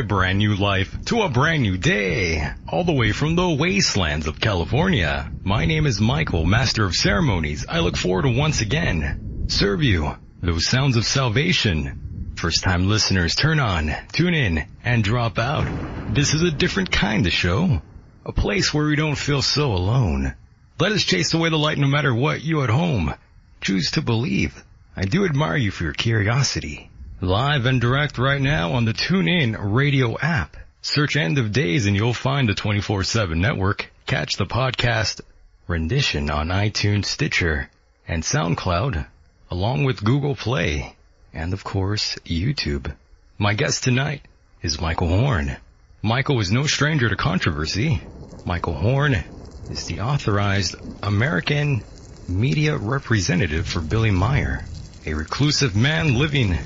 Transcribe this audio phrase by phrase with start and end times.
[0.00, 4.26] a brand new life, to a brand new day, all the way from the wastelands
[4.26, 5.30] of California.
[5.44, 7.66] My name is Michael, Master of Ceremonies.
[7.68, 9.14] I look forward to once again
[9.48, 12.00] serve you those sounds of salvation.
[12.36, 15.66] First time listeners turn on, tune in, and drop out.
[16.14, 17.82] This is a different kind of show.
[18.24, 20.34] A place where we don't feel so alone.
[20.78, 23.12] Let us chase away the light no matter what you at home
[23.60, 24.64] choose to believe.
[24.96, 26.89] I do admire you for your curiosity.
[27.22, 30.56] Live and direct right now on the TuneIn radio app.
[30.80, 33.92] Search End of Days and you'll find the 24-7 network.
[34.06, 35.20] Catch the podcast
[35.68, 37.68] rendition on iTunes, Stitcher,
[38.08, 39.06] and SoundCloud,
[39.50, 40.96] along with Google Play,
[41.34, 42.90] and of course, YouTube.
[43.36, 44.22] My guest tonight
[44.62, 45.58] is Michael Horn.
[46.00, 48.00] Michael is no stranger to controversy.
[48.46, 49.22] Michael Horn
[49.68, 51.82] is the authorized American
[52.26, 54.64] media representative for Billy Meier,
[55.10, 56.56] a reclusive man living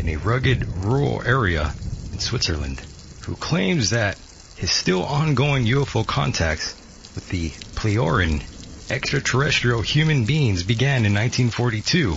[0.00, 1.72] in a rugged rural area
[2.12, 2.80] in Switzerland,
[3.22, 4.18] who claims that
[4.56, 6.74] his still ongoing UFO contacts
[7.14, 8.42] with the Plejaren
[8.90, 12.14] extraterrestrial human beings began in 1942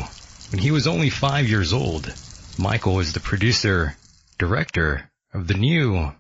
[0.50, 2.12] when he was only five years old.
[2.58, 3.96] Michael is the producer,
[4.40, 6.12] director of the new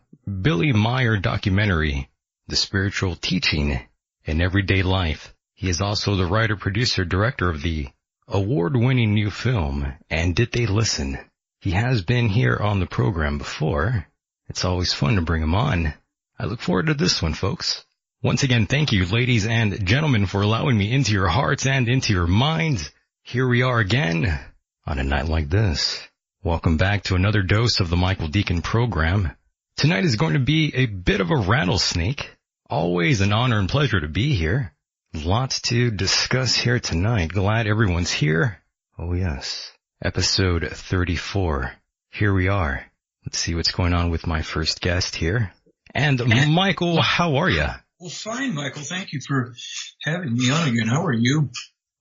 [0.43, 2.08] Billy Meier documentary,
[2.49, 3.80] The Spiritual Teaching
[4.26, 5.33] in Everyday Life.
[5.55, 7.87] He is also the writer, producer, director of the
[8.27, 11.19] award-winning new film, And Did They Listen?
[11.59, 14.08] He has been here on the program before.
[14.47, 15.93] It's always fun to bring him on.
[16.37, 17.85] I look forward to this one, folks.
[18.21, 22.14] Once again, thank you, ladies and gentlemen, for allowing me into your hearts and into
[22.14, 22.91] your minds.
[23.21, 24.39] Here we are again
[24.85, 26.02] on a night like this.
[26.43, 29.31] Welcome back to another dose of the Michael Decon program.
[29.77, 32.30] Tonight is going to be a bit of a rattlesnake.
[32.69, 34.74] Always an honor and pleasure to be here.
[35.23, 37.31] Lots to discuss here tonight.
[37.31, 38.61] Glad everyone's here.
[38.99, 39.71] Oh yes.
[40.03, 41.71] Episode 34.
[42.11, 42.86] Here we are.
[43.26, 45.53] Let's see what's going on with my first guest here.
[45.93, 46.21] And
[46.53, 47.65] Michael, how are you?
[47.99, 48.81] Well, fine, Michael.
[48.81, 49.55] Thank you for
[50.03, 50.87] having me on again.
[50.87, 51.49] How are you?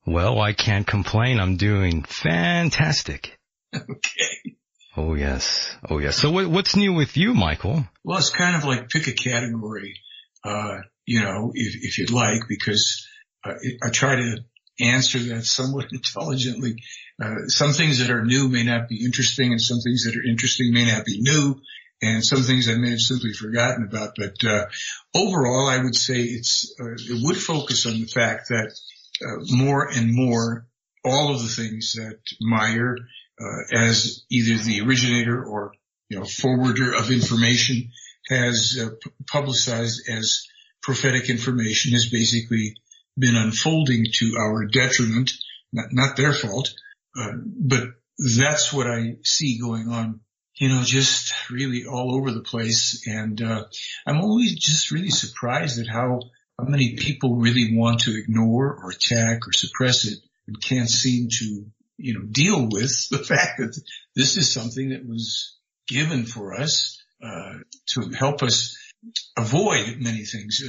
[0.07, 1.39] Well, I can't complain.
[1.41, 3.39] I'm doing fantastic.
[3.75, 4.57] Okay.
[4.97, 5.77] Oh yes.
[5.91, 6.17] Oh yes.
[6.17, 7.85] So what, what's new with you, Michael?
[8.05, 9.97] Well, it's kind of like pick a category,
[10.45, 13.07] uh, you know, if, if you'd like, because
[13.45, 14.45] uh, I try to
[14.81, 16.83] answer that somewhat intelligently.
[17.23, 20.29] Uh, some things that are new may not be interesting and some things that are
[20.29, 21.61] interesting may not be new
[22.03, 24.15] and some things I may have simply forgotten about.
[24.17, 24.67] But, uh,
[25.15, 28.75] overall, I would say it's, uh, it would focus on the fact that,
[29.25, 30.67] uh, more and more
[31.05, 32.97] all of the things that Meier,
[33.41, 35.73] uh, as either the originator or,
[36.09, 37.91] you know, forwarder of information
[38.29, 38.79] has
[39.31, 40.47] publicized as
[40.85, 42.77] prophetic information has basically
[43.19, 45.33] been unfolding to our detriment,
[45.73, 46.75] not, not their fault,
[47.19, 47.89] uh, but
[48.37, 50.21] that's what I see going on,
[50.57, 53.07] you know, just really all over the place.
[53.07, 53.65] And, uh,
[54.07, 56.21] I'm always just really surprised at how,
[56.59, 61.29] how many people really want to ignore or attack or suppress it and can't seem
[61.31, 61.65] to,
[61.97, 63.81] you know, deal with the fact that
[64.15, 65.57] this is something that was
[65.89, 67.55] given for us, uh,
[67.87, 68.77] to help us
[69.37, 70.63] avoid many things.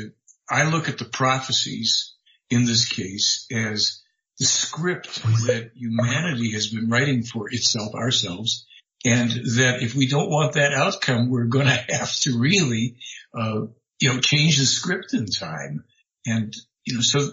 [0.49, 2.13] I look at the prophecies
[2.49, 4.01] in this case as
[4.39, 8.65] the script that humanity has been writing for itself, ourselves,
[9.05, 12.97] and that if we don't want that outcome, we're going to have to really,
[13.37, 13.61] uh,
[13.99, 15.85] you know, change the script in time.
[16.25, 16.53] And,
[16.85, 17.31] you know, so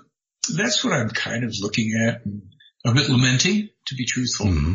[0.55, 2.43] that's what I'm kind of looking at and
[2.85, 4.47] a bit lamenting, to be truthful.
[4.47, 4.75] hmm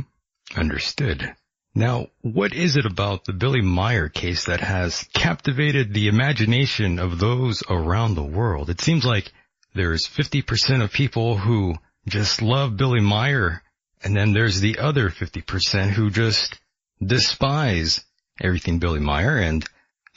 [0.56, 1.36] Understood.
[1.78, 7.20] Now, what is it about the Billy Meier case that has captivated the imagination of
[7.20, 8.72] those around the world?
[8.72, 9.32] It seems like
[9.76, 11.76] there's 50% of people who
[12.08, 13.62] just love Billy Meier,
[14.04, 16.60] and then there's the other 50% who just
[17.00, 18.04] despise
[18.42, 19.64] everything Billy Meier, and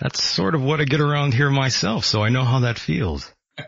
[0.00, 3.30] that's sort of what I get around here myself, so I know how that feels.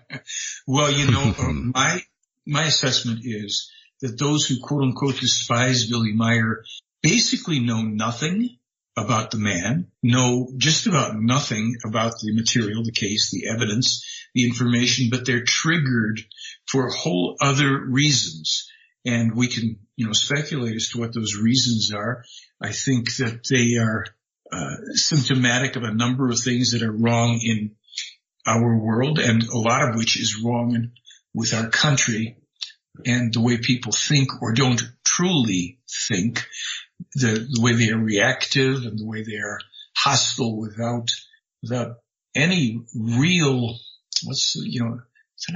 [0.67, 2.01] Well, you know, uh, my,
[2.47, 6.65] my assessment is that those who quote unquote despise Billy Meier
[7.03, 8.59] basically know nothing
[8.97, 14.05] about the man, know just about nothing about the material, the case, the evidence,
[14.35, 16.21] the information, but they're triggered
[16.67, 18.69] for whole other reasons.
[19.05, 22.25] And we can, you know, speculate as to what those reasons are.
[22.61, 24.07] I think that they are
[24.53, 27.75] uh, symptomatic of a number of things that are wrong in
[28.47, 30.91] our world and a lot of which is wrong
[31.35, 32.37] with our country
[33.07, 35.79] and the way people think or don't truly
[36.09, 36.47] think,
[37.15, 39.59] the, the way they are reactive and the way they are
[39.97, 41.09] hostile without,
[41.63, 41.97] without
[42.35, 43.77] any real,
[44.25, 45.01] what's, you know,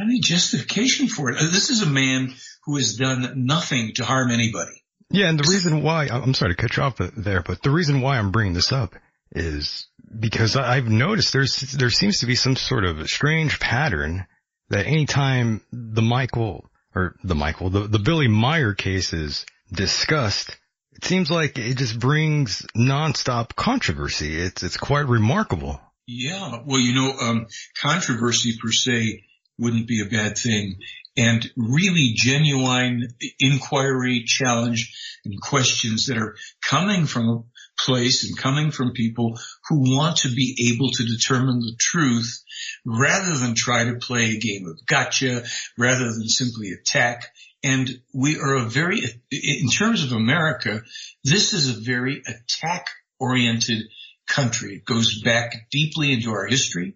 [0.00, 1.38] any justification for it.
[1.38, 4.82] Uh, this is a man who has done nothing to harm anybody.
[5.11, 8.00] Yeah, and the reason why, I'm sorry to cut you off there, but the reason
[8.00, 8.97] why I'm bringing this up
[9.31, 9.87] is
[10.19, 14.26] because I've noticed there's, there seems to be some sort of strange pattern
[14.70, 20.56] that anytime the Michael, or the Michael, the, the Billy Meier case is discussed,
[20.96, 24.37] it seems like it just brings nonstop controversy.
[24.37, 25.81] It's, it's quite remarkable.
[26.06, 26.62] Yeah.
[26.64, 27.46] Well, you know, um,
[27.81, 29.25] controversy per se
[29.58, 30.76] wouldn't be a bad thing
[31.16, 33.08] and really genuine
[33.40, 34.94] inquiry, challenge,
[35.25, 37.43] and questions that are coming from a
[37.78, 39.38] place and coming from people
[39.69, 42.43] who want to be able to determine the truth
[42.84, 45.44] rather than try to play a game of gotcha,
[45.78, 47.32] rather than simply attack.
[47.66, 49.00] And we are a very,
[49.32, 50.82] in terms of America,
[51.24, 52.86] this is a very attack
[53.18, 53.82] oriented
[54.28, 54.76] country.
[54.76, 56.94] It goes back deeply into our history.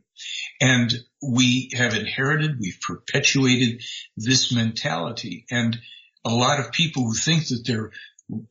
[0.61, 3.82] And we have inherited, we've perpetuated
[4.17, 5.44] this mentality.
[5.50, 5.76] And
[6.25, 7.90] a lot of people who think that they're,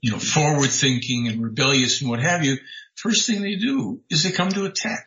[0.02, 2.58] you know, forward thinking and rebellious and what have you,
[2.96, 5.06] first thing they do is they come to attack.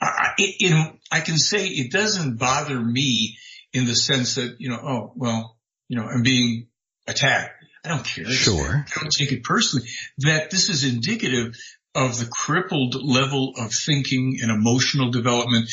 [0.00, 3.36] I, you know, I can say it doesn't bother me
[3.74, 5.57] in the sense that, you know, oh, well,
[5.88, 6.68] you know, I'm being
[7.06, 7.64] attacked.
[7.84, 8.26] I don't care.
[8.26, 8.84] Sure.
[8.96, 9.88] I don't take it personally
[10.18, 11.56] that this is indicative
[11.94, 15.70] of the crippled level of thinking and emotional development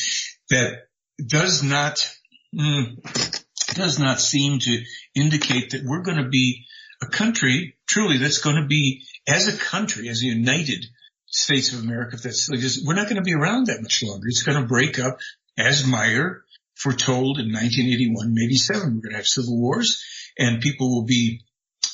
[0.50, 0.86] that
[1.24, 2.08] does not
[2.54, 4.82] mm, does not seem to
[5.14, 6.64] indicate that we're going to be
[7.02, 10.86] a country truly that's going to be as a country as a united
[11.26, 12.16] States of America.
[12.16, 14.26] If that's like we're not going to be around that much longer.
[14.28, 15.18] It's going to break up
[15.58, 16.44] as Meier
[16.76, 18.82] foretold in 1981, 87.
[18.82, 20.04] We're going to have civil wars
[20.38, 21.42] and people will be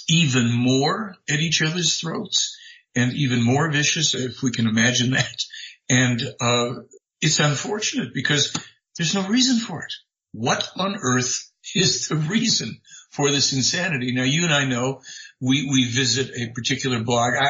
[0.09, 2.59] even more at each other's throats
[2.95, 5.45] and even more vicious if we can imagine that.
[5.89, 6.83] And, uh,
[7.23, 8.53] it's unfortunate because
[8.99, 9.93] there's no reason for it.
[10.33, 12.81] What on earth is the reason
[13.11, 14.13] for this insanity?
[14.13, 15.01] Now you and I know
[15.43, 17.35] we, we visit a particular blog.
[17.35, 17.45] I,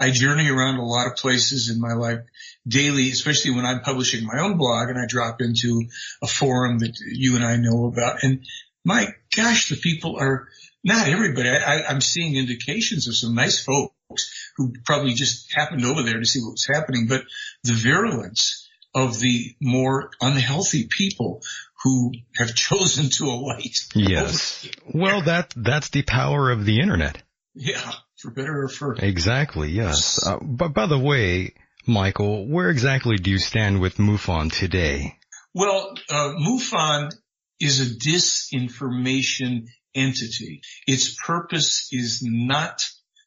[0.00, 2.18] I, I journey around a lot of places in my life
[2.66, 5.84] daily, especially when I'm publishing my own blog and I drop into
[6.22, 8.24] a forum that you and I know about.
[8.24, 8.44] And
[8.84, 10.48] my gosh, the people are
[10.82, 11.48] not everybody.
[11.50, 16.26] I, I'm seeing indications of some nice folks who probably just happened over there to
[16.26, 17.22] see what was happening, but
[17.62, 21.42] the virulence of the more unhealthy people
[21.82, 23.78] who have chosen to alight.
[23.94, 24.68] Yes.
[24.92, 27.22] Well, that, that's the power of the internet.
[27.54, 28.94] Yeah, for better or for.
[28.94, 30.24] Exactly, yes.
[30.24, 31.54] Uh, but by the way,
[31.86, 35.16] Michael, where exactly do you stand with MUFON today?
[35.54, 37.10] Well, uh, MUFON
[37.58, 40.62] is a disinformation entity.
[40.86, 42.82] Its purpose is not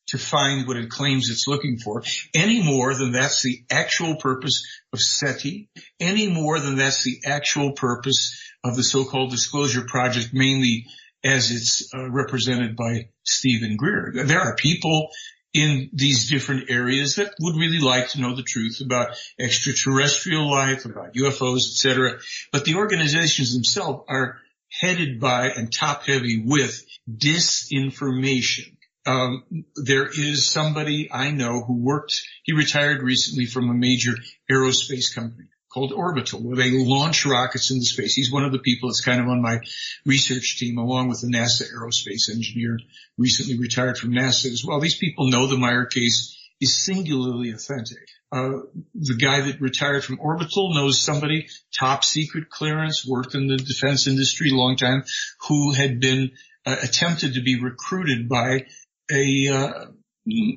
[0.07, 4.63] to find what it claims it's looking for any more than that's the actual purpose
[4.91, 10.87] of SETI, any more than that's the actual purpose of the so-called disclosure project, mainly
[11.23, 14.13] as it's uh, represented by Steven Greer.
[14.25, 15.09] There are people
[15.53, 20.85] in these different areas that would really like to know the truth about extraterrestrial life,
[20.85, 22.19] about UFOs, etc.
[22.51, 24.37] But the organizations themselves are
[24.69, 28.77] headed by and top heavy with disinformation.
[29.05, 34.15] Um, there is somebody I know who worked, he retired recently from a major
[34.49, 38.13] aerospace company called Orbital, where they launch rockets into space.
[38.13, 39.59] He's one of the people that's kind of on my
[40.05, 42.79] research team, along with the NASA aerospace engineer,
[43.17, 44.79] recently retired from NASA as well.
[44.79, 48.07] These people know the Meier case is singularly authentic.
[48.31, 48.61] Uh,
[48.93, 54.07] the guy that retired from Orbital knows somebody, top secret clearance, worked in the defense
[54.07, 55.03] industry a long time,
[55.47, 56.31] who had been
[56.65, 58.65] uh, attempted to be recruited by
[59.11, 59.85] a, uh,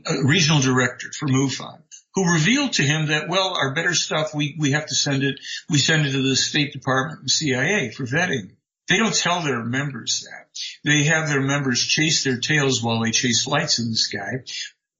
[0.06, 1.82] a regional director for MUFON
[2.16, 5.38] who revealed to him that, well, our better stuff, we, we have to send it,
[5.68, 8.52] we send it to the State Department and CIA for vetting.
[8.88, 10.48] They don't tell their members that.
[10.82, 14.44] They have their members chase their tails while they chase lights in the sky,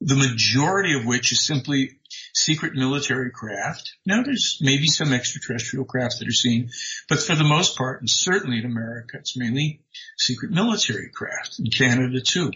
[0.00, 1.98] the majority of which is simply
[2.34, 3.94] secret military craft.
[4.04, 6.70] Now there's maybe some extraterrestrial craft that are seen,
[7.08, 9.80] but for the most part, and certainly in America, it's mainly
[10.18, 11.60] secret military craft.
[11.60, 12.50] In Canada too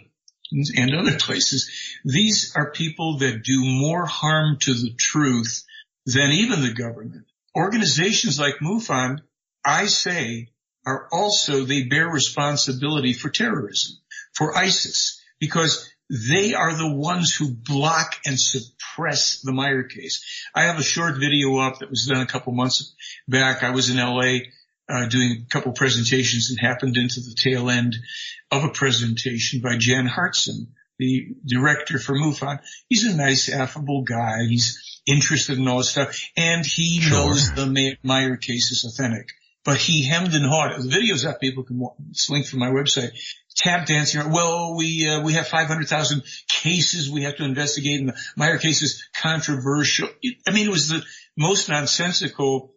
[0.52, 1.71] and other places.
[2.04, 5.64] These are people that do more harm to the truth
[6.07, 7.26] than even the government.
[7.57, 9.21] Organizations like MUFON,
[9.64, 10.49] I say,
[10.87, 13.97] are also, they bear responsibility for terrorism,
[14.33, 20.49] for ISIS, because they are the ones who block and suppress the Meier case.
[20.54, 22.95] I have a short video up that was done a couple months
[23.28, 23.62] back.
[23.62, 24.38] I was in LA
[24.90, 27.97] uh, doing a couple presentations and happened into the tail end
[28.50, 30.66] of a presentation by Jan Harzan,
[30.99, 32.61] the director for MUFON.
[32.88, 34.44] He's a nice, affable guy.
[34.49, 37.12] He's interested in all this stuff, and he sure.
[37.12, 39.28] knows the Meier case is authentic.
[39.62, 40.80] But he hemmed and hawed.
[40.80, 41.80] The videos up, people can
[42.30, 43.11] link from my website.
[43.56, 44.30] Tap dancing.
[44.30, 48.80] Well, we uh, we have 500,000 cases we have to investigate, and the Meier case
[48.80, 50.09] is controversial.
[50.49, 51.02] I mean, it was the
[51.37, 52.73] most nonsensical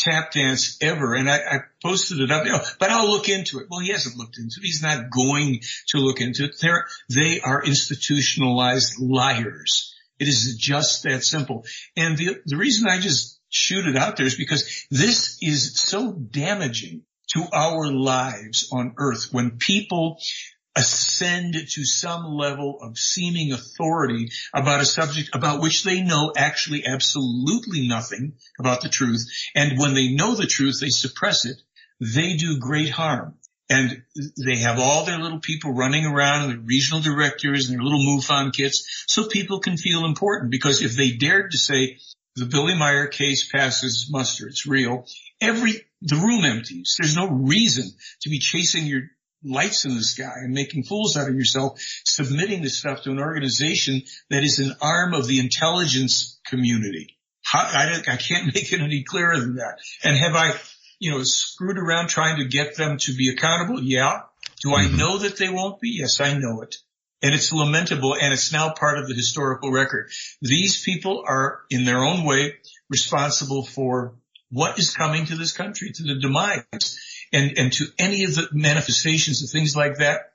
[0.00, 1.14] tap dance ever.
[1.14, 3.66] And I, I posted it up, you know, but I'll look into it.
[3.70, 4.64] Well, he hasn't looked into it.
[4.64, 6.56] He's not going to look into it.
[6.60, 9.94] They're, they are institutionalized liars.
[10.18, 11.64] It is just that simple.
[11.96, 16.12] And the, the reason I just shoot it out there is because this is so
[16.12, 17.02] damaging
[17.34, 20.18] to our lives on earth when people
[20.76, 26.86] ascend to some level of seeming authority about a subject about which they know actually
[26.86, 29.26] absolutely nothing about the truth.
[29.54, 31.60] And when they know the truth, they suppress it.
[32.00, 33.34] They do great harm.
[33.68, 34.02] And
[34.44, 38.00] they have all their little people running around and their regional directors and their little
[38.00, 41.98] MUFON kits so people can feel important because if they dared to say
[42.34, 45.06] the Billy Meier case passes muster, it's real,
[45.40, 46.96] every, the room empties.
[46.98, 47.84] There's no reason
[48.22, 49.02] to be chasing your
[49.44, 53.18] lights in the sky and making fools out of yourself, submitting this stuff to an
[53.18, 57.16] organization that is an arm of the intelligence community.
[57.42, 59.78] How, I, I can't make it any clearer than that.
[60.04, 60.52] And have I,
[60.98, 63.82] you know, screwed around trying to get them to be accountable?
[63.82, 64.22] Yeah.
[64.62, 64.96] Do I mm-hmm.
[64.96, 65.96] know that they won't be?
[65.98, 66.76] Yes, I know it.
[67.22, 70.10] And it's lamentable and it's now part of the historical record.
[70.40, 72.54] These people are in their own way
[72.88, 74.14] responsible for
[74.50, 76.98] what is coming to this country, to the demise
[77.32, 80.32] and, and to any of the manifestations of things like that,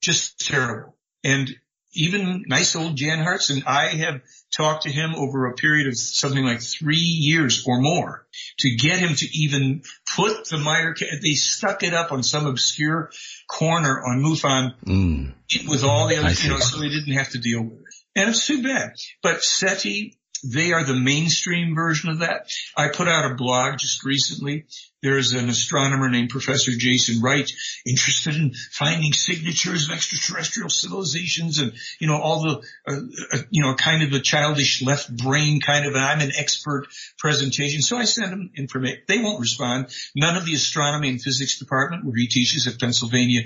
[0.00, 0.96] just terrible.
[1.22, 1.50] And
[1.92, 6.44] even nice old Jan Harzan, I have talked to him over a period of something
[6.44, 8.26] like three years or more
[8.58, 9.82] to get him to even
[10.14, 13.10] put the Meier, they stuck it up on some obscure
[13.48, 15.68] corner on MUFON mm.
[15.68, 17.94] with all the other, you know, so they didn't have to deal with it.
[18.14, 18.92] And it's too bad.
[19.22, 22.50] But SETI, they are the mainstream version of that.
[22.76, 24.66] I put out a blog just recently
[25.02, 27.50] there's an astronomer named Professor Jason Wright
[27.86, 33.00] interested in finding signatures of extraterrestrial civilizations and, you know, all the, uh,
[33.32, 37.80] uh, you know, kind of a childish left brain kind of, I'm an expert presentation.
[37.80, 39.00] So I sent him information.
[39.08, 39.88] They won't respond.
[40.14, 43.42] None of the astronomy and physics department where he teaches at Pennsylvania,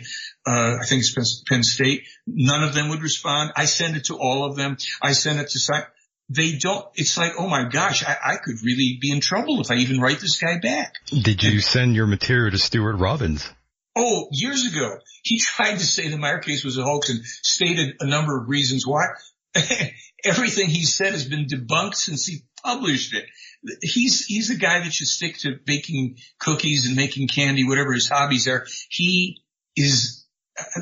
[0.46, 3.52] uh, I think it's Penn State, none of them would respond.
[3.54, 4.76] I send it to all of them.
[5.00, 5.58] I send it to
[6.34, 9.70] they don't, it's like, oh my gosh, I, I could really be in trouble if
[9.70, 10.94] I even write this guy back.
[11.06, 13.48] Did you and, send your material to Stuart Robbins?
[13.96, 17.96] Oh, years ago, he tried to say the Meier case was a hoax and stated
[18.00, 19.06] a number of reasons why.
[20.24, 23.26] Everything he said has been debunked since he published it.
[23.82, 28.08] He's, he's a guy that should stick to baking cookies and making candy, whatever his
[28.08, 28.66] hobbies are.
[28.88, 29.42] He
[29.76, 30.26] is,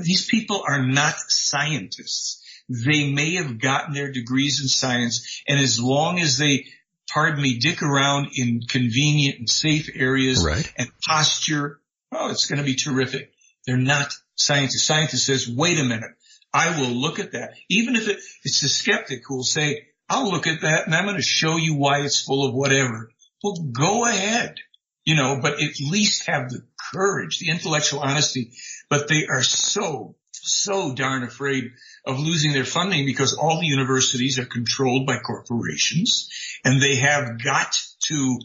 [0.02, 2.41] these people are not scientists.
[2.68, 6.66] They may have gotten their degrees in science and as long as they,
[7.12, 10.72] pardon me, dick around in convenient and safe areas right.
[10.76, 11.80] and posture,
[12.12, 13.32] oh, it's going to be terrific.
[13.66, 14.84] They're not scientists.
[14.84, 16.10] Scientists says, wait a minute.
[16.54, 17.54] I will look at that.
[17.68, 21.04] Even if it, it's the skeptic who will say, I'll look at that and I'm
[21.04, 23.10] going to show you why it's full of whatever.
[23.42, 24.56] Well, go ahead,
[25.04, 28.52] you know, but at least have the courage, the intellectual honesty,
[28.90, 31.72] but they are so, so darn afraid
[32.04, 36.28] of losing their funding because all the universities are controlled by corporations
[36.64, 38.38] and they have got to,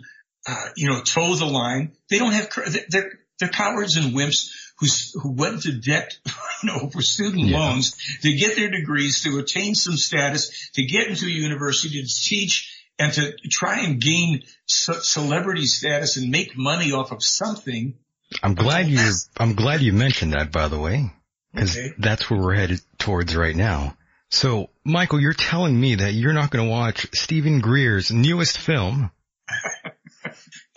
[0.47, 1.93] uh, you know, toe the line.
[2.09, 2.49] They don't have,
[2.89, 6.17] they're, they're cowards and wimps who's, who went to debt,
[6.63, 7.59] you know, for student yeah.
[7.59, 12.07] loans to get their degrees, to attain some status, to get into a university to
[12.07, 17.95] teach and to try and gain celebrity status and make money off of something.
[18.43, 18.99] I'm glad you,
[19.37, 21.11] I'm glad you mentioned that, by the way.
[21.53, 21.93] Because okay.
[21.97, 23.95] that's where we're headed towards right now.
[24.29, 29.11] So, Michael, you're telling me that you're not going to watch Steven Greer's newest film?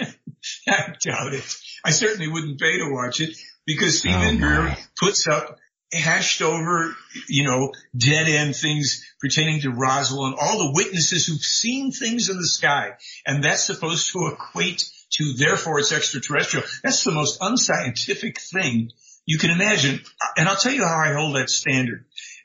[0.00, 1.56] I doubt it.
[1.84, 3.36] I certainly wouldn't pay to watch it
[3.66, 5.58] because Steven oh Greer puts up
[5.92, 6.94] hashed over,
[7.28, 12.28] you know, dead end things pertaining to Roswell and all the witnesses who've seen things
[12.28, 12.92] in the sky.
[13.26, 16.64] And that's supposed to equate to therefore it's extraterrestrial.
[16.84, 18.92] That's the most unscientific thing
[19.26, 20.00] you can imagine,
[20.36, 22.04] and I'll tell you how I hold that standard.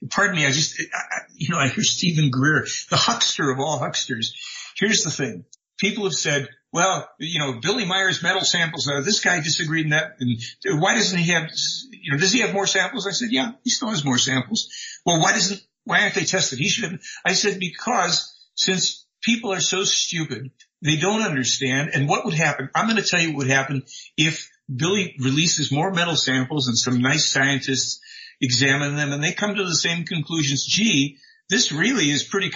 [0.09, 3.79] Pardon me, I just, I, you know, I hear Steven Greer, the huckster of all
[3.79, 4.33] hucksters.
[4.77, 5.45] Here's the thing.
[5.77, 9.91] People have said, well, you know, Billy Meier's metal samples, uh, this guy disagreed in
[9.91, 11.49] that, and why doesn't he have,
[11.91, 13.07] you know, does he have more samples?
[13.07, 14.69] I said, yeah, he still has more samples.
[15.05, 16.59] Well, why doesn't, why aren't they tested?
[16.59, 21.91] He should have, I said, because since people are so stupid, they don't understand.
[21.93, 22.69] And what would happen?
[22.75, 23.83] I'm going to tell you what would happen
[24.17, 28.01] if Billy releases more metal samples and some nice scientists
[28.41, 30.65] examine them and they come to the same conclusions.
[30.65, 31.17] Gee,
[31.49, 32.51] this really is pretty,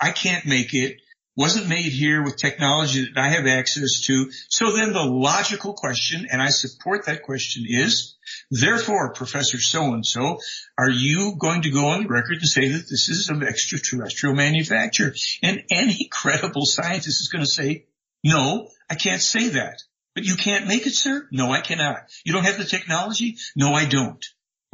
[0.00, 0.98] I can't make it
[1.36, 4.30] wasn't made here with technology that I have access to.
[4.48, 8.16] So then the logical question, and I support that question is,
[8.50, 10.38] therefore, Professor so-and-so,
[10.78, 14.36] are you going to go on the record and say that this is of extraterrestrial
[14.36, 15.14] manufacture?
[15.42, 17.86] And any credible scientist is going to say,
[18.22, 19.82] no, I can't say that.
[20.14, 21.26] But you can't make it, sir?
[21.32, 22.04] No, I cannot.
[22.24, 23.36] You don't have the technology?
[23.56, 24.24] No, I don't.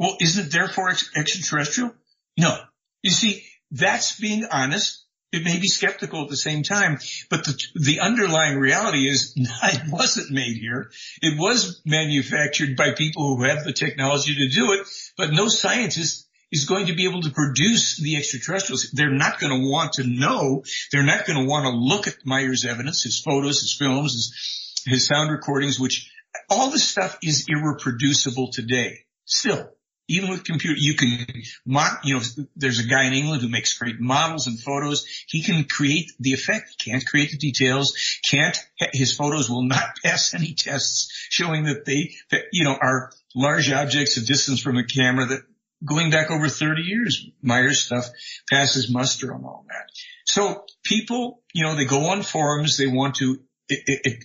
[0.01, 1.93] Well, isn't it therefore ex- extraterrestrial?
[2.35, 2.57] No.
[3.03, 6.97] You see, that's being honest it may be skeptical at the same time,
[7.29, 10.91] but the, the underlying reality is it wasn't made here.
[11.21, 16.27] It was manufactured by people who have the technology to do it, but no scientist
[16.51, 18.91] is going to be able to produce the extraterrestrials.
[18.91, 20.63] They're not going to want to know.
[20.91, 24.83] They're not going to want to look at Meier's evidence, his photos, his films, his,
[24.85, 26.11] his sound recordings, which
[26.49, 29.05] all this stuff is irreproducible today.
[29.23, 29.69] Still,
[30.11, 31.25] even with computer, you can
[31.65, 32.21] mock, you know,
[32.55, 35.05] there's a guy in England who makes great models and photos.
[35.27, 38.57] He can create the effect, can't create the details, can't,
[38.93, 43.71] his photos will not pass any tests showing that they, that, you know, are large
[43.71, 45.41] objects a distance from a camera that
[45.83, 48.09] going back over 30 years, Meier's stuff
[48.49, 49.89] passes muster on all that.
[50.25, 53.39] So people, you know, they go on forums, they want to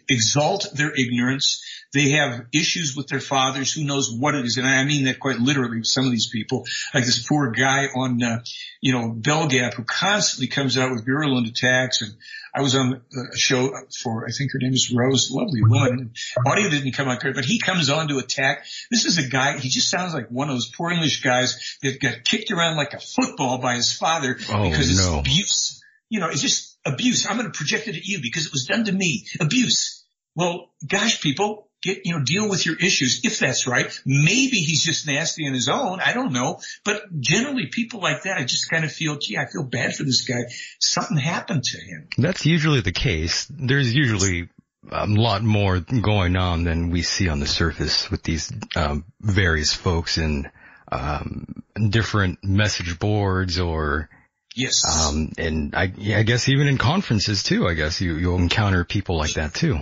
[0.09, 1.63] exalt their ignorance.
[1.97, 3.73] They have issues with their fathers.
[3.73, 4.59] Who knows what it is?
[4.59, 7.87] And I mean that quite literally with some of these people, like this poor guy
[7.87, 8.45] on, uh,
[8.83, 12.03] you know, BellGab who constantly comes out with virulent attacks.
[12.03, 12.13] And
[12.55, 16.13] I was on a show for, I think her name is Rose, lovely woman.
[16.47, 18.67] Audio didn't come out great, but he comes on to attack.
[18.91, 21.99] This is a guy, he just sounds like one of those poor English guys that
[21.99, 25.21] got kicked around like a football by his father oh, because it's no.
[25.21, 25.83] abuse.
[26.11, 27.27] You know, it's just abuse.
[27.27, 29.27] I'm going to project it at you because it was done to me.
[29.41, 30.05] Abuse.
[30.35, 33.87] Well, gosh, people, get, you know, deal with your issues if that's right.
[34.05, 36.01] Maybe he's just nasty on his own.
[36.01, 36.61] I don't know.
[36.85, 40.05] But generally people like that, I just kind of feel, gee, I feel bad for
[40.05, 40.45] this guy.
[40.81, 42.09] Something happened to him.
[42.19, 43.47] That's usually the case.
[43.51, 44.49] There's usually
[44.91, 49.73] a lot more going on than we see on the surface with these um, various
[49.73, 50.51] folks in
[50.91, 54.09] um, different message boards or
[54.55, 57.67] yes, um, and I, I guess even in conferences too.
[57.67, 59.81] I guess you you'll encounter people like that too.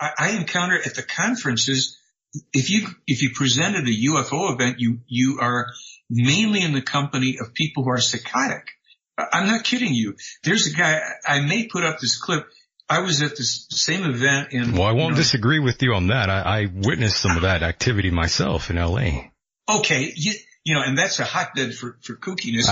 [0.00, 1.98] I, I encounter at the conferences,
[2.52, 5.68] if you, if you presented a UFO event, you, you are
[6.10, 8.68] mainly in the company of people who are psychotic.
[9.18, 10.16] I'm not kidding you.
[10.44, 12.46] There's a guy, I may put up this clip.
[12.88, 14.72] I was at this same event in.
[14.72, 16.30] Well, I won't you know, disagree with you on that.
[16.30, 19.30] I, I, witnessed some of that activity myself in LA.
[19.68, 20.12] Okay.
[20.14, 22.64] You, you know, and that's a hotbed for, for kookiness.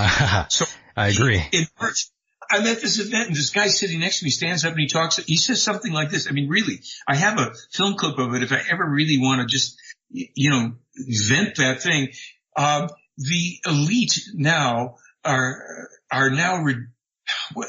[0.53, 1.43] so I agree.
[1.53, 2.07] In March,
[2.51, 4.87] I'm at this event and this guy sitting next to me stands up and he
[4.87, 6.29] talks, he says something like this.
[6.29, 9.41] I mean, really, I have a film clip of it if I ever really want
[9.41, 9.79] to just,
[10.11, 12.13] you know, vent that thing.
[12.57, 16.87] Um, the elite now are, are now re-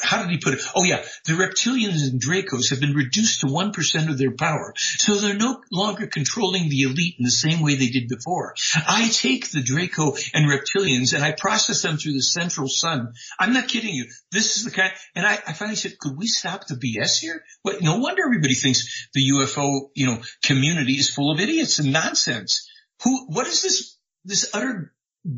[0.01, 0.61] how did he put it?
[0.75, 4.73] Oh yeah, the reptilians and Dracos have been reduced to 1% of their power.
[4.77, 8.55] So they're no longer controlling the elite in the same way they did before.
[8.75, 13.13] I take the Draco and reptilians and I process them through the central sun.
[13.39, 14.05] I'm not kidding you.
[14.31, 17.43] This is the kind, and I, I finally said, could we stop the BS here?
[17.63, 21.91] Well, no wonder everybody thinks the UFO, you know, community is full of idiots and
[21.91, 22.69] nonsense.
[23.03, 24.93] Who, what is this, this utter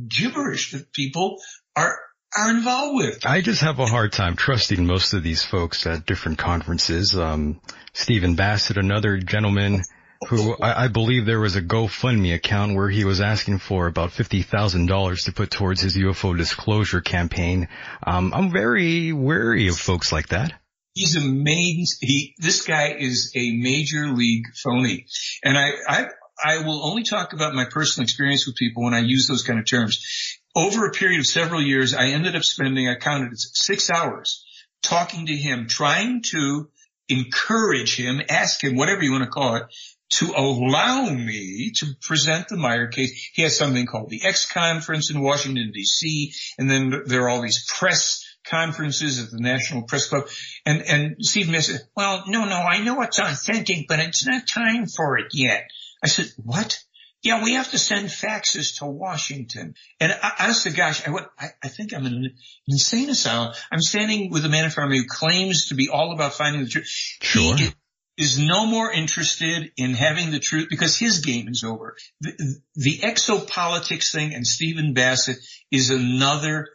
[0.08, 1.38] gibberish that people
[1.76, 2.00] are
[2.36, 3.26] are involved with.
[3.26, 7.16] I just have a hard time trusting most of these folks at different conferences.
[7.16, 7.62] Um,
[7.94, 9.84] Stephen Bassett, another gentleman
[10.28, 14.10] who I, I, believe there was a GoFundMe account where he was asking for about
[14.10, 17.68] $50,000 to put towards his UFO disclosure campaign.
[18.06, 20.54] Um, I'm very wary of folks like that.
[20.94, 25.06] He's a main, he, this guy is a major league phony.
[25.44, 26.08] And I, I,
[26.44, 29.60] I will only talk about my personal experience with people when I use those kind
[29.60, 30.27] of terms
[30.58, 34.44] over a period of several years, I ended up spending, I counted it, six hours
[34.82, 36.70] talking to him, trying to
[37.08, 39.64] encourage him, ask him, whatever you want to call it,
[40.10, 43.30] to allow me to present the Meier case.
[43.34, 46.34] He has something called the X conference in Washington DC.
[46.58, 50.28] And then there are all these press conferences at the National Press Club.
[50.66, 54.48] And, and Steve Miller said, well, no, no, I know it's authentic, but it's not
[54.48, 55.70] time for it yet.
[56.04, 56.80] I said, what?
[57.24, 59.76] Yeah, we have to send faxes to Washington.
[60.00, 62.36] And honest to gosh, I, went, I, I think I'm in an
[62.68, 63.54] insane asylum.
[63.72, 66.34] I'm standing with a man in front of me who claims to be all about
[66.34, 66.88] finding the truth.
[66.88, 67.56] Sure.
[67.56, 67.74] He
[68.18, 71.96] is no more interested in having the truth because his game is over.
[72.22, 75.38] The, the exopolitics thing and Stephen Bassett
[75.72, 76.70] is another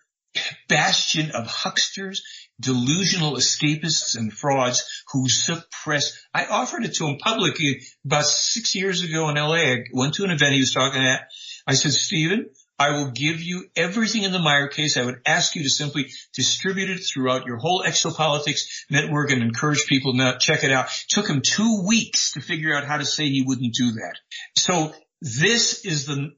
[0.68, 2.22] bastion of hucksters,
[2.62, 6.18] delusional escapists and frauds who suppress.
[6.32, 9.54] I offered it to him publicly about six years ago in LA.
[9.54, 11.28] I went to an event he was talking at.
[11.66, 14.96] I said, Stephen, I will give you everything in the Meier case.
[14.96, 19.86] I would ask you to simply distribute it throughout your whole exopolitics network and encourage
[19.86, 20.86] people to check it out.
[20.86, 24.14] It took him two weeks to figure out how to say he wouldn't do that.
[24.56, 26.32] So this is the,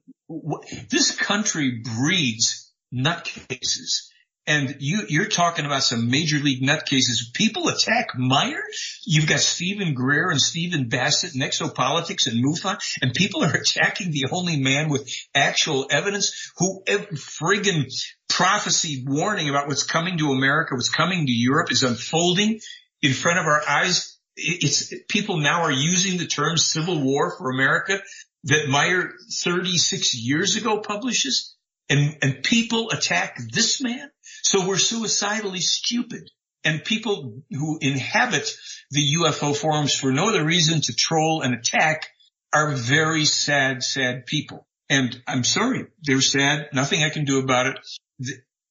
[0.90, 4.08] this country breeds nutcases.
[4.46, 7.32] And you, you're talking about some major league nutcases.
[7.32, 8.62] People attack Meier.
[9.06, 14.10] You've got Steven Greer and Stephen Bassett and Exopolitics and MUFON, and people are attacking
[14.10, 17.90] the only man with actual evidence who eh, friggin'
[18.28, 22.60] prophecy warning about what's coming to America, what's coming to Europe is unfolding
[23.00, 24.18] in front of our eyes.
[24.36, 28.00] It's people now are using the term civil war for America
[28.44, 31.53] that Meier 36 years ago publishes
[31.88, 34.10] and, and people attack this man.
[34.42, 36.30] So we're suicidally stupid
[36.64, 38.50] and people who inhabit
[38.90, 42.08] the UFO forums for no other reason to troll and attack
[42.52, 44.66] are very sad, sad people.
[44.88, 46.68] And I'm sorry, they're sad.
[46.72, 47.78] Nothing I can do about it.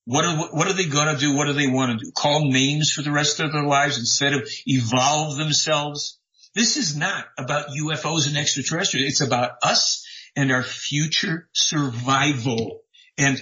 [0.05, 1.35] What are, what are they going to do?
[1.35, 2.11] What do they want to do?
[2.11, 6.19] Call names for the rest of their lives instead of evolve themselves?
[6.55, 9.07] This is not about UFOs and extraterrestrials.
[9.07, 12.81] It's about us and our future survival.
[13.17, 13.41] And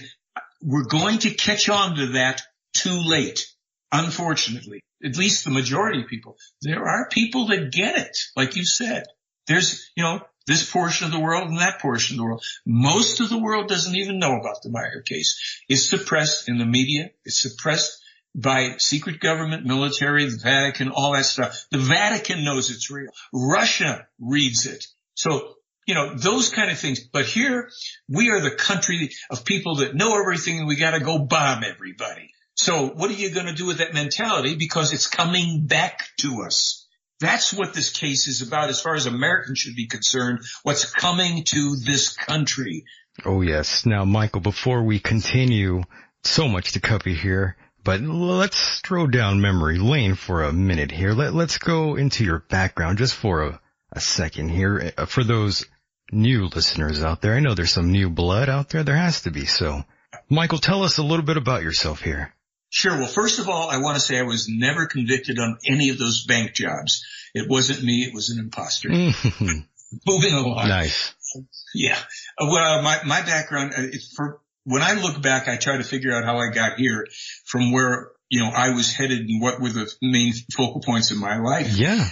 [0.62, 2.42] we're going to catch on to that
[2.74, 3.46] too late.
[3.90, 8.16] Unfortunately, at least the majority of people, there are people that get it.
[8.36, 9.04] Like you said,
[9.46, 12.44] there's, you know, this portion of the world and that portion of the world.
[12.66, 15.62] Most of the world doesn't even know about the Meier case.
[15.68, 17.10] It's suppressed in the media.
[17.24, 18.02] It's suppressed
[18.34, 21.66] by secret government, military, the Vatican, all that stuff.
[21.70, 23.10] The Vatican knows it's real.
[23.32, 24.86] Russia reads it.
[25.14, 25.54] So,
[25.86, 27.00] you know, those kind of things.
[27.00, 27.70] But here
[28.08, 31.64] we are the country of people that know everything and we got to go bomb
[31.64, 32.30] everybody.
[32.54, 34.54] So what are you going to do with that mentality?
[34.54, 36.86] Because it's coming back to us.
[37.20, 40.40] That's what this case is about as far as Americans should be concerned.
[40.64, 42.84] What's coming to this country.
[43.24, 43.86] Oh yes.
[43.86, 45.82] Now, Michael, before we continue,
[46.24, 47.56] so much to cover here.
[47.84, 51.12] But let's throw down memory lane for a minute here.
[51.12, 54.92] Let, let's go into your background just for a, a second here.
[54.96, 55.66] Uh, for those
[56.12, 58.84] new listeners out there, I know there's some new blood out there.
[58.84, 59.46] There has to be.
[59.46, 59.84] So
[60.28, 62.34] Michael, tell us a little bit about yourself here.
[62.70, 62.96] Sure.
[62.96, 65.98] Well, first of all, I want to say I was never convicted on any of
[65.98, 67.04] those bank jobs.
[67.34, 68.02] It wasn't me.
[68.02, 68.88] It was an imposter.
[70.06, 70.68] Moving along.
[70.68, 71.14] Nice.
[71.74, 71.98] Yeah.
[72.38, 73.82] Uh, well, my, my background, uh,
[74.16, 77.06] for when I look back, I try to figure out how I got here
[77.44, 81.18] from where, you know, I was headed and what were the main focal points of
[81.18, 81.76] my life.
[81.76, 82.08] Yeah.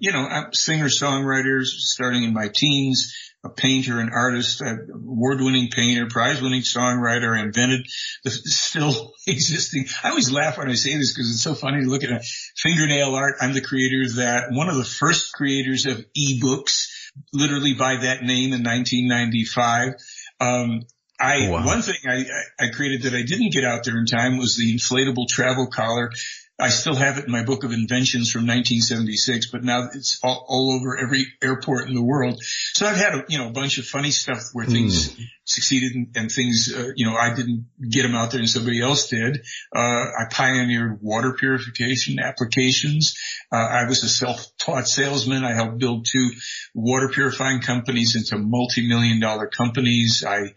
[0.00, 5.68] You know, I'm singer songwriters starting in my teens, a painter, an artist, award winning
[5.70, 7.38] painter, prize winning songwriter.
[7.40, 7.86] Invented
[8.24, 9.86] the still existing.
[10.02, 12.22] I always laugh when I say this because it's so funny to look at a
[12.56, 13.34] fingernail art.
[13.40, 14.46] I'm the creator of that.
[14.50, 16.88] One of the first creators of ebooks,
[17.32, 19.94] literally by that name in 1995.
[20.40, 20.82] Um,
[21.20, 21.64] I wow.
[21.64, 22.24] one thing I,
[22.58, 26.10] I created that I didn't get out there in time was the inflatable travel collar.
[26.56, 30.44] I still have it in my book of inventions from 1976, but now it's all,
[30.48, 32.40] all over every airport in the world.
[32.74, 35.24] So I've had a, you know, a bunch of funny stuff where things mm.
[35.44, 38.80] succeeded and, and things, uh, you know, I didn't get them out there and somebody
[38.80, 39.44] else did.
[39.74, 43.16] Uh, I pioneered water purification applications.
[43.50, 45.44] Uh, I was a self-taught salesman.
[45.44, 46.30] I helped build two
[46.72, 50.24] water purifying companies into multi-million dollar companies.
[50.24, 50.54] I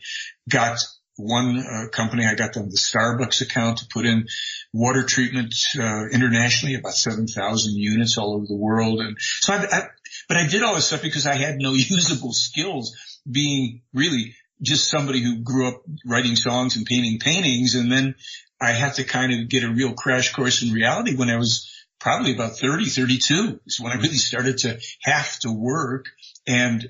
[0.47, 0.77] got
[1.17, 4.27] one uh, company, I got them the Starbucks account to put in
[4.73, 8.99] water treatment uh, internationally, about 7,000 units all over the world.
[9.01, 9.87] And so I, I,
[10.27, 12.95] but I did all this stuff because I had no usable skills
[13.29, 17.75] being really just somebody who grew up writing songs and painting paintings.
[17.75, 18.15] And then
[18.59, 21.71] I had to kind of get a real crash course in reality when I was
[21.99, 26.05] probably about 30, 32 is when I really started to have to work.
[26.47, 26.89] And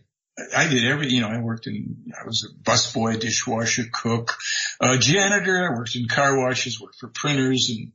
[0.56, 4.38] I did every, you know, I worked in, I was a busboy, dishwasher, cook,
[4.80, 5.68] uh, janitor.
[5.68, 7.92] I worked in car washes, worked for printers and,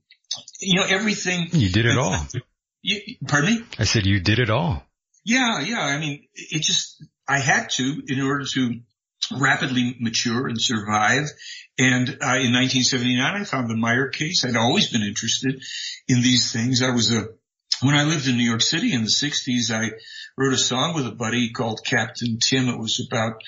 [0.61, 1.49] you know, everything.
[1.53, 2.17] You did it all.
[2.85, 3.65] You, pardon me?
[3.79, 4.83] I said you did it all.
[5.25, 5.83] Yeah, yeah.
[5.83, 8.81] I mean, it just, I had to in order to
[9.39, 11.31] rapidly mature and survive.
[11.79, 14.45] And uh, in 1979, I found the Meier case.
[14.45, 15.63] I'd always been interested
[16.09, 16.83] in these things.
[16.83, 17.29] I was a,
[17.83, 19.91] when I lived in New York City in the 60s, I
[20.37, 22.69] wrote a song with a buddy called Captain Tim.
[22.69, 23.43] It was about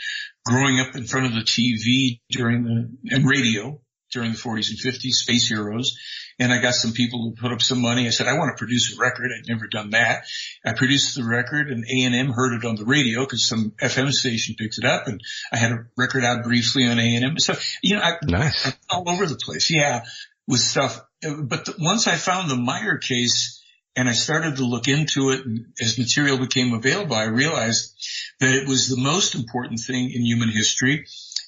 [0.45, 3.81] growing up in front of the TV during the, and radio
[4.13, 5.97] during the 40s and 50s, Space Heroes.
[6.39, 8.07] And I got some people to put up some money.
[8.07, 9.31] I said, I want to produce a record.
[9.31, 10.25] I'd never done that.
[10.65, 14.57] I produced the record and A&M heard it on the radio because some FM station
[14.59, 15.21] picked it up and
[15.53, 17.39] I had a record out briefly on A&M.
[17.39, 18.67] So, you know, I, nice.
[18.67, 19.71] I, all over the place.
[19.71, 20.05] Yeah.
[20.47, 21.01] with stuff.
[21.23, 23.64] But the, once I found the Meier case
[23.97, 27.95] and I started to look into it and as material became available, I realized
[28.41, 31.07] that it was the most important thing in human history.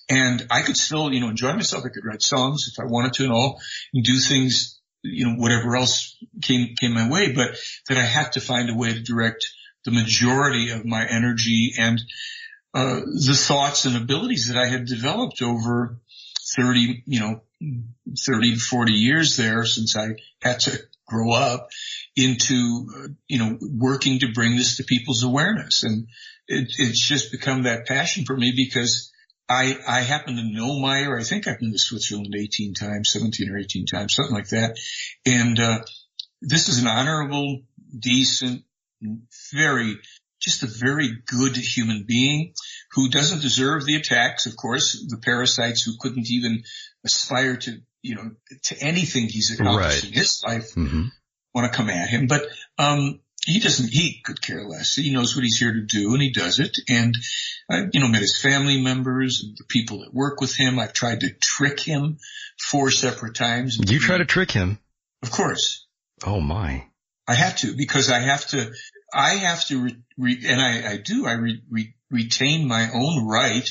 [0.09, 1.85] And I could still, you know, enjoy myself.
[1.85, 3.61] I could write songs if I wanted to and all
[3.93, 7.57] and do things, you know, whatever else came, came my way, but
[7.89, 9.53] that I had to find a way to direct
[9.85, 12.01] the majority of my energy and,
[12.75, 15.99] uh, the thoughts and abilities that I had developed over
[16.55, 17.41] 30, you know,
[18.25, 21.69] 30 to 40 years there since I had to grow up
[22.17, 22.87] into,
[23.29, 25.83] you know, working to bring this to people's awareness.
[25.83, 26.09] And
[26.49, 29.13] it, it's just become that passion for me because
[29.49, 31.19] I, I happen to know Meier.
[31.19, 34.77] I think I've been to Switzerland 18 times, 17 or 18 times, something like that.
[35.25, 35.81] And, uh,
[36.43, 37.63] this is an honorable,
[37.99, 38.63] decent,
[39.53, 39.97] very,
[40.41, 42.53] just a very good human being
[42.93, 44.47] who doesn't deserve the attacks.
[44.47, 46.63] Of course, the parasites who couldn't even
[47.05, 48.31] aspire to, you know,
[48.65, 50.05] to anything he's accomplished right.
[50.05, 51.05] in his life mm-hmm.
[51.55, 52.27] want to come at him.
[52.27, 52.47] But,
[52.79, 54.97] um, he doesn't, he could care less.
[54.97, 56.79] He knows what he's here to do and he does it.
[56.89, 57.17] And
[57.71, 60.81] I, you know, met his family members and the people that work with him.
[60.81, 62.19] I've tried to trick him
[62.59, 63.79] four separate times.
[63.79, 64.81] You try to trick him?
[65.23, 65.87] Of course.
[66.25, 66.87] Oh my.
[67.29, 68.73] I have to because I have to,
[69.15, 73.69] I have to, re, re, and I, I do, I re, retain my own right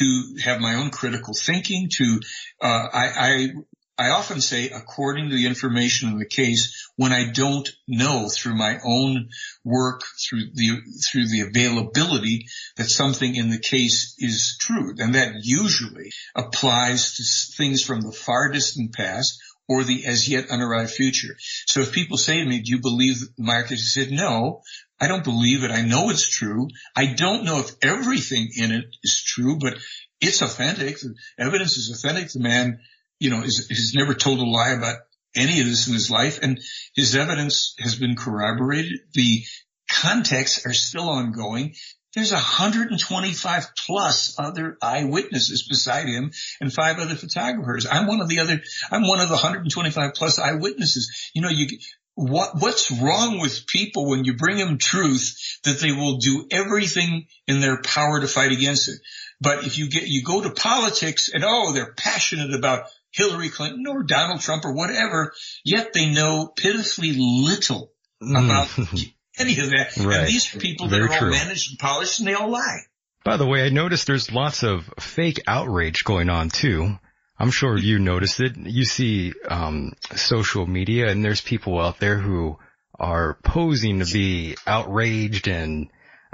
[0.00, 2.20] to have my own critical thinking to,
[2.60, 7.30] uh, I, I, I often say according to the information in the case when I
[7.30, 9.28] don't know through my own
[9.62, 14.94] work, through the, through the availability that something in the case is true.
[14.98, 19.38] And that usually applies to things from the far distant past
[19.70, 21.36] or the as yet unarrived future.
[21.68, 23.80] So if people say to me, do you believe Marcus?
[23.80, 24.62] I said, no,
[25.00, 25.70] I don't believe it.
[25.70, 26.66] I know it's true.
[26.96, 29.78] I don't know if everything in it is true, but
[30.20, 30.98] it's authentic.
[30.98, 32.32] The evidence is authentic.
[32.32, 32.80] The man,
[33.20, 34.96] you know, is, has never told a lie about
[35.36, 36.60] any of this in his life and
[36.96, 38.98] his evidence has been corroborated.
[39.14, 39.44] The
[39.88, 41.76] contexts are still ongoing.
[42.14, 47.86] There's 125 plus other eyewitnesses beside him and five other photographers.
[47.90, 51.30] I'm one of the other, I'm one of the 125 plus eyewitnesses.
[51.34, 51.78] You know, you,
[52.16, 57.26] what, what's wrong with people when you bring them truth that they will do everything
[57.46, 59.00] in their power to fight against it.
[59.40, 63.86] But if you get, you go to politics and oh, they're passionate about Hillary Clinton
[63.86, 65.32] or Donald Trump or whatever,
[65.64, 68.36] yet they know pitifully little hmm.
[68.36, 68.68] about
[69.40, 69.96] any of that.
[69.96, 70.20] Right.
[70.20, 72.80] And these are people that Very are all managed and polished and they all lie.
[73.24, 76.98] By the way, I noticed there's lots of fake outrage going on too.
[77.38, 78.56] I'm sure you noticed it.
[78.56, 82.58] You see um, social media, and there's people out there who
[82.98, 85.90] are posing to be outraged and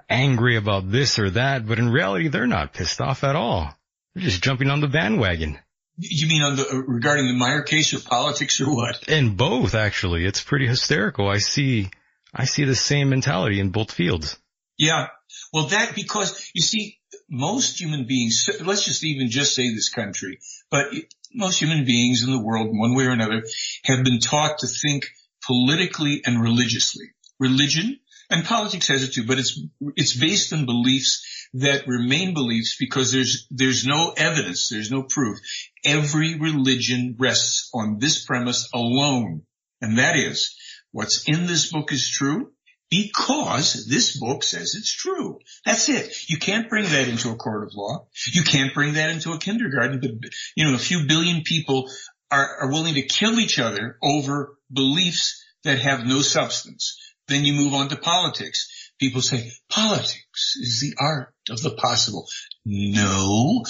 [0.09, 3.73] angry about this or that, but in reality, they're not pissed off at all.
[4.15, 5.59] They're just jumping on the bandwagon.
[5.99, 9.09] You mean on the regarding the Meier case or politics or what?
[9.09, 11.29] In both, actually, it's pretty hysterical.
[11.29, 11.91] I see
[12.37, 14.39] I see the same mentality in both fields.
[14.79, 15.07] Yeah.
[15.53, 16.99] Well, that because you see,
[17.31, 20.39] most human beings, let's just even just say this country,
[20.71, 20.87] but
[21.35, 23.43] most human beings in the world, one way or another,
[23.85, 25.07] have been taught to think
[25.47, 27.07] politically and religiously.
[27.41, 29.59] Religion and politics has it too, but it's,
[29.97, 35.39] it's based on beliefs that remain beliefs because there's, there's no evidence, there's no proof.
[35.85, 39.43] Every religion rests on this premise alone.
[39.81, 40.55] And that is
[40.93, 42.53] What's in this book is true
[42.91, 45.41] because this book says it's true.
[45.65, 46.29] That's it.
[46.29, 48.07] You can't bring that into a court of law.
[48.33, 50.01] You can't bring that into a kindergarten.
[50.01, 51.91] But, you know, a few billion people
[52.31, 56.99] are, are willing to kill each other over beliefs that have no substance.
[57.29, 58.93] Then you move on to politics.
[58.99, 62.27] People say politics is the art of the possible.
[62.65, 63.65] No,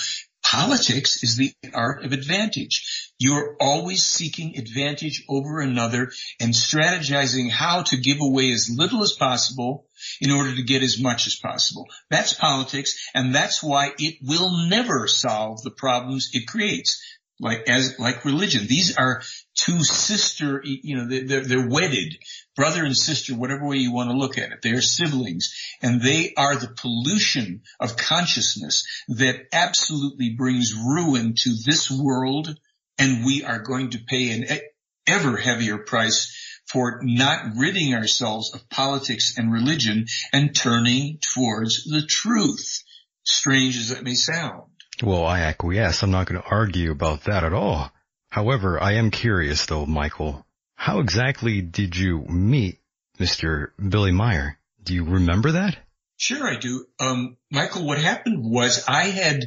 [0.44, 3.05] politics is the art of advantage.
[3.18, 9.12] You're always seeking advantage over another and strategizing how to give away as little as
[9.12, 9.86] possible
[10.20, 11.86] in order to get as much as possible.
[12.10, 17.02] That's politics and that's why it will never solve the problems it creates.
[17.38, 18.66] Like as, like religion.
[18.66, 19.22] These are
[19.54, 22.16] two sister, you know, they're, they're wedded,
[22.54, 24.60] brother and sister, whatever way you want to look at it.
[24.62, 31.90] They're siblings and they are the pollution of consciousness that absolutely brings ruin to this
[31.90, 32.58] world
[32.98, 34.60] and we are going to pay an
[35.06, 36.34] ever heavier price
[36.66, 42.82] for not ridding ourselves of politics and religion and turning towards the truth,
[43.22, 44.64] strange as it may sound.
[45.02, 46.02] Well, I acquiesce.
[46.02, 47.92] I'm not going to argue about that at all.
[48.30, 52.80] However, I am curious though, Michael, how exactly did you meet
[53.18, 53.68] Mr.
[53.78, 54.58] Billy Meier?
[54.82, 55.76] Do you remember that?
[56.18, 56.86] Sure, I do.
[56.98, 59.46] Um, Michael, what happened was I had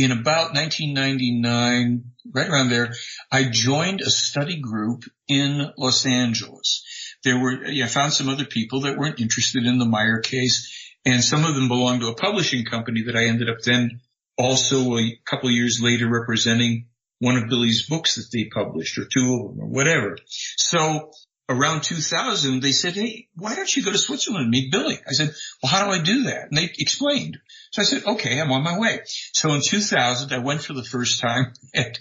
[0.00, 2.94] in about 1999, right around there,
[3.30, 6.82] I joined a study group in Los Angeles.
[7.22, 11.22] There were, I found some other people that weren't interested in the Meier case and
[11.22, 14.00] some of them belonged to a publishing company that I ended up then
[14.38, 16.86] also a couple years later representing
[17.18, 20.16] one of Billy's books that they published or two of them or whatever.
[20.56, 21.10] So
[21.50, 24.98] around 2000, they said, Hey, why don't you go to Switzerland and meet Billy?
[25.06, 26.48] I said, well, how do I do that?
[26.48, 27.38] And they explained.
[27.72, 29.00] So I said, okay, I'm on my way.
[29.34, 31.98] So in 2000, I went for the first time and,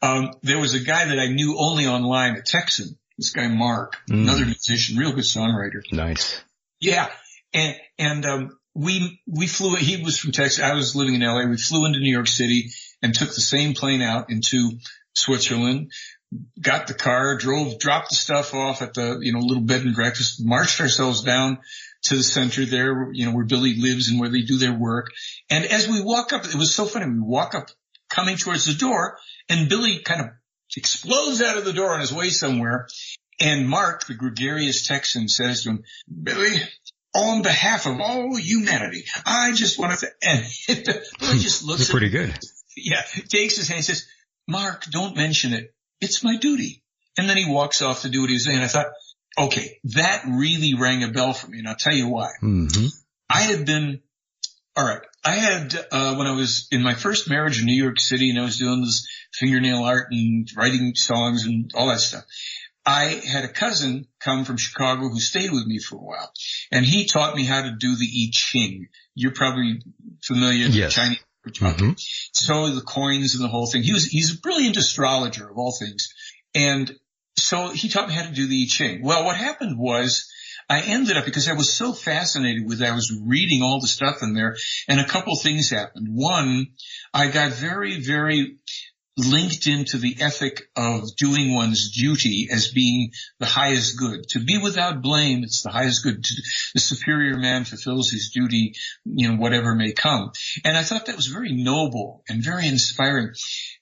[0.00, 3.96] um, there was a guy that I knew only online, a Texan, this guy Mark,
[4.08, 4.22] mm.
[4.22, 5.82] another musician, real good songwriter.
[5.90, 6.40] Nice.
[6.80, 7.10] Yeah.
[7.52, 10.62] And, and, um, we, we flew, he was from Texas.
[10.62, 11.44] I was living in LA.
[11.44, 12.70] We flew into New York City
[13.02, 14.70] and took the same plane out into
[15.14, 15.92] Switzerland,
[16.60, 19.94] got the car, drove, dropped the stuff off at the, you know, little bed and
[19.94, 21.58] breakfast, marched ourselves down
[22.02, 25.10] to the center there, you know, where Billy lives and where they do their work.
[25.50, 27.06] And as we walk up, it was so funny.
[27.06, 27.68] We walk up
[28.08, 29.18] coming towards the door
[29.48, 30.28] and Billy kind of
[30.76, 32.88] explodes out of the door on his way somewhere.
[33.40, 35.84] And Mark, the gregarious Texan says to him,
[36.22, 36.56] Billy,
[37.14, 40.44] on behalf of all humanity, I just want to, and
[41.20, 42.36] Billy just looks pretty good.
[42.76, 43.02] Yeah.
[43.28, 44.06] Takes his hand and says,
[44.48, 45.74] Mark, don't mention it.
[46.02, 46.82] It's my duty.
[47.16, 48.58] And then he walks off to do what he was saying.
[48.58, 48.88] I thought,
[49.38, 51.60] okay, that really rang a bell for me.
[51.60, 52.30] And I'll tell you why.
[52.42, 52.86] Mm-hmm.
[53.30, 54.00] I had been,
[54.76, 55.02] all right.
[55.24, 58.38] I had, uh, when I was in my first marriage in New York City and
[58.38, 62.24] I was doing this fingernail art and writing songs and all that stuff.
[62.84, 66.32] I had a cousin come from Chicago who stayed with me for a while
[66.72, 68.88] and he taught me how to do the I Ching.
[69.14, 69.80] You're probably
[70.20, 70.94] familiar with yes.
[70.94, 71.20] Chinese.
[71.46, 71.92] Mm-hmm.
[72.32, 73.82] So the coins and the whole thing.
[73.82, 76.12] He was, he's a brilliant astrologer of all things.
[76.54, 76.92] And
[77.36, 79.02] so he taught me how to do the I Ching.
[79.02, 80.30] Well, what happened was
[80.68, 83.88] I ended up because I was so fascinated with it, I was reading all the
[83.88, 84.56] stuff in there
[84.88, 86.08] and a couple things happened.
[86.10, 86.68] One,
[87.12, 88.58] I got very, very
[89.16, 94.26] linked into the ethic of doing one's duty as being the highest good.
[94.30, 96.24] To be without blame, it's the highest good.
[96.74, 100.32] The superior man fulfills his duty, you know, whatever may come.
[100.64, 103.32] And I thought that was very noble and very inspiring.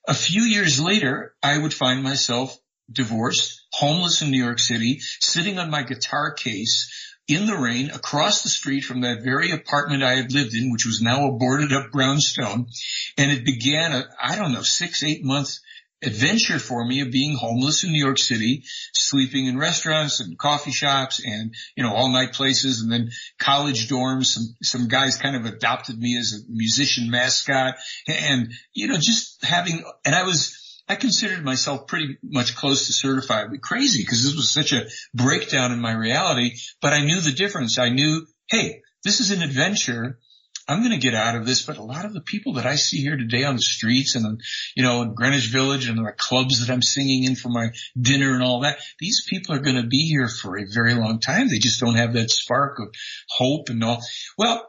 [0.09, 2.59] A few years later, I would find myself
[2.91, 8.43] divorced, homeless in New York City, sitting on my guitar case in the rain across
[8.43, 11.73] the street from that very apartment I had lived in, which was now a boarded
[11.73, 12.67] up brownstone.
[13.17, 15.61] And it began a, I don't know, six, eight months
[16.03, 20.71] adventure for me of being homeless in New York City, sleeping in restaurants and coffee
[20.71, 24.27] shops and, you know, all night places and then college dorms.
[24.27, 27.77] Some, some guys kind of adopted me as a musician mascot
[28.09, 30.60] and, you know, just having, and I was,
[30.91, 35.71] I considered myself pretty much close to certifiably crazy because this was such a breakdown
[35.71, 37.79] in my reality, but I knew the difference.
[37.79, 40.19] I knew, hey, this is an adventure.
[40.67, 42.75] I'm going to get out of this, but a lot of the people that I
[42.75, 44.41] see here today on the streets and,
[44.75, 48.35] you know, in Greenwich Village and the clubs that I'm singing in for my dinner
[48.35, 51.49] and all that, these people are going to be here for a very long time.
[51.49, 52.93] They just don't have that spark of
[53.29, 54.03] hope and all.
[54.37, 54.67] Well,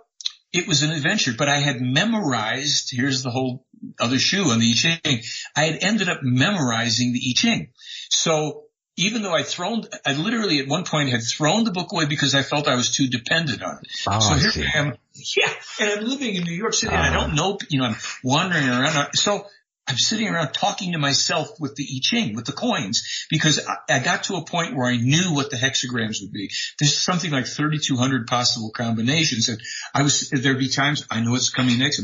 [0.54, 3.66] it was an adventure, but I had memorized, here's the whole
[4.00, 5.24] other shoe on the I Ching.
[5.56, 7.70] I had ended up memorizing the I Ching.
[8.10, 8.64] So
[8.98, 12.36] even though I thrown, I literally at one point had thrown the book away because
[12.36, 13.88] I felt I was too dependent on it.
[14.08, 14.66] Oh, so I here see.
[14.66, 14.94] I am,
[15.38, 17.28] yeah, and I'm living in New York City and I uh-huh.
[17.28, 19.14] don't know, you know, I'm wandering around.
[19.16, 19.46] So
[19.88, 23.96] I'm sitting around talking to myself with the I Ching, with the coins, because I,
[23.96, 26.52] I, got to a point where I knew what the hexagrams would be.
[26.80, 29.50] There's something like 3,200 possible combinations.
[29.50, 29.60] And
[29.94, 32.02] I was, there'd be times I know what's coming next.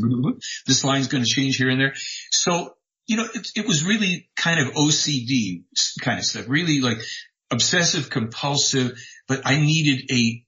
[0.65, 1.93] This line's going to change here and there.
[2.31, 5.63] So, you know, it, it was really kind of OCD
[6.01, 6.97] kind of stuff, really like
[7.51, 10.43] obsessive compulsive, but I needed a,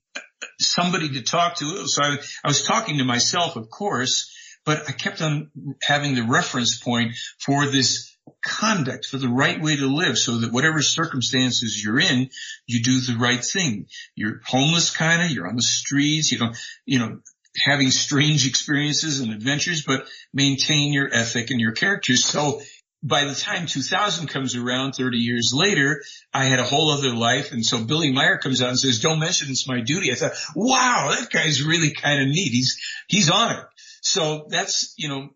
[0.58, 1.86] somebody to talk to.
[1.86, 4.29] So I, I was talking to myself, of course,
[4.64, 5.50] but I kept on
[5.82, 10.52] having the reference point for this conduct, for the right way to live so that
[10.52, 12.30] whatever circumstances you're in,
[12.66, 13.86] you do the right thing.
[14.14, 17.20] You're homeless kind of, you're on the streets, you don't, you know,
[17.64, 22.16] having strange experiences and adventures, but maintain your ethic and your character.
[22.16, 22.60] So
[23.02, 26.02] by the time 2000 comes around 30 years later,
[26.34, 27.52] I had a whole other life.
[27.52, 30.12] And so Billy Meier comes out and says, don't mention it's my duty.
[30.12, 32.52] I thought, wow, that guy's really kind of neat.
[32.52, 32.78] He's,
[33.08, 33.64] he's on it.
[34.00, 35.30] So that's, you know,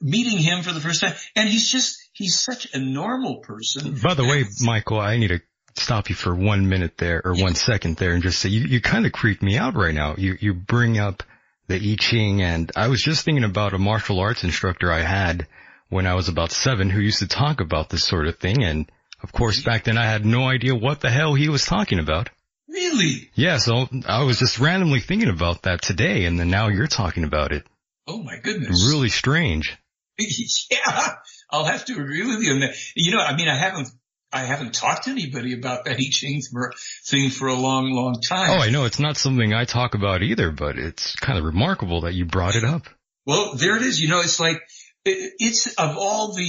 [0.00, 1.14] meeting him for the first time.
[1.36, 3.98] And he's just, he's such a normal person.
[4.02, 5.40] By the way, Michael, I need to
[5.76, 7.44] stop you for one minute there or yeah.
[7.44, 10.14] one second there and just say you, you kind of creep me out right now.
[10.16, 11.22] You, you bring up
[11.68, 15.46] the I Ching and I was just thinking about a martial arts instructor I had
[15.88, 18.62] when I was about seven who used to talk about this sort of thing.
[18.62, 18.90] And
[19.22, 22.28] of course, back then I had no idea what the hell he was talking about.
[22.68, 23.30] Really?
[23.34, 23.58] Yeah.
[23.58, 27.52] So I was just randomly thinking about that today and then now you're talking about
[27.52, 27.66] it.
[28.10, 28.88] Oh my goodness.
[28.88, 29.78] Really strange.
[30.18, 31.14] yeah,
[31.48, 32.74] I'll have to agree with you on that.
[32.96, 33.88] You know, I mean, I haven't
[34.32, 36.72] I haven't talked to anybody about that I Ching for,
[37.06, 38.50] thing for a long, long time.
[38.50, 38.84] Oh, I know.
[38.84, 42.56] It's not something I talk about either, but it's kind of remarkable that you brought
[42.56, 42.82] it up.
[43.26, 44.00] Well, there it is.
[44.00, 44.60] You know, it's like,
[45.04, 46.42] it's of all the,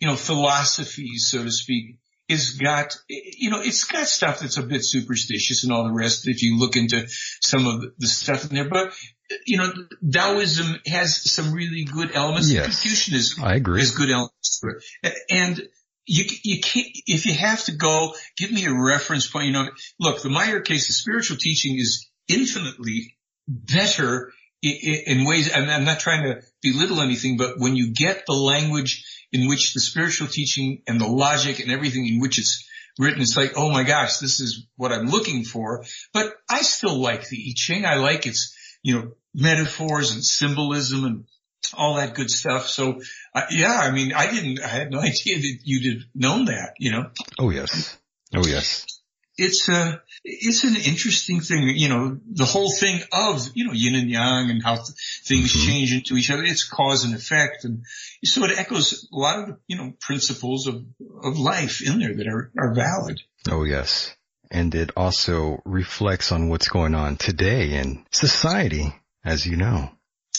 [0.00, 4.62] you know, philosophies, so to speak, it's got, you know, it's got stuff that's a
[4.62, 7.06] bit superstitious and all the rest if you look into
[7.40, 8.68] some of the stuff in there.
[8.68, 8.92] But,
[9.46, 9.72] you know,
[10.10, 12.50] Taoism has some really good elements.
[12.50, 12.66] Yes.
[12.66, 13.80] Confucianism I agree.
[13.80, 14.62] has good elements.
[15.30, 15.68] And
[16.06, 19.46] you, you can't, if you have to go, give me a reference point.
[19.46, 23.16] You know, look, the Meier case, the spiritual teaching is infinitely
[23.48, 28.32] better in ways, and I'm not trying to belittle anything, but when you get the
[28.34, 32.68] language in which the spiritual teaching and the logic and everything in which it's
[32.98, 35.84] written, it's like, oh my gosh, this is what I'm looking for.
[36.12, 37.84] But I still like the I Ching.
[37.84, 41.24] I like its, you know, metaphors and symbolism and
[41.74, 42.68] all that good stuff.
[42.68, 43.00] So,
[43.34, 46.74] uh, yeah, I mean, I didn't, I had no idea that you'd have known that,
[46.78, 47.10] you know?
[47.38, 47.96] Oh yes.
[48.34, 48.97] Oh yes.
[49.38, 53.94] It's a, it's an interesting thing, you know, the whole thing of, you know, yin
[53.94, 54.88] and yang and how th-
[55.24, 55.68] things mm-hmm.
[55.68, 56.42] change into each other.
[56.42, 57.64] It's cause and effect.
[57.64, 57.84] And
[58.24, 60.84] so it echoes a lot of, you know, principles of,
[61.22, 63.20] of life in there that are, are valid.
[63.48, 64.14] Oh yes.
[64.50, 68.92] And it also reflects on what's going on today in society,
[69.24, 69.90] as you know.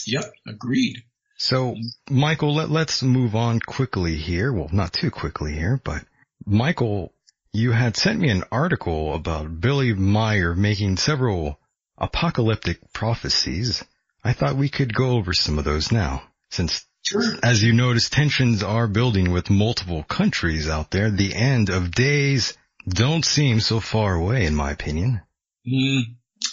[0.06, 0.24] Yep.
[0.46, 1.04] Agreed.
[1.38, 1.74] So,
[2.10, 4.52] Michael, let, let's move on quickly here.
[4.52, 6.04] Well, not too quickly here, but
[6.44, 7.14] Michael,
[7.52, 11.58] you had sent me an article about Billy Meier making several
[11.98, 13.84] apocalyptic prophecies.
[14.22, 17.22] I thought we could go over some of those now, since sure.
[17.42, 21.10] as you notice, tensions are building with multiple countries out there.
[21.10, 22.56] The end of days
[22.88, 25.22] don't seem so far away, in my opinion.
[25.66, 26.02] Mm,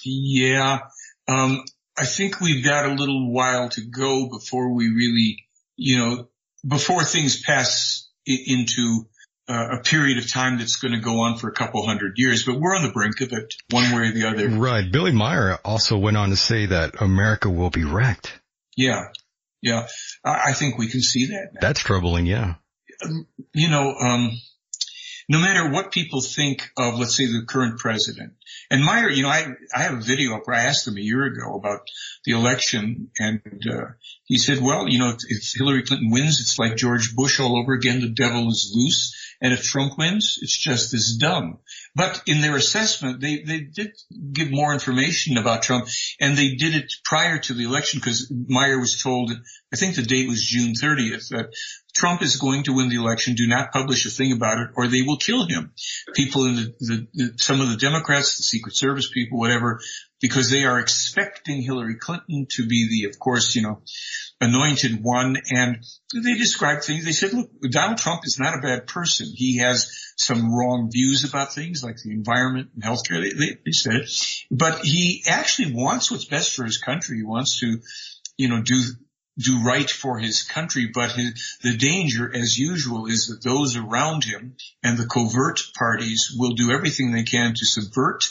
[0.04, 0.80] yeah.
[1.28, 1.64] Um,
[1.98, 5.46] I think we've got a little while to go before we really,
[5.76, 6.28] you know,
[6.68, 9.08] before things pass into
[9.50, 12.60] a period of time that's going to go on for a couple hundred years, but
[12.60, 14.50] we're on the brink of it one way or the other.
[14.50, 14.92] Right.
[14.92, 18.38] Billy Meier also went on to say that America will be wrecked.
[18.76, 19.06] Yeah.
[19.62, 19.88] Yeah.
[20.26, 21.52] I, I think we can see that.
[21.54, 21.60] Now.
[21.62, 22.26] That's troubling.
[22.26, 22.56] Yeah.
[23.54, 24.32] You know, um,
[25.30, 28.34] no matter what people think of, let's say the current president,
[28.70, 31.02] and Meier, you know, I, I have a video up where I asked him a
[31.02, 31.82] year ago about
[32.26, 33.92] the election and, uh,
[34.26, 37.58] he said, well, you know, if, if Hillary Clinton wins, it's like George Bush all
[37.58, 38.02] over again.
[38.02, 39.14] The devil is loose.
[39.42, 41.60] And if Trump wins, it's just as dumb.
[41.96, 43.92] But in their assessment, they, they did
[44.34, 45.88] give more information about Trump
[46.20, 49.32] and they did it prior to the election because Meier was told,
[49.74, 51.54] I think the date was June 30th, that
[51.94, 53.36] Trump is going to win the election.
[53.36, 55.74] Do not publish a thing about it or they will kill him.
[56.14, 59.80] People in the, the, the some of the Democrats, the Secret Service people, whatever,
[60.20, 63.82] because they are expecting Hillary Clinton to be the, of course, you know,
[64.42, 65.38] anointed one.
[65.52, 67.06] And they described things.
[67.06, 69.28] They said, look, Donald Trump is not a bad person.
[69.34, 73.22] He has some wrong views about things like the environment and healthcare.
[73.22, 74.10] They, they, they said it,
[74.50, 77.18] but he actually wants what's best for his country.
[77.18, 77.80] He wants to,
[78.38, 78.82] you know, do,
[79.38, 84.24] do right for his country, but his, the danger, as usual, is that those around
[84.24, 88.24] him and the covert parties will do everything they can to subvert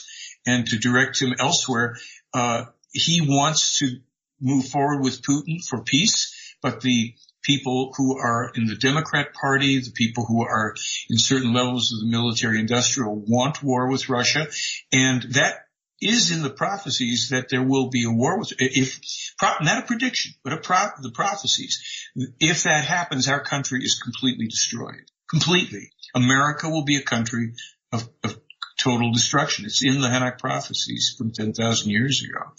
[0.47, 1.97] and to direct him elsewhere.
[2.33, 4.01] Uh, he wants to
[4.41, 9.79] move forward with Putin for peace, but the people who are in the Democrat party,
[9.79, 10.75] the people who are
[11.09, 14.47] in certain levels of the military industrial want war with Russia.
[14.93, 15.67] And that
[16.01, 19.01] is in the prophecies that there will be a war with, if,
[19.41, 22.11] not a prediction, but a pro, the prophecies.
[22.41, 25.05] If that happens, our country is completely destroyed.
[25.31, 25.91] Completely.
[26.15, 27.55] America will be a country
[27.93, 28.39] of, of
[28.79, 29.65] total destruction.
[29.65, 32.53] It's in the Henoch prophecies from 10,000 years ago.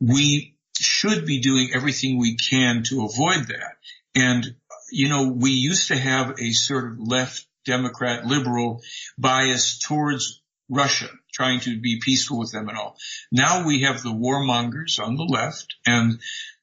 [0.00, 3.76] We should be doing everything we can to avoid that.
[4.14, 4.54] And,
[4.90, 8.82] you know, we used to have a sort of left Democrat liberal
[9.18, 12.96] bias towards Russia, trying to be peaceful with them and all.
[13.30, 16.20] Now we have the warmongers on the left and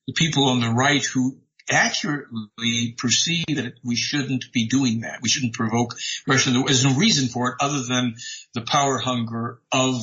[0.08, 1.38] the people on the right who
[1.70, 5.20] accurately perceive that we shouldn't be doing that.
[5.22, 5.96] We shouldn't provoke
[6.26, 6.52] Russia.
[6.52, 8.16] There's no reason for it other than
[8.54, 9.94] the power hunger of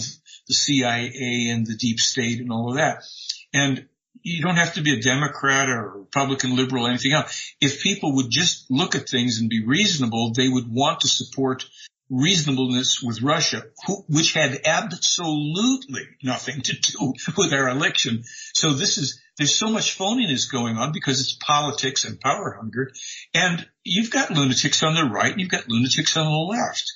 [0.47, 3.05] the CIA and the deep state and all of that.
[3.53, 3.89] And
[4.23, 7.55] you don't have to be a Democrat or Republican, liberal, anything else.
[7.61, 11.67] If people would just look at things and be reasonable, they would want to support
[12.15, 13.65] reasonableness with Russia,
[14.09, 18.25] which had absolutely nothing to do with our election.
[18.55, 22.91] So this is, there's so much phoniness going on because it's politics and power hunger.
[23.33, 26.93] And you've got lunatics on the right and you've got lunatics on the left.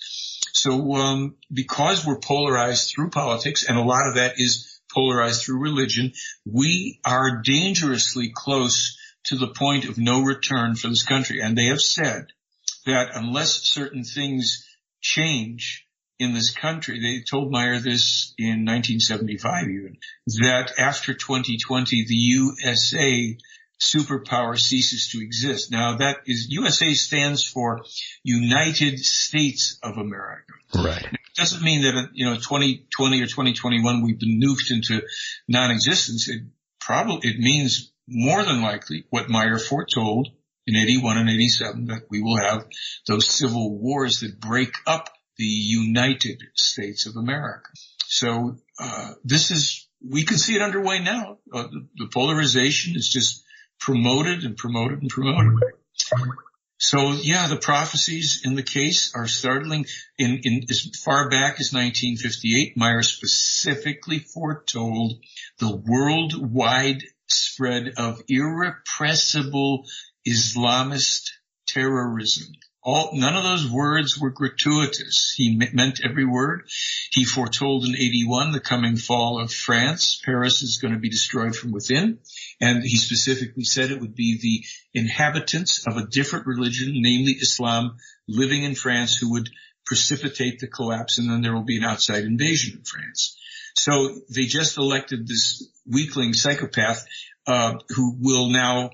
[0.52, 5.60] So, um, because we're polarized through politics and a lot of that is polarized through
[5.60, 6.12] religion,
[6.44, 11.40] we are dangerously close to the point of no return for this country.
[11.42, 12.28] And they have said
[12.86, 14.67] that unless certain things
[15.00, 15.86] change
[16.18, 19.98] in this country, they told Meier this in 1975 even,
[20.40, 23.38] that after 2020, the USA
[23.80, 25.70] superpower ceases to exist.
[25.70, 27.82] Now that is, USA stands for
[28.24, 30.52] United States of America.
[30.74, 31.04] Right.
[31.04, 35.02] It doesn't mean that, you know, 2020 or 2021 we've been nuked into
[35.46, 36.28] non-existence.
[36.28, 36.42] It
[36.80, 40.28] probably, it means more than likely what Meier foretold
[40.68, 42.66] in 81 and 87 that we will have
[43.06, 45.08] those civil wars that break up
[45.38, 47.70] the United States of America.
[48.06, 51.38] So uh, this is we can see it underway now.
[51.52, 53.42] Uh, the, the, polarization is just
[53.80, 55.58] promoted and promoted and promoted.
[56.78, 59.86] So yeah, the prophecies in the case are startling.
[60.18, 65.14] In, in as far back as 1958, Meier specifically foretold
[65.58, 69.84] the worldwide spread of irrepressible
[70.30, 71.30] Islamist
[71.66, 72.46] terrorism.
[72.82, 75.34] All, none of those words were gratuitous.
[75.36, 76.62] He meant every word.
[77.10, 80.20] He foretold in 81 the coming fall of France.
[80.24, 82.18] Paris is going to be destroyed from within.
[82.60, 87.96] And he specifically said it would be the inhabitants of a different religion, namely Islam,
[88.26, 89.50] living in France who would
[89.84, 93.36] precipitate the collapse and then there will be an outside invasion of France.
[93.74, 97.04] So they just elected this weakling psychopath
[97.46, 98.90] uh, who will now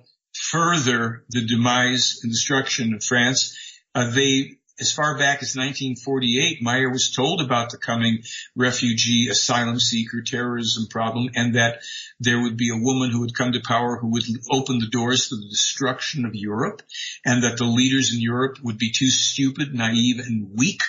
[0.55, 3.59] further the demise and destruction of France.
[3.93, 8.23] Uh, they, as far back as 1948, Meier was told about the coming
[8.55, 11.81] refugee, asylum seeker, terrorism problem, and that
[12.21, 15.29] there would be a woman who would come to power who would open the doors
[15.29, 16.83] to the destruction of Europe,
[17.25, 20.83] and that the leaders in Europe would be too stupid, naive, and weak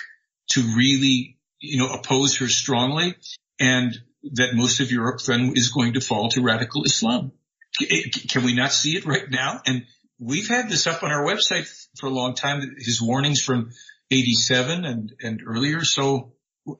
[0.50, 3.16] to really, you know, oppose her strongly
[3.58, 3.98] and
[4.34, 7.32] that most of Europe then is going to fall to radical Islam.
[7.78, 9.60] Can we not see it right now?
[9.66, 9.84] And
[10.18, 11.66] we've had this up on our website
[11.96, 13.70] for a long time, his warnings from
[14.10, 15.84] 87 and, and earlier.
[15.84, 16.32] So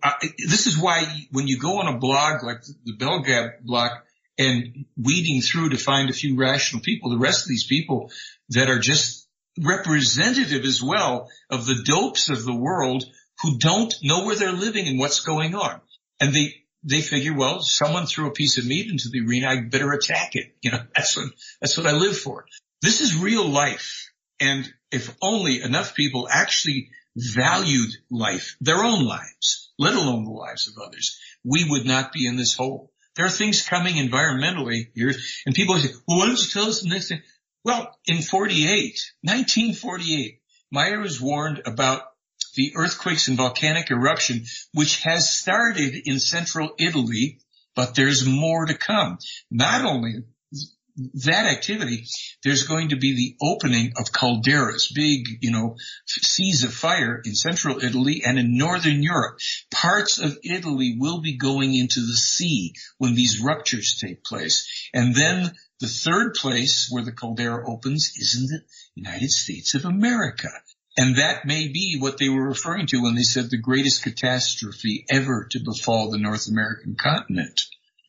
[0.03, 3.91] uh, this is why when you go on a blog like the BellGab blog
[4.39, 8.11] and weeding through to find a few rational people, the rest of these people
[8.51, 9.29] that are just
[9.63, 13.05] representative as well of the dopes of the world
[13.43, 15.81] who don't know where they're living and what's going on
[16.21, 16.55] and they
[16.87, 20.37] they figure, well, someone threw a piece of meat into the arena, I better attack
[20.37, 20.55] it.
[20.63, 21.27] You know, that's what
[21.61, 22.47] that's what I live for.
[22.81, 24.11] This is real life,
[24.41, 30.69] and if only enough people actually valued life, their own lives, let alone the lives
[30.69, 32.93] of others, we would not be in this hole.
[33.17, 35.13] There are things coming environmentally here,
[35.47, 37.23] and people say, well, why don't you tell us the next thing?
[37.65, 42.03] Well, in 48, 1948, Meier was warned about
[42.57, 47.39] the earthquakes and volcanic eruption, which has started in central Italy,
[47.75, 49.19] but there's more to come.
[49.51, 50.25] Not only
[51.25, 52.07] that activity,
[52.43, 55.77] there's going to be the opening of calderas, big, you know,
[56.07, 59.39] seas of fire in central Italy and in northern Europe.
[59.71, 64.89] Parts of Italy will be going into the sea when these ruptures take place.
[64.95, 68.63] And then the third place where the caldera opens is in the
[68.95, 70.49] United States of America.
[70.97, 75.05] And that may be what they were referring to when they said the greatest catastrophe
[75.11, 77.63] ever to befall the North American continent.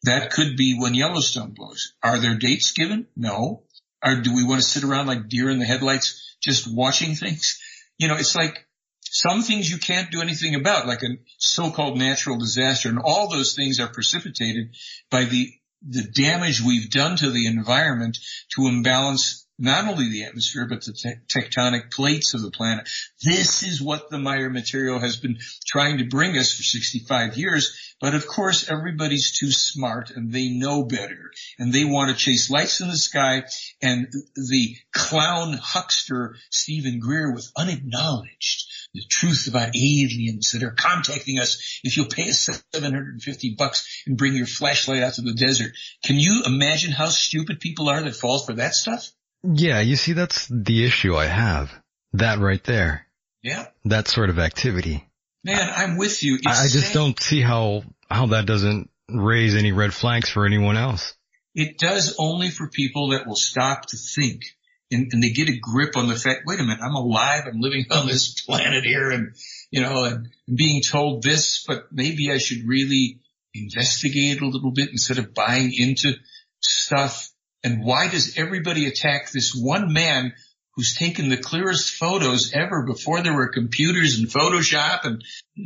[0.03, 1.93] That could be when Yellowstone blows.
[2.01, 3.07] Are there dates given?
[3.15, 3.63] No.
[4.05, 7.59] Or do we want to sit around like deer in the headlights just watching things?
[7.97, 8.65] You know, it's like
[9.01, 13.55] some things you can't do anything about, like a so-called natural disaster, and all those
[13.55, 14.75] things are precipitated
[15.09, 15.51] by the
[15.87, 18.17] the damage we've done to the environment
[18.49, 22.87] to imbalance not only the atmosphere, but the te- tectonic plates of the planet.
[23.23, 27.95] This is what the Meier material has been trying to bring us for 65 years.
[27.99, 32.51] But of course, everybody's too smart and they know better and they want to chase
[32.51, 33.43] lights in the sky
[33.81, 41.39] and the clown huckster Steven Greer with unacknowledged the truth about aliens that are contacting
[41.39, 45.71] us if you'll pay us 750 bucks and bring your flashlight out to the desert.
[46.03, 49.11] Can you imagine how stupid people are that fall for that stuff?
[49.43, 51.71] Yeah, you see, that's the issue I have.
[52.13, 53.07] That right there.
[53.43, 53.67] Yeah.
[53.85, 55.07] That sort of activity.
[55.43, 56.35] Man, I'm with you.
[56.35, 56.93] It's I just sad.
[56.93, 61.13] don't see how, how that doesn't raise any red flags for anyone else.
[61.55, 64.43] It does only for people that will stop to think
[64.91, 67.59] and, and they get a grip on the fact, wait a minute, I'm alive, I'm
[67.59, 69.35] living on this planet here and,
[69.71, 73.19] you know, and being told this, but maybe I should really
[73.53, 76.13] investigate a little bit instead of buying into
[76.61, 77.26] stuff
[77.67, 80.33] and why does everybody attack this one man
[80.75, 85.23] who's taken the clearest photos ever before there were computers and Photoshop and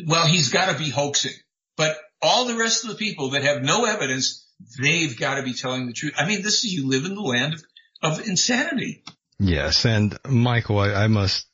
[0.08, 1.34] well, he's got to be hoaxing.
[1.78, 4.47] But all the rest of the people that have no evidence,
[4.82, 6.14] they've got to be telling the truth.
[6.18, 7.64] I mean, this is you live in the land of,
[8.02, 9.04] of insanity.
[9.38, 9.86] Yes.
[9.86, 11.45] And Michael, I, I must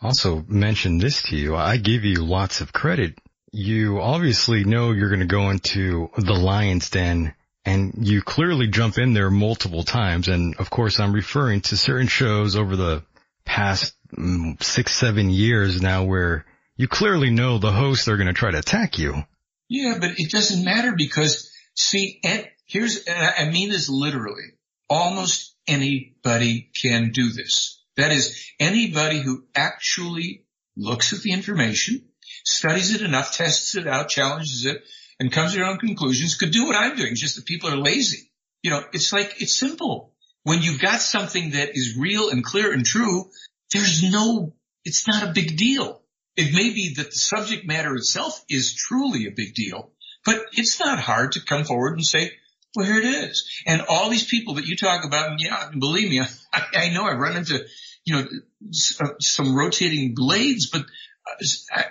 [0.00, 1.54] also mention this to you.
[1.54, 3.18] I give you lots of credit.
[3.50, 7.34] You obviously know you're going to go into the lion's den
[7.64, 10.28] and you clearly jump in there multiple times.
[10.28, 13.02] And of course, I'm referring to certain shows over the
[13.44, 16.44] past mm, six, seven years now where
[16.76, 19.24] you clearly know the hosts are going to try to attack you.
[19.68, 24.44] Yeah, but it doesn't matter because see, and here's, and I mean this literally,
[24.90, 27.80] almost anybody can do this.
[27.96, 30.44] That is anybody who actually
[30.76, 32.04] looks at the information,
[32.44, 34.82] studies it enough, tests it out, challenges it,
[35.22, 37.14] and comes to their own conclusions could do what I'm doing.
[37.14, 38.28] just that people are lazy.
[38.64, 40.12] You know, it's like, it's simple.
[40.42, 43.30] When you've got something that is real and clear and true,
[43.72, 44.52] there's no,
[44.84, 46.02] it's not a big deal.
[46.36, 49.90] It may be that the subject matter itself is truly a big deal,
[50.24, 52.32] but it's not hard to come forward and say,
[52.74, 53.48] well, here it is.
[53.64, 56.20] And all these people that you talk about, and yeah, believe me,
[56.52, 57.64] I, I know I've run into,
[58.04, 58.26] you know,
[58.72, 60.84] some rotating blades, but uh,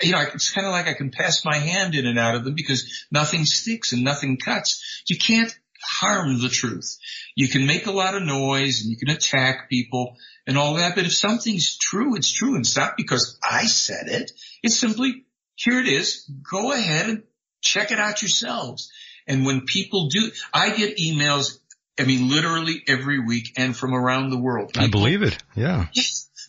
[0.01, 2.43] you know, it's kind of like I can pass my hand in and out of
[2.43, 5.03] them because nothing sticks and nothing cuts.
[5.07, 5.53] You can't
[5.83, 6.97] harm the truth.
[7.35, 10.95] You can make a lot of noise and you can attack people and all that,
[10.95, 12.55] but if something's true, it's true.
[12.55, 14.31] And it's not because I said it.
[14.63, 15.25] It's simply,
[15.55, 16.29] here it is.
[16.49, 17.23] Go ahead and
[17.61, 18.91] check it out yourselves.
[19.27, 21.59] And when people do, I get emails,
[21.99, 24.73] I mean, literally every week and from around the world.
[24.73, 25.37] People, I believe it.
[25.55, 25.87] Yeah.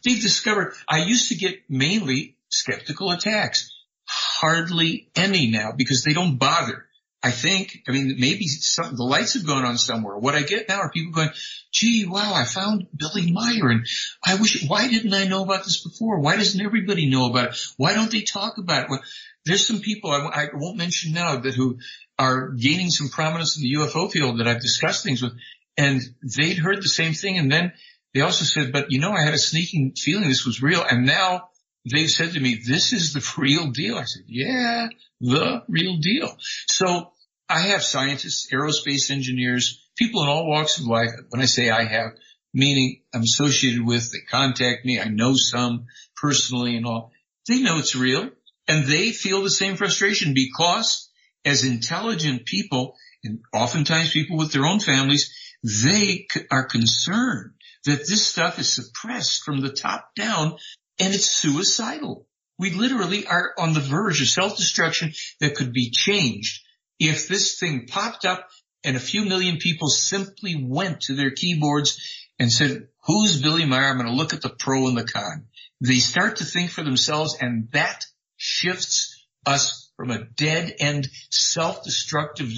[0.05, 3.71] They've discovered, I used to get mainly skeptical attacks.
[4.07, 6.87] Hardly any now because they don't bother.
[7.25, 10.19] I think, I mean, maybe some, the lights have gone on somewhere.
[10.19, 11.31] What I get now are people going,
[11.71, 13.87] gee, wow, I found Billy Meier and
[14.27, 16.19] I wish, why didn't I know about this before?
[16.19, 17.67] Why doesn't everybody know about it?
[17.77, 18.91] Why don't they talk about it?
[18.91, 19.03] Well,
[19.45, 21.79] there's some people I, I won't mention now that who
[22.19, 25.33] are gaining some prominence in the UFO field that I've discussed things with
[25.77, 27.39] and they'd heard the same thing.
[27.39, 27.73] And then
[28.15, 30.83] they also said, but you know, I had a sneaking feeling this was real.
[30.83, 31.51] And now
[31.91, 33.97] they said to me, this is the real deal.
[33.97, 34.89] I said, yeah,
[35.20, 36.37] the real deal.
[36.68, 37.12] So
[37.49, 41.11] I have scientists, aerospace engineers, people in all walks of life.
[41.30, 42.12] When I say I have,
[42.55, 45.01] meaning I'm associated with, they contact me.
[45.01, 47.12] I know some personally and all.
[47.49, 48.30] They know it's real
[48.68, 51.11] and they feel the same frustration because
[51.45, 57.53] as intelligent people and oftentimes people with their own families, they are concerned
[57.85, 60.57] that this stuff is suppressed from the top down
[61.03, 62.29] and it's suicidal.
[62.61, 66.65] We literally are on the verge of self-destruction that could be changed
[67.01, 68.49] if this thing popped up
[68.85, 73.89] and a few million people simply went to their keyboards and said, who's Billy Meier?
[73.89, 75.47] I'm going to look at the pro and the con.
[75.81, 78.05] They start to think for themselves and that
[78.37, 82.53] shifts us from a dead end self-destructive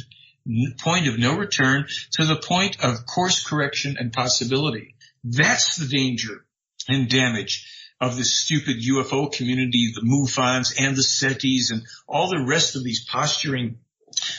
[0.80, 4.96] point of no return to the point of course correction and possibility.
[5.24, 6.44] That's the danger
[6.86, 7.70] and damage
[8.04, 12.84] of the stupid UFO community, the MUFONs and the SETIs and all the rest of
[12.84, 13.78] these posturing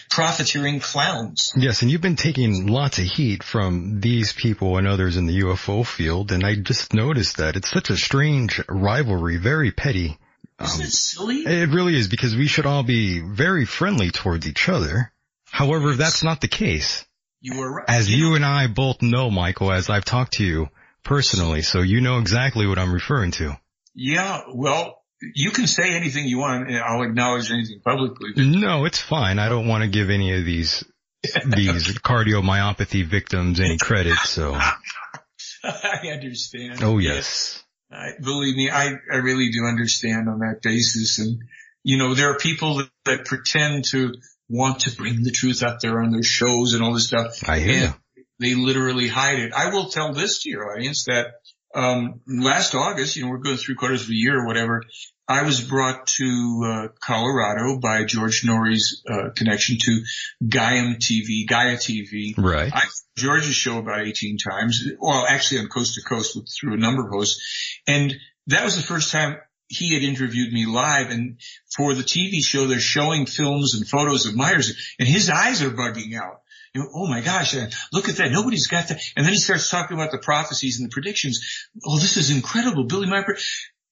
[0.10, 1.54] profiteering clowns.
[1.58, 5.42] Yes, and you've been taking lots of heat from these people and others in the
[5.42, 10.18] UFO field, and I just noticed that it's such a strange rivalry, very petty.
[10.62, 11.38] Isn't um, it silly?
[11.40, 15.12] It really is because we should all be very friendly towards each other.
[15.50, 17.06] However, that's not the case.
[17.42, 17.90] You are right.
[17.90, 20.70] As you and I both know, Michael, as I've talked to you,
[21.06, 23.58] personally, so you know exactly what I'm referring to.
[23.94, 28.32] Yeah, well, you can say anything you want and I'll acknowledge anything publicly.
[28.36, 29.40] No, it's fine.
[29.40, 30.84] I don't want to give any of these,
[31.46, 34.54] these cardiomyopathy victims any credit, so.
[35.64, 36.84] I understand.
[36.84, 37.64] Oh yes.
[37.92, 41.20] I, believe me, I, I really do understand on that basis.
[41.20, 41.40] And,
[41.84, 44.16] you know, there are people that, that pretend to
[44.50, 47.48] want to bring the truth out there on their shows and all this stuff.
[47.48, 47.94] I hear you
[48.40, 49.54] they literally hide it.
[49.54, 51.28] I will tell this to your audience that
[51.74, 54.84] um, last August, you know, we're going through quarters of a year or whatever.
[55.28, 60.04] I was brought to uh, Colorado by George Noory's uh, connection to
[60.44, 62.34] Gaiam TV, Gaia TV.
[62.38, 62.72] Right.
[62.74, 62.84] I
[63.18, 64.84] George's show about 18 times.
[65.00, 68.14] Well, actually on Coast to Coast with, through a number of hosts, and
[68.48, 71.38] that was the first time he had interviewed me live and
[71.76, 75.72] for the TV show they're showing films and photos of Meier's and his eyes are
[75.72, 76.42] bugging out
[76.78, 78.32] oh my gosh, uh, look at that.
[78.32, 79.02] Nobody's got that.
[79.16, 81.68] And then he starts talking about the prophecies and the predictions.
[81.86, 82.86] Oh, this is incredible.
[82.86, 83.38] Billy Meier.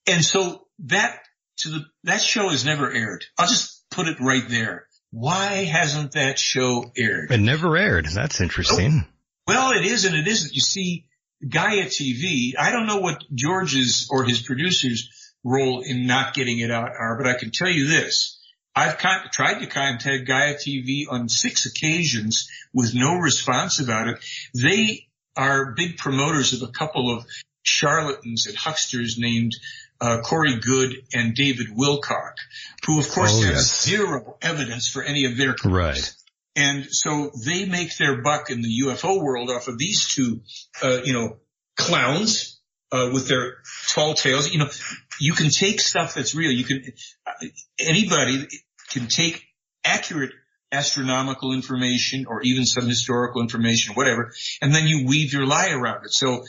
[0.08, 1.20] And so that
[1.58, 3.26] to the, that show has never aired.
[3.38, 4.88] I'll just put it right there.
[5.12, 7.32] Why hasn't that show aired?
[7.32, 8.08] It never aired.
[8.08, 9.06] That's interesting.
[9.48, 10.54] Well, it is and it isn't.
[10.54, 11.06] You see,
[11.48, 15.10] Gaia TV, I don't know what George's or his producers
[15.44, 18.40] role in not getting it out are, but I can tell you this.
[18.76, 24.18] I've con- tried to contact Gaia TV on six occasions with no response about it.
[24.54, 27.26] They are big promoters of a couple of
[27.64, 29.54] charlatans and hucksters named
[30.02, 32.34] uh, Corey Goode and David Wilcock,
[32.86, 33.84] who of course Oh, have yes.
[33.84, 35.76] zero evidence for any of their claims.
[35.76, 36.14] Right.
[36.56, 40.42] And so they make their buck in the UFO world off of these two,
[40.84, 41.38] uh, you know,
[41.78, 42.60] clowns,
[42.92, 43.56] uh, with their
[43.88, 44.52] tall tales.
[44.52, 44.70] You know,
[45.20, 46.52] you can take stuff that's real.
[46.52, 46.84] You can,
[47.80, 48.48] anybody
[48.90, 49.46] can take
[49.84, 50.32] accurate
[50.72, 56.06] astronomical information or even some historical information, whatever, and then you weave your lie around
[56.06, 56.12] it.
[56.12, 56.44] So,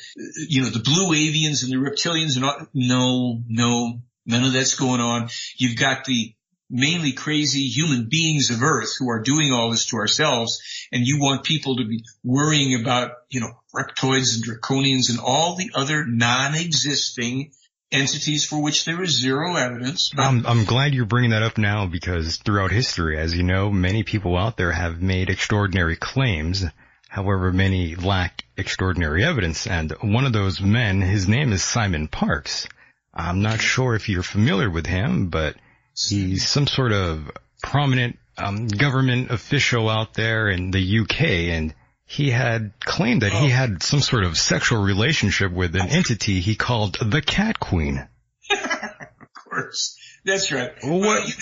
[0.48, 4.76] you know, the blue avians and the reptilians and all, no, no, none of that's
[4.76, 5.28] going on.
[5.56, 6.34] You've got the
[6.70, 10.60] mainly crazy human beings of earth who are doing all this to ourselves
[10.90, 15.56] and you want people to be worrying about, you know, reptoids and draconians and all
[15.56, 17.52] the other non-existing
[17.94, 20.10] entities for which there is zero evidence.
[20.16, 24.02] I'm, I'm glad you're bringing that up now because throughout history, as you know, many
[24.02, 26.64] people out there have made extraordinary claims.
[27.08, 29.66] However, many lack extraordinary evidence.
[29.66, 32.68] And one of those men, his name is Simon Parkes.
[33.14, 35.56] I'm not sure if you're familiar with him, but
[35.96, 37.30] he's some sort of
[37.62, 41.74] prominent um, government official out there in the UK and
[42.06, 43.48] he had claimed that he oh.
[43.48, 48.06] had some sort of sexual relationship with an entity he called the Cat Queen.
[48.50, 50.72] of course, that's right.
[50.82, 51.34] What- Well, you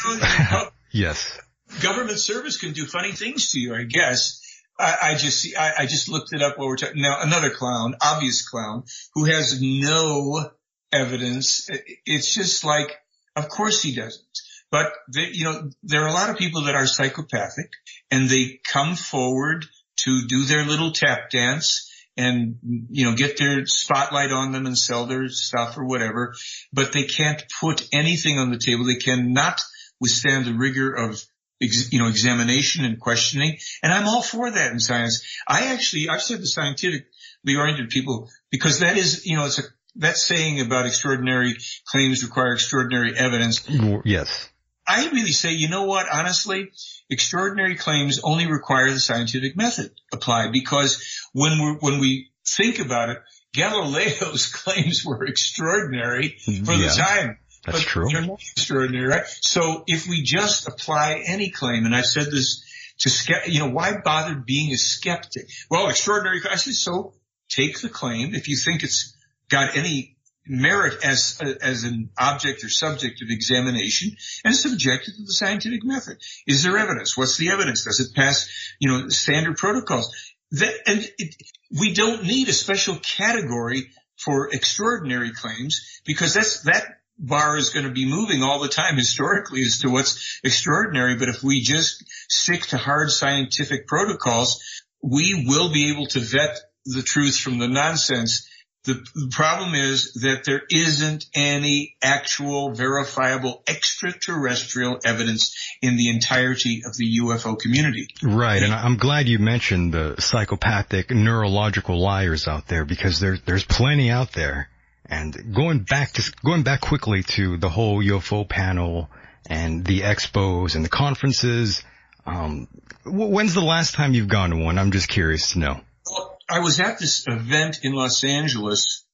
[0.51, 1.41] know, Yes.
[1.83, 4.41] government service can do funny things to you, I guess.
[4.79, 7.03] I, I just see, I, I just looked it up while we're talking.
[7.03, 8.85] Now, another clown, obvious clown,
[9.15, 10.51] who has no
[10.93, 11.69] evidence.
[12.07, 12.95] It's just like,
[13.37, 14.25] of course he doesn't.
[14.71, 17.71] But they, you know, there are a lot of people that are psychopathic
[18.11, 19.67] and they come forward
[20.05, 22.57] to do their little tap dance and,
[22.91, 26.35] you know, get their spotlight on them and sell their stuff or whatever,
[26.73, 28.85] but they can't put anything on the table.
[28.85, 29.61] They cannot
[30.01, 31.23] withstand the rigor of
[31.63, 33.57] you know, examination and questioning.
[33.83, 35.23] And I'm all for that in science.
[35.47, 39.63] I actually, I've said the scientifically oriented people because that is, you know, it's a,
[39.97, 43.69] that saying about extraordinary claims require extraordinary evidence.
[44.05, 44.49] Yes.
[44.87, 46.71] I really say, you know what, honestly,
[47.09, 51.03] extraordinary claims only require the scientific method applied because
[51.33, 53.19] when we when we think about it,
[53.55, 56.65] Galileo's claims were extraordinary mm-hmm.
[56.65, 57.39] for Yeah, the time.
[57.65, 58.09] That's but true.
[58.11, 59.27] They're not extraordinary, right?
[59.27, 62.65] So if we just apply any claim, and I've said this
[62.99, 65.49] to, you know, why bother being a skeptic?
[65.71, 67.15] Well, extraordinary, I said, so
[67.49, 69.17] take the claim if you think it's
[69.49, 70.17] got any
[70.47, 75.85] merit as as an object or subject of examination and subject it to the scientific
[75.85, 76.19] method.
[76.47, 77.17] Is there evidence?
[77.17, 77.85] What's the evidence?
[77.85, 80.13] Does it pass, you know, standard protocols?
[80.53, 81.35] That, and it,
[81.79, 86.85] we don't need a special category for extraordinary claims because that's that
[87.19, 91.17] bar is going to be moving all the time historically as to what's extraordinary.
[91.17, 94.61] But if we just stick to hard scientific protocols,
[95.03, 98.49] we will be able to vet the truth from the nonsense.
[98.85, 106.83] The, the problem is that there isn't any actual verifiable extraterrestrial evidence in the entirety
[106.85, 108.09] of the UFO community.
[108.23, 113.65] Right, and I'm glad you mentioned the psychopathic neurological liars out there because there's there's
[113.65, 114.69] plenty out there.
[115.07, 119.11] And going back to going back quickly to the whole UFO panel
[119.47, 121.85] and the expos and the conferences,
[122.27, 122.67] um,
[123.05, 124.79] when's the last time you've gone to one?
[124.79, 125.81] I'm just curious to know.
[126.11, 129.07] Well, I was at this event in Los Angeles.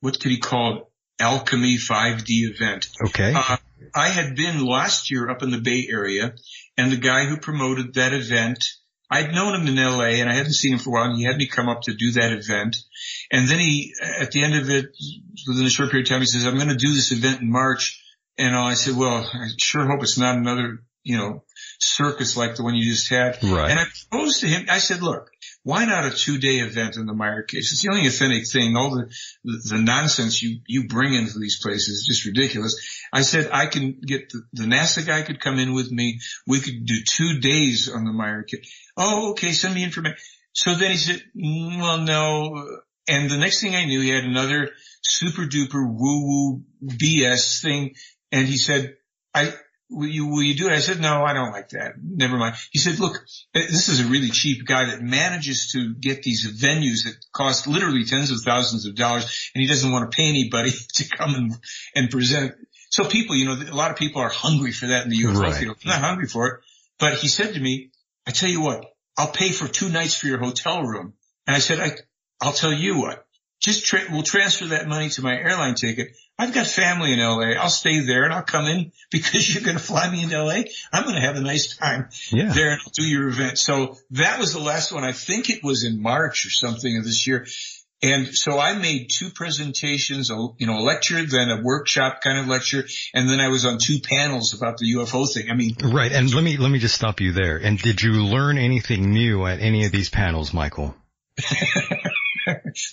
[0.00, 0.84] What could he call it?
[1.20, 2.86] Alchemy 5D event.
[3.04, 3.34] Okay.
[3.34, 3.56] Uh,
[3.92, 6.34] I had been last year up in the Bay Area
[6.76, 8.64] and the guy who promoted that event,
[9.10, 11.24] I'd known him in LA and I hadn't seen him for a while and he
[11.24, 12.76] had me come up to do that event.
[13.32, 14.96] And then he, at the end of it,
[15.48, 17.50] within a short period of time, he says, I'm going to do this event in
[17.50, 18.04] March.
[18.36, 21.42] And I said, well, I sure hope it's not another, you know,
[21.80, 23.42] circus like the one you just had.
[23.42, 23.70] Right.
[23.72, 25.30] And I proposed to him, I said, look,
[25.68, 27.72] why not a two day event in the Meier case?
[27.72, 28.74] It's the only authentic thing.
[28.74, 29.12] All the,
[29.44, 32.74] the, nonsense you, you bring into these places is just ridiculous.
[33.12, 36.20] I said, I can get the, the NASA guy could come in with me.
[36.46, 38.74] We could do two days on the Meier case.
[38.96, 39.52] Oh, okay.
[39.52, 40.16] Send me information.
[40.54, 42.80] So then he said, "Mm, well, no.
[43.06, 44.70] And the next thing I knew, he had another
[45.02, 47.94] super duper woo woo BS thing.
[48.32, 48.96] And he said,
[49.34, 49.52] I,
[49.90, 50.72] will you, will you do it?
[50.72, 51.92] I said, no, I don't like that.
[52.02, 52.56] Never mind.
[52.70, 53.24] He said, look,
[53.54, 58.04] this is a really cheap guy that manages to get these venues that cost literally
[58.04, 61.52] tens of thousands of dollars and he doesn't want to pay anybody to come and,
[61.94, 62.54] and present.
[62.90, 65.40] So people, you know, a lot of people are hungry for that in the UFO
[65.40, 65.54] Right.
[65.54, 65.76] field.
[65.84, 66.60] I'm not hungry for it,
[66.98, 67.90] but he said to me,
[68.26, 68.84] I tell you what,
[69.16, 71.14] I'll pay for two nights for your hotel room.
[71.46, 71.90] And I said, I,
[72.40, 73.26] I'll tell you what,
[73.60, 76.08] just tra- we'll transfer that money to my airline ticket.
[76.38, 77.60] I've got family in LA.
[77.60, 80.62] I'll stay there and I'll come in because you're going to fly me into LA.
[80.92, 82.52] I'm going to have a nice time Yeah.
[82.52, 83.58] there and I'll do your event.
[83.58, 85.02] So that was the last one.
[85.04, 87.46] I think it was in March or something of this year.
[88.00, 92.38] And so I made two presentations, a, you know, a lecture, then a workshop kind
[92.38, 92.86] of lecture.
[93.12, 95.50] And then I was on two panels about the UFO thing.
[95.50, 96.12] I mean, Right.
[96.12, 97.56] And let me, let me just stop you there.
[97.56, 100.94] And did you learn anything new at any of these panels, Michael?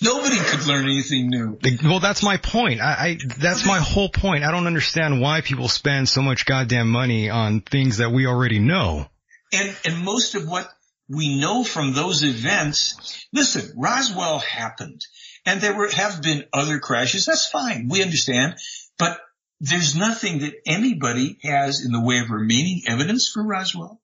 [0.02, 1.58] nobody could learn anything new.
[1.84, 2.80] Well, that's my point.
[2.80, 4.44] I, I, that's my whole point.
[4.44, 8.58] I don't understand why people spend so much goddamn money on things that we already
[8.58, 9.06] know.
[9.52, 10.68] And, and most of what
[11.08, 15.02] we know from those events, listen, Roswell happened
[15.44, 17.26] and there were, have been other crashes.
[17.26, 17.88] That's fine.
[17.88, 18.56] We understand,
[18.98, 19.18] but
[19.60, 24.00] there's nothing that anybody has in the way of remaining evidence for Roswell.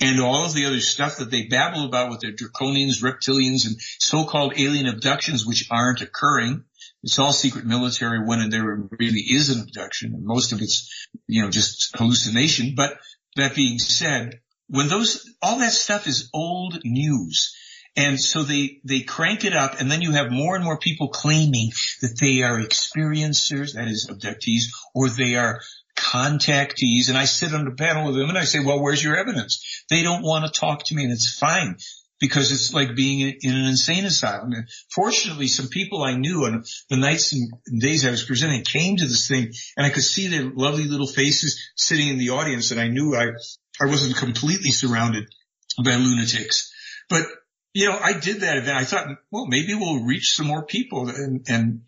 [0.00, 3.76] And all of the other stuff that they babble about with their draconians, reptilians, and
[3.98, 6.64] so-called alien abductions, which aren't occurring.
[7.02, 11.50] It's all secret military when there really is an abduction, most of it's, you know,
[11.50, 12.74] just hallucination.
[12.74, 12.98] But
[13.36, 17.54] that being said, when those, all that stuff is old news.
[17.96, 21.08] And so they, they crank it up and then you have more and more people
[21.08, 25.60] claiming that they are experiencers, that is abductees, or they are
[25.98, 27.08] contactees.
[27.08, 29.84] And I sit on the panel with them and I say, well, where's your evidence?
[29.90, 31.76] They don't want to talk to me and it's fine
[32.20, 34.52] because it's like being in an insane asylum.
[34.52, 38.96] And fortunately, some people I knew on the nights and days I was presenting came
[38.96, 42.70] to this thing and I could see their lovely little faces sitting in the audience
[42.70, 43.32] and I knew I,
[43.80, 45.24] I wasn't completely surrounded
[45.82, 46.72] by lunatics.
[47.08, 47.26] But
[47.74, 48.76] you know, I did that event.
[48.76, 51.08] I thought, well, maybe we'll reach some more people.
[51.08, 51.82] And, and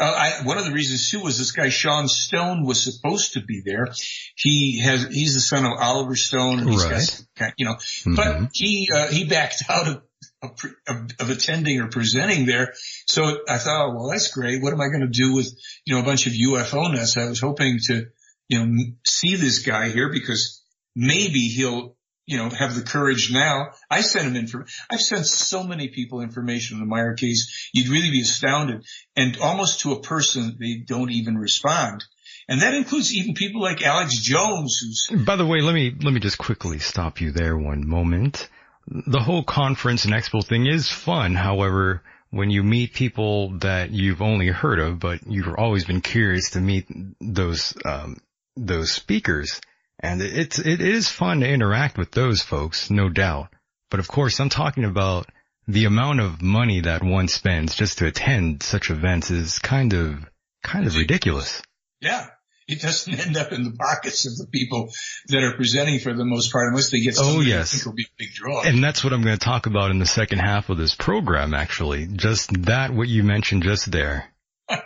[0.00, 3.40] uh, I, one of the reasons too was this guy Sean Stone was supposed to
[3.40, 3.88] be there.
[4.36, 7.22] He has, he's the son of Oliver Stone, and he's Right.
[7.38, 8.16] got, you know, Mhm.
[8.16, 10.02] but he uh, he backed out of,
[10.42, 12.74] of of attending or presenting there.
[13.06, 14.60] So I thought, oh, well, that's great.
[14.62, 15.48] What am I going to do with
[15.84, 17.16] you know a bunch of UFO nuts?
[17.16, 18.06] I was hoping to
[18.48, 20.62] you know see this guy here because
[20.96, 21.93] maybe he'll
[22.26, 23.70] you know have the courage now.
[23.90, 24.72] I sent him information.
[24.90, 27.70] I've sent so many people information on the Meier case.
[27.72, 28.84] You'd really be astounded,
[29.16, 32.04] and almost to a person, they don't even respond.
[32.48, 36.12] And that includes even people like Alex Jones, who's By the way, let me, let
[36.12, 38.48] me just quickly stop you there one moment.
[38.86, 41.34] The whole conference and expo thing is fun.
[41.34, 46.50] However, when you meet people that you've only heard of, but you've always been curious
[46.50, 46.86] to meet
[47.20, 48.18] those, um,
[48.56, 49.60] those speakers.
[50.04, 53.48] And it's, it is fun to interact with those folks, no doubt.
[53.90, 55.28] But of course, I'm talking about
[55.66, 60.28] the amount of money that one spends just to attend such events is kind of,
[60.62, 61.62] kind of ridiculous.
[62.00, 62.26] Yeah.
[62.66, 64.90] It doesn't end up in the pockets of the people
[65.28, 67.84] that are presenting for the most part unless they get Oh, yes.
[67.84, 68.62] will be a big draw.
[68.62, 71.54] And that's what I'm going to talk about in the second half of this program,
[71.54, 72.06] actually.
[72.06, 74.30] Just that, what you mentioned just there.
[74.68, 74.78] oh,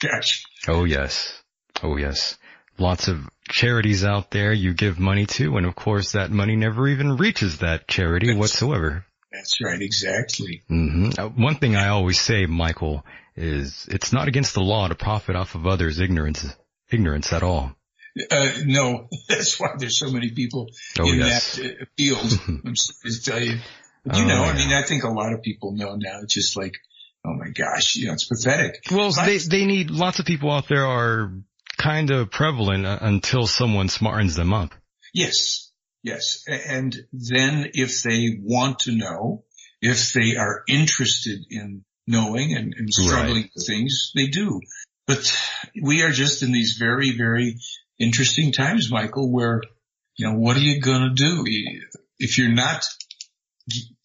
[0.00, 0.44] gosh.
[0.66, 1.32] Oh yes.
[1.82, 2.38] Oh yes.
[2.80, 6.88] Lots of charities out there you give money to, and of course that money never
[6.88, 9.04] even reaches that charity whatsoever.
[9.32, 9.80] That's right.
[9.80, 10.62] Exactly.
[10.68, 13.04] hmm Uh, one thing I always say, Michael,
[13.36, 16.44] is it's not against the law to profit off of others' ignorance,
[16.90, 17.76] ignorance at all.
[18.30, 20.68] Uh, no, that's why there's so many people
[20.98, 21.56] Oh in yes.
[21.56, 22.32] that uh, field.
[22.66, 23.58] I'm sorry to tell you.
[24.04, 26.20] But you Oh, know, I mean, I think a lot of people know now.
[26.22, 26.74] It's just like,
[27.24, 28.82] oh my gosh, you know, it's pathetic.
[28.90, 31.30] Well, But- they they need lots of people out there are
[31.80, 34.74] kind of prevalent uh, until someone smartens them up.
[35.14, 35.72] Yes,
[36.02, 36.44] yes.
[36.46, 39.44] And then if they want to know,
[39.80, 44.60] if they are interested in knowing and, and struggling with things, they do.
[45.06, 45.36] But
[45.82, 47.56] we are just in these very, very
[47.98, 49.62] interesting times, Michael, where,
[50.16, 51.44] you know, what are you going to do?
[52.18, 52.84] If you're not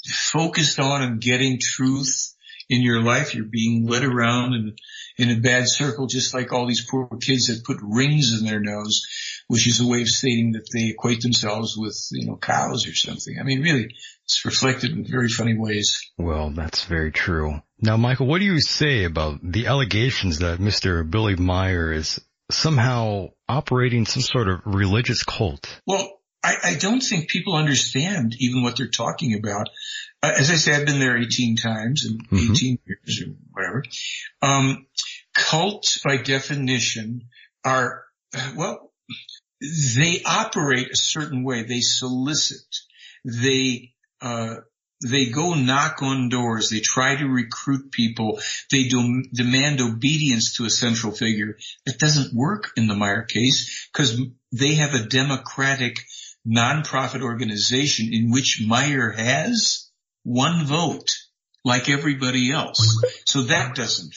[0.07, 2.34] focused on and getting truth
[2.69, 4.75] in your life, you're being led around in,
[5.17, 8.59] in a bad circle, just like all these poor kids that put rings in their
[8.59, 9.05] nose
[9.47, 12.95] which is a way of stating that they equate themselves with, you know, cows or
[12.95, 13.37] something.
[13.39, 16.01] I mean, really, it's reflected in very funny ways.
[16.17, 17.61] Well, that's very true.
[17.79, 21.09] Now, Michael, what do you say about the allegations that Mr.
[21.09, 25.79] Billy Meier is somehow operating some sort of religious cult?
[25.85, 26.09] Well,
[26.43, 29.69] I, I don't think people understand even what they're talking about.
[30.23, 32.51] Uh, as I say, I've been there 18 times and Mhm.
[32.51, 33.83] 18 years or whatever.
[34.41, 34.87] Um,
[35.33, 37.29] cults by definition
[37.63, 38.05] are,
[38.55, 38.91] well,
[39.61, 41.63] they operate a certain way.
[41.63, 42.65] They solicit.
[43.23, 44.55] They, uh,
[45.03, 46.69] they go knock on doors.
[46.69, 48.39] They try to recruit people.
[48.71, 51.57] They do, demand obedience to a central figure.
[51.85, 54.19] That doesn't work in the Meier case because
[54.51, 55.99] they have a democratic
[56.47, 59.84] nonprofit organization in which Meier has
[60.25, 61.15] one vote
[61.63, 63.03] like everybody else.
[63.25, 64.13] So that doesn't,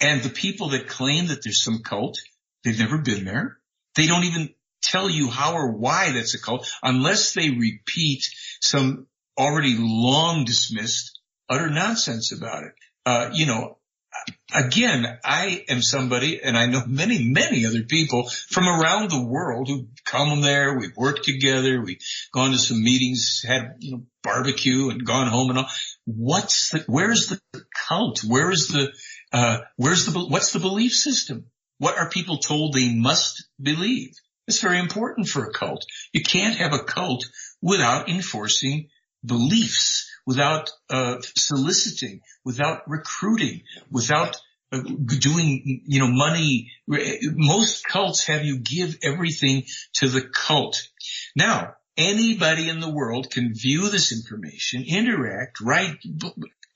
[0.00, 2.18] And the people that claim that there's some cult,
[2.64, 3.56] they've never been there.
[3.94, 4.50] They don't even
[4.82, 8.24] tell you how or why that's a cult unless they repeat
[8.60, 9.06] some
[9.38, 12.72] already long dismissed utter nonsense about it.
[13.04, 13.78] Uh, you know,
[14.54, 19.68] again, I am somebody and I know many, many other people from around the world
[19.68, 20.78] who come there.
[20.78, 21.82] We've worked together.
[21.82, 22.00] We've
[22.32, 25.68] gone to some meetings, had, you know, barbecue and gone home and all.
[26.04, 27.40] What's the, where's the
[27.88, 28.20] cult?
[28.24, 28.92] Where is the,
[29.32, 31.46] uh, where's the, what's the belief system?
[31.78, 34.14] What are people told they must believe?
[34.46, 35.84] It's very important for a cult.
[36.12, 37.24] You can't have a cult
[37.60, 38.88] without enforcing
[39.24, 44.36] beliefs, without uh, soliciting, without recruiting, without
[44.72, 44.80] uh,
[45.18, 46.70] doing, you know, money.
[46.88, 49.64] Most cults have you give everything
[49.94, 50.88] to the cult.
[51.36, 55.96] Now, anybody in the world can view this information, interact, write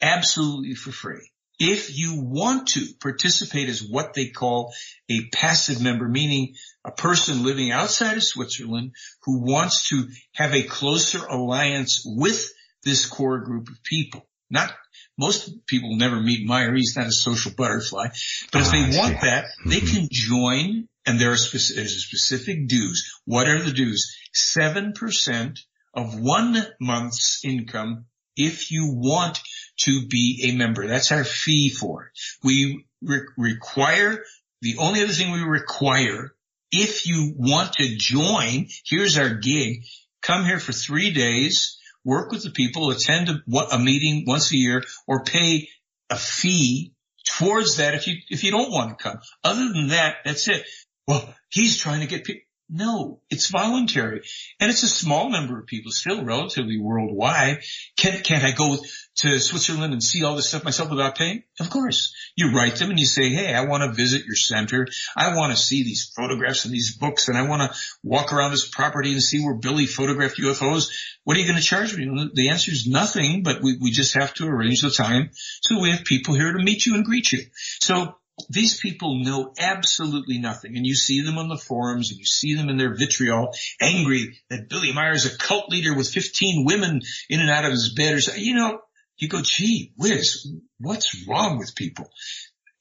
[0.01, 1.31] absolutely for free.
[1.59, 4.75] If you want to participate as what they call
[5.09, 6.55] a passive member, meaning
[6.85, 8.93] a person living outside of Switzerland
[9.23, 12.53] who wants to have a closer alliance with
[12.85, 14.75] this core group of people, not
[15.19, 16.75] most people never meet Meier.
[16.75, 18.09] He's not a social butterfly,
[18.53, 19.97] but if they want that, they mm-hmm.
[19.97, 23.13] can join and there are specific, dues.
[23.25, 24.17] What are the dues?
[24.35, 25.59] 7%
[25.95, 29.41] of one month's income if you want
[29.79, 30.87] to be a member.
[30.87, 32.13] That's our fee for it.
[32.43, 34.23] We re- require,
[34.61, 36.35] the only other thing we require,
[36.73, 39.85] if you want to join, here's our gig,
[40.23, 43.41] come here for three days, work with the people, attend a,
[43.73, 45.69] a meeting once a year, or pay
[46.11, 46.93] a fee
[47.39, 49.19] towards that if you, if you don't want to come.
[49.45, 50.65] Other than that, that's it.
[51.07, 52.43] Well, he's trying to get people.
[52.69, 54.23] No, it's voluntary.
[54.59, 57.61] And it's a small number of people, still relatively worldwide.
[57.97, 58.77] Can, can't I go
[59.19, 61.45] to Switzerland and see all this stuff myself without paying?
[61.61, 62.13] Of course.
[62.35, 64.89] You write them and you say, hey, I want to visit your center.
[65.17, 68.51] I want to see these photographs and these books and I want to walk around
[68.51, 70.91] this property and see where Billy photographed UFOs.
[71.23, 72.31] What are you going to charge me?
[72.35, 75.31] The answer is nothing, but we, we just have to arrange the time.
[75.63, 77.45] So we have people here to meet you and greet you.
[77.81, 78.17] So
[78.49, 80.77] these people know absolutely nothing.
[80.77, 84.39] And you see them on the forums and you see them in their vitriol, angry
[84.51, 88.15] that Billy Meier's a cult leader with 15 women in and out of his bed
[88.15, 88.43] or something.
[88.43, 88.81] You know,
[89.17, 92.11] you go, gee whiz, what's wrong with people?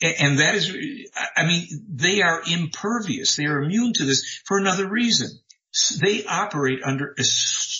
[0.01, 0.75] And that is,
[1.37, 3.37] I mean, they are impervious.
[3.37, 5.29] They are immune to this for another reason.
[6.01, 7.23] They operate under a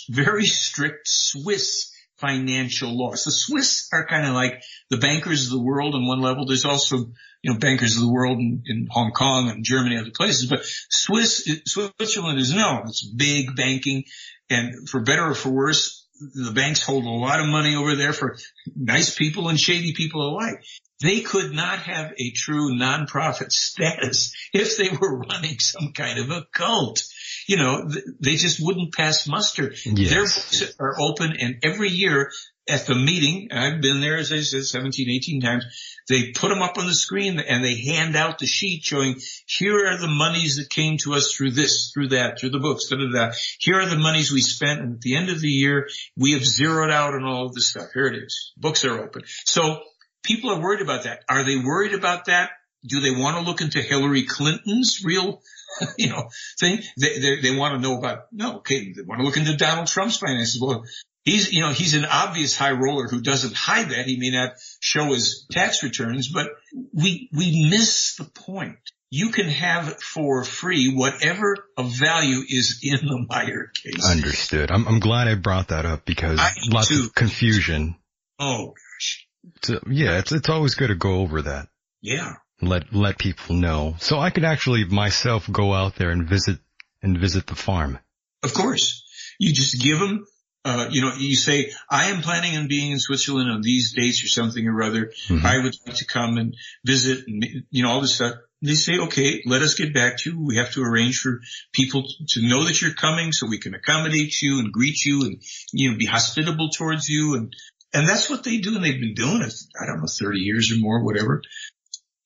[0.10, 3.26] very strict Swiss financial laws.
[3.26, 6.46] The Swiss are kind of like the bankers of the world on one level.
[6.46, 7.12] There's also
[7.46, 10.50] you know, bankers of the world in, in Hong Kong and Germany, other places.
[10.50, 12.88] But Swiss, Switzerland is known.
[12.88, 14.06] It's big banking.
[14.50, 18.14] And for better or for worse, the banks hold a lot of money over there
[18.14, 18.38] for
[18.76, 20.64] nice people and shady people alike.
[21.04, 26.32] They could not have a true nonprofit status if they were running some kind of
[26.32, 27.04] a cult.
[27.46, 27.88] You know,
[28.22, 29.72] they just wouldn't pass muster.
[29.86, 30.10] Yes.
[30.10, 32.32] Their books are open and every year
[32.68, 35.66] at the meeting, I've been there, as I said, 17, 18 times,
[36.08, 39.88] they put them up on the screen and they hand out the sheet showing, here
[39.88, 42.98] are the monies that came to us through this, through that, through the books, da,
[42.98, 43.34] da, da.
[43.60, 46.46] Here are the monies we spent and at the end of the year, we have
[46.46, 47.90] zeroed out on all of this stuff.
[47.94, 48.54] Here it is.
[48.58, 49.24] Books are open.
[49.46, 49.80] So
[50.24, 51.24] people are worried about that.
[51.30, 52.52] Are they worried about that?
[52.88, 55.42] Do they want to look into Hillary Clinton's real
[55.98, 56.30] you know,
[56.60, 56.82] thing.
[57.00, 59.88] They, they, they want to know about, no, okay, they want to look into Donald
[59.88, 60.62] Trump's finances.
[60.62, 60.86] Well,
[61.26, 64.06] he's, you know, he's an obvious high roller who doesn't hide that.
[64.06, 66.48] He may not show his tax returns, but
[66.94, 68.78] we, we miss the point.
[69.10, 74.10] You can have for free whatever of value is in the Meier case.
[74.10, 74.72] Understood.
[74.72, 77.06] I'm, I'm glad I brought that up because I lots too.
[77.06, 77.96] of confusion.
[78.40, 79.28] Oh gosh.
[79.64, 81.68] So, yeah, it's, it's always good to go over that.
[82.02, 82.34] Yeah.
[82.62, 83.96] Let, let people know.
[84.00, 86.60] So I could actually myself go out there and visit,
[87.02, 88.00] and visit the farm.
[88.44, 89.04] Of course.
[89.40, 90.26] You just give them
[90.66, 94.24] uh, you know, you say, I am planning on being in Switzerland on these dates
[94.24, 95.12] or something or other.
[95.28, 95.46] Mm-hmm.
[95.46, 98.34] I would like to come and visit and, you know, all this stuff.
[98.62, 100.44] And they say, okay, let us get back to you.
[100.44, 101.40] We have to arrange for
[101.72, 105.44] people to know that you're coming so we can accommodate you and greet you and,
[105.72, 107.36] you know, be hospitable towards you.
[107.36, 107.56] And,
[107.94, 108.76] and that's what they do.
[108.76, 111.44] And they've been doing it, I don't know, 30 years or more, whatever.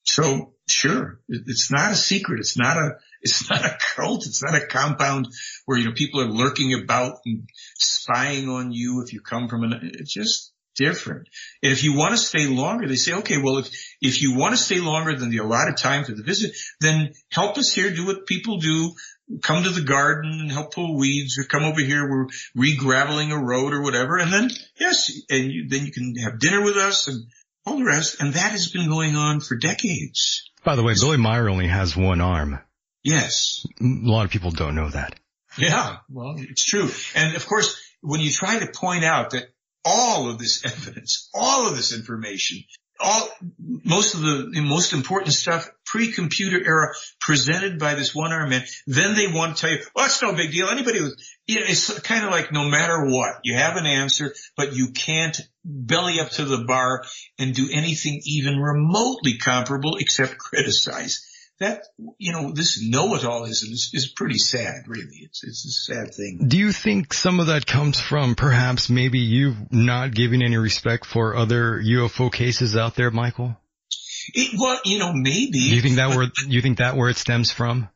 [0.05, 2.39] So sure, it's not a secret.
[2.39, 2.91] It's not a,
[3.22, 4.26] it's not a cult.
[4.26, 5.28] It's not a compound
[5.65, 9.63] where, you know, people are lurking about and spying on you if you come from
[9.63, 11.28] an, it's just different.
[11.61, 13.70] And if you want to stay longer, they say, okay, well, if,
[14.01, 17.57] if you want to stay longer than the allotted time for the visit, then help
[17.57, 18.93] us here, do what people do,
[19.43, 23.38] come to the garden and help pull weeds or come over here, we're re-graveling a
[23.38, 24.17] road or whatever.
[24.17, 24.49] And then,
[24.80, 27.26] yes, and you, then you can have dinner with us and
[27.65, 28.22] all the rest.
[28.22, 30.49] And that has been going on for decades.
[30.63, 32.59] By the way, Billy Meier only has one arm.
[33.04, 33.66] Yes.
[33.80, 35.20] A lot of people don't know that.
[35.58, 36.89] Yeah, well, it's true.
[37.16, 39.50] And of course, when you try to point out that
[39.84, 42.64] all of this evidence, all of this information,
[43.02, 48.50] all, most of the, the most important stuff pre-computer era presented by this one arm
[48.50, 50.68] man, then they want to tell you, well, it's no big deal.
[50.68, 54.34] Anybody with, you know, it's kind of like no matter what, you have an answer,
[54.58, 57.04] but you can't belly up to the bar
[57.38, 61.26] and do anything even remotely comparable except criticize
[61.60, 61.84] that,
[62.18, 65.20] you know, this know-it-allism is, is pretty sad, really.
[65.24, 66.45] It's, it's a sad thing.
[66.47, 71.05] Do you think some of that comes from perhaps maybe you not giving any respect
[71.05, 73.57] for other UFO cases out there, Michael?
[74.34, 75.60] It, well, you know, maybe.
[75.60, 77.89] Do you think that where, you think that where it stems from?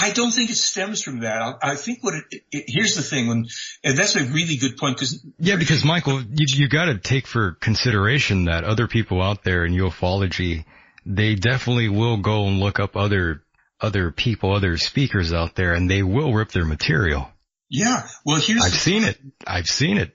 [0.00, 1.42] I don't think it stems from that.
[1.42, 3.46] I, I think what it, it, here's the thing when,
[3.82, 5.26] and that's a really good point because.
[5.38, 9.72] Yeah, because Michael, you, you gotta take for consideration that other people out there in
[9.72, 10.64] ufology,
[11.08, 13.42] they definitely will go and look up other,
[13.80, 17.30] other people, other speakers out there and they will rip their material.
[17.70, 18.06] Yeah.
[18.26, 18.62] Well, here's.
[18.62, 19.18] I've seen it.
[19.46, 20.14] I've seen it.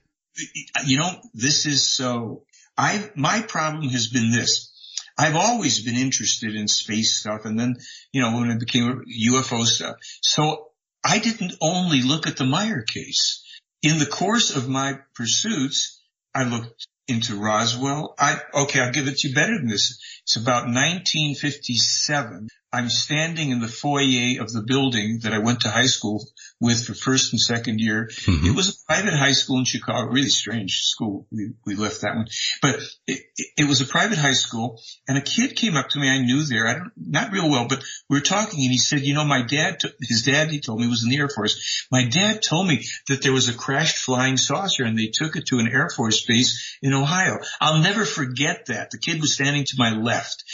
[0.86, 2.44] You know, this is so,
[2.78, 4.72] I, my problem has been this.
[5.18, 7.76] I've always been interested in space stuff and then,
[8.12, 9.96] you know, when it became UFO stuff.
[10.22, 10.70] So
[11.04, 13.44] I didn't only look at the Meier case.
[13.82, 16.00] In the course of my pursuits,
[16.36, 18.16] I looked into Roswell.
[18.18, 20.00] I, okay, I'll give it to you better than this.
[20.24, 22.48] It's about 1957.
[22.72, 26.26] I'm standing in the foyer of the building that I went to high school
[26.64, 28.08] with for first and second year.
[28.10, 28.48] Mm-hmm.
[28.48, 31.28] It was a private high school in Chicago, really strange school.
[31.30, 32.28] We, we left that one,
[32.62, 33.20] but it,
[33.58, 36.10] it, was a private high school and a kid came up to me.
[36.10, 39.02] I knew there, I don't, not real well, but we were talking and he said,
[39.02, 41.86] you know, my dad, t- his dad, he told me was in the Air Force.
[41.92, 45.48] My dad told me that there was a crashed flying saucer and they took it
[45.48, 47.40] to an Air Force base in Ohio.
[47.60, 48.92] I'll never forget that.
[48.92, 50.46] The kid was standing to my left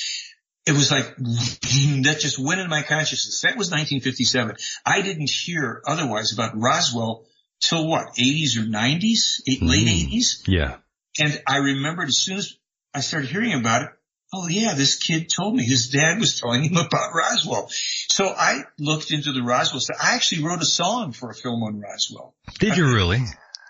[0.65, 3.41] it was like that just went into my consciousness.
[3.41, 4.55] That was 1957.
[4.85, 7.25] I didn't hear otherwise about Roswell
[7.59, 10.47] till what, 80s or 90s, late mm, 80s?
[10.47, 10.77] Yeah.
[11.19, 12.57] And I remembered as soon as
[12.93, 13.89] I started hearing about it,
[14.33, 17.67] oh yeah, this kid told me his dad was telling him about Roswell.
[17.69, 19.97] So I looked into the Roswell stuff.
[20.01, 22.35] I actually wrote a song for a film on Roswell.
[22.59, 23.19] Did you really?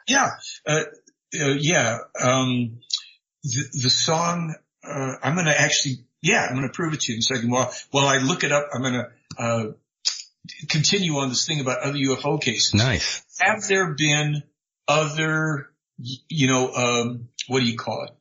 [0.08, 0.30] Yeah.
[0.66, 0.84] Uh,
[1.40, 2.00] uh, yeah.
[2.20, 2.80] Um,
[3.44, 7.12] the, the song, uh, I'm going to actually yeah, I'm going to prove it to
[7.12, 7.50] you in a second.
[7.50, 9.66] While, while I look it up, I'm going to, uh,
[10.68, 12.74] continue on this thing about other UFO cases.
[12.74, 13.24] Nice.
[13.40, 14.44] Have there been
[14.88, 18.12] other, you know, um, what do you call it?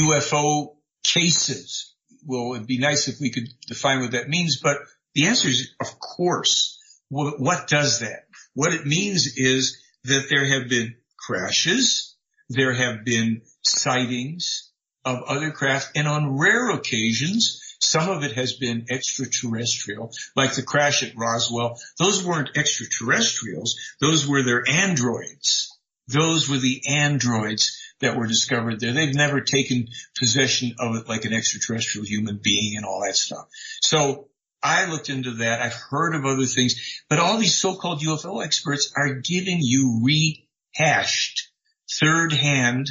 [0.00, 1.94] UFO cases.
[2.24, 4.78] Well, it'd be nice if we could define what that means, but
[5.14, 6.78] the answer is, of course.
[7.08, 8.26] What, what does that?
[8.54, 12.16] What it means is that there have been crashes,
[12.48, 14.71] there have been sightings,
[15.04, 20.62] of other craft and on rare occasions, some of it has been extraterrestrial, like the
[20.62, 21.80] crash at Roswell.
[21.98, 23.76] Those weren't extraterrestrials.
[24.00, 25.76] Those were their androids.
[26.06, 28.92] Those were the androids that were discovered there.
[28.92, 29.88] They've never taken
[30.18, 33.48] possession of it like an extraterrestrial human being and all that stuff.
[33.80, 34.28] So
[34.62, 35.60] I looked into that.
[35.60, 41.50] I've heard of other things, but all these so-called UFO experts are giving you rehashed
[41.90, 42.88] third hand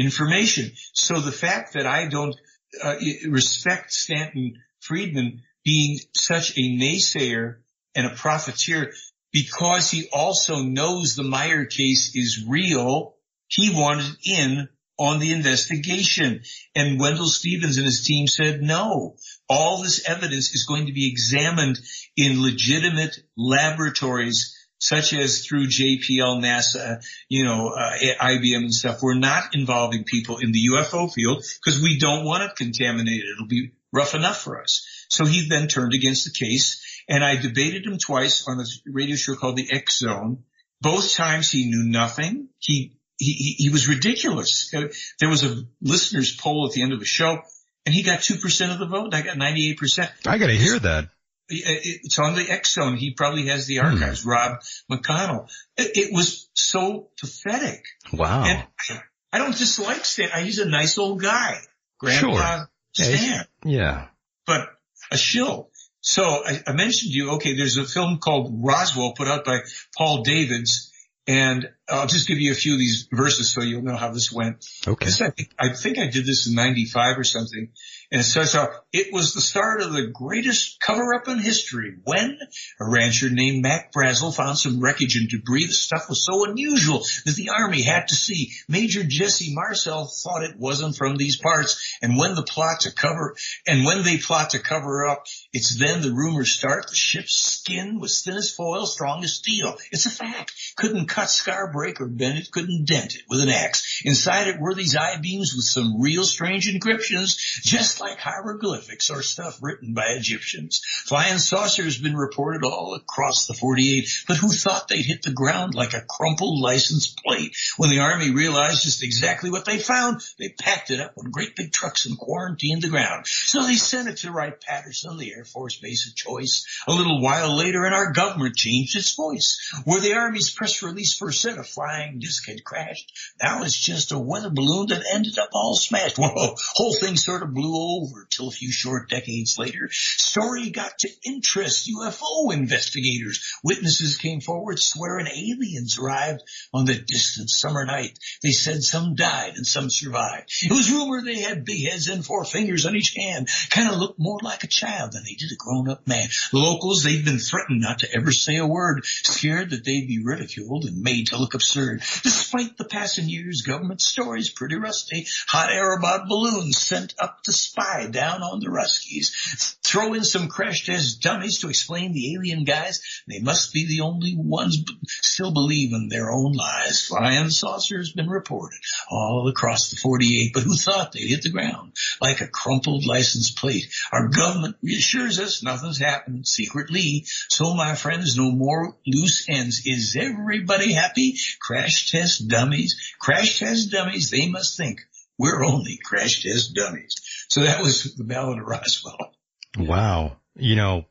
[0.00, 0.72] information.
[0.92, 2.34] So the fact that I don't
[2.82, 2.96] uh,
[3.28, 7.56] respect Stanton Friedman being such a naysayer
[7.94, 8.92] and a profiteer
[9.32, 13.14] because he also knows the Meier case is real,
[13.46, 14.68] he wanted in
[14.98, 16.42] on the investigation.
[16.74, 19.16] And Wendell Stevens and his team said, no,
[19.48, 21.78] all this evidence is going to be examined
[22.16, 29.02] in legitimate laboratories such as through JPL, NASA, you know, uh, IBM and stuff.
[29.02, 33.26] We're not involving people in the UFO field because we don't want it contaminated.
[33.30, 34.86] It'll be rough enough for us.
[35.08, 39.16] So he then turned against the case and I debated him twice on a radio
[39.16, 40.44] show called the X Zone.
[40.80, 42.48] Both times he knew nothing.
[42.58, 44.72] He, he, he was ridiculous.
[44.74, 44.88] Uh,
[45.18, 47.42] there was a listener's poll at the end of the show
[47.84, 49.12] and he got 2% of the vote.
[49.12, 50.10] I got 98%.
[50.26, 51.10] I got to hear that
[51.50, 52.96] it's on the X Zone.
[52.96, 54.22] He probably has the archives.
[54.22, 54.30] Hmm.
[54.30, 54.60] Rob
[54.90, 55.48] McConnell.
[55.76, 57.84] It, it, was so pathetic.
[58.12, 58.44] Wow.
[58.44, 59.00] And I,
[59.32, 60.44] I don't dislike Stan.
[60.44, 61.58] He's a nice old guy.
[61.98, 62.68] Grandpa sure.
[62.92, 63.44] Stan.
[63.64, 64.06] Yeah.
[64.46, 64.68] But
[65.10, 65.70] a shill.
[66.00, 69.60] So I, I mentioned to you, okay, there's a film called Roswell put out by
[69.96, 70.89] Paul Davids
[71.30, 74.32] And I'll just give you a few of these verses so you'll know how this
[74.32, 74.66] went.
[74.84, 75.06] Okay.
[75.06, 77.68] This, I, think, I think I did this in 95 or something.
[78.10, 81.94] And it says how it was the start of the greatest cover up in history
[82.02, 82.36] when
[82.80, 85.66] a rancher named Mac Brazel found some wreckage and debris.
[85.66, 88.50] The stuff was so unusual that the army had to see.
[88.68, 91.96] Major Jesse Marcel thought it wasn't from these parts.
[92.02, 93.36] And when the plot to cover,
[93.68, 96.88] and when they plot to cover up, it's then the rumors start.
[96.88, 99.76] The ship's skin was thin as foil, strong as steel.
[99.92, 100.52] It's a fact.
[100.80, 102.50] Couldn't cut, scar, break, or bend it.
[102.50, 104.00] Couldn't dent it with an axe.
[104.02, 109.58] Inside it were these I-beams with some real strange encryptions, just like hieroglyphics or stuff
[109.60, 110.80] written by Egyptians.
[111.04, 115.74] Flying saucers been reported all across the 48, but who thought they'd hit the ground
[115.74, 117.54] like a crumpled license plate?
[117.76, 121.56] When the army realized just exactly what they found, they packed it up on great
[121.56, 123.26] big trucks and quarantined the ground.
[123.26, 126.64] So they sent it to Wright-Patterson, the Air Force base of choice.
[126.88, 129.60] A little while later, and our government changed its voice.
[129.84, 134.12] Where the Army's press release first said a flying disc had crashed, now it's just
[134.12, 136.18] a weather balloon that ended up all smashed.
[136.18, 139.88] Whoa, whole thing sort of blew over till a few short decades later.
[139.92, 143.44] Story got to interest UFO investigators.
[143.62, 146.42] Witnesses came forward swearing aliens arrived
[146.72, 148.18] on the distant summer night.
[148.42, 150.50] They said some died and some survived.
[150.62, 153.48] It was rumored they had big heads and four fingers on each hand.
[153.70, 156.28] Kind of looked more like a child than they did a grown-up man.
[156.52, 160.22] The locals, they'd been threatened not to ever say a word, scared that they'd be
[160.22, 162.00] ridiculed and made to look absurd.
[162.22, 165.26] Despite the passing years, government stories pretty rusty.
[165.48, 169.76] Hot air about balloons sent up to spy down on the Ruskies.
[169.90, 173.00] Throw in some crash test dummies to explain the alien guys.
[173.26, 177.06] They must be the only ones still believing their own lies.
[177.06, 178.78] Flying saucers been reported
[179.10, 183.50] all across the 48, but who thought they'd hit the ground like a crumpled license
[183.50, 183.92] plate?
[184.12, 187.24] Our government reassures us nothing's happened secretly.
[187.48, 189.82] So my friends, no more loose ends.
[189.86, 191.34] Is everybody happy?
[191.60, 194.30] Crash test dummies, crash test dummies.
[194.30, 195.00] They must think
[195.36, 197.16] we're only crash test dummies.
[197.48, 199.34] So that was the Ballad of Roswell.
[199.78, 200.36] Wow.
[200.56, 201.04] You know,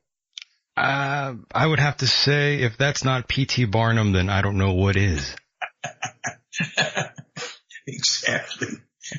[0.78, 3.66] uh, I would have to say if that's not P.T.
[3.66, 5.36] Barnum, then I don't know what is.
[7.88, 8.68] exactly.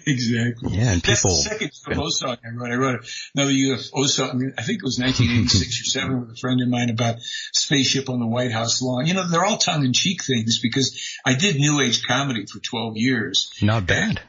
[0.07, 0.77] Exactly.
[0.77, 1.37] Yeah, and That's the people.
[1.37, 2.71] second UFO song I wrote.
[2.71, 4.31] I wrote another UFO song.
[4.31, 7.17] I mean, I think it was 1986 or 7 with a friend of mine about
[7.53, 9.07] spaceship on the White House lawn.
[9.07, 12.61] You know, they're all tongue in cheek things because I did new age comedy for
[12.61, 13.51] 12 years.
[13.63, 14.21] Not bad.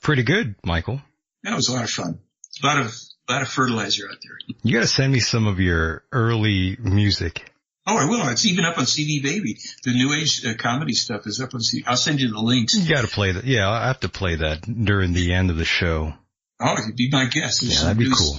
[0.00, 1.02] Pretty good, Michael.
[1.42, 2.20] That was a lot of fun.
[2.62, 2.94] A lot of,
[3.30, 4.38] a lot of fertilizer out there.
[4.62, 7.50] You gotta send me some of your early music.
[7.86, 8.28] Oh, I will.
[8.28, 9.56] It's even up on CD Baby.
[9.84, 11.84] The new age uh, comedy stuff is up on CD.
[11.86, 12.74] I'll send you the links.
[12.74, 13.44] You gotta play that.
[13.44, 16.12] Yeah, I have to play that during the end of the show.
[16.60, 17.62] Oh, you'd be my guest.
[17.62, 18.38] There's Yeah, that'd be cool.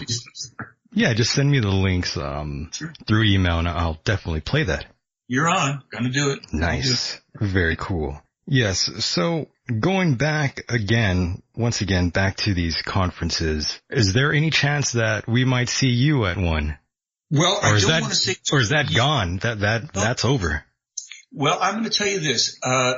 [0.94, 2.94] Yeah, just send me the links, um, Sure.
[3.08, 4.86] through email and I'll definitely play that.
[5.28, 5.82] You're on.
[5.92, 6.54] Gonna do it.
[6.54, 7.20] Nice.
[7.40, 8.22] Very cool.
[8.46, 8.92] Yes.
[9.06, 9.48] So
[9.80, 15.46] going back again, once again, back to these conferences, is there any chance that we
[15.46, 16.78] might see you at one?
[17.30, 19.38] Well, I Or is don't that, want to say, or is that gone?
[19.38, 20.66] That, that, that's over.
[21.32, 22.58] well, I'm going to tell you this.
[22.62, 22.96] Uh,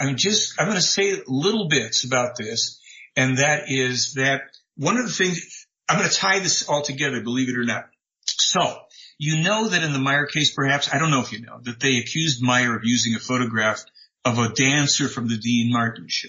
[0.00, 2.80] I'm just, I'm going to say little bits about this.
[3.14, 4.42] And that is that
[4.76, 7.84] one of the things, I'm going to tie this all together, believe it or not.
[8.26, 8.78] So
[9.18, 11.80] you know that in the Meier case, perhaps, I don't know if you know, that
[11.80, 13.84] they accused Meier of using a photograph
[14.24, 16.28] of a dancer from the Dean Martin show.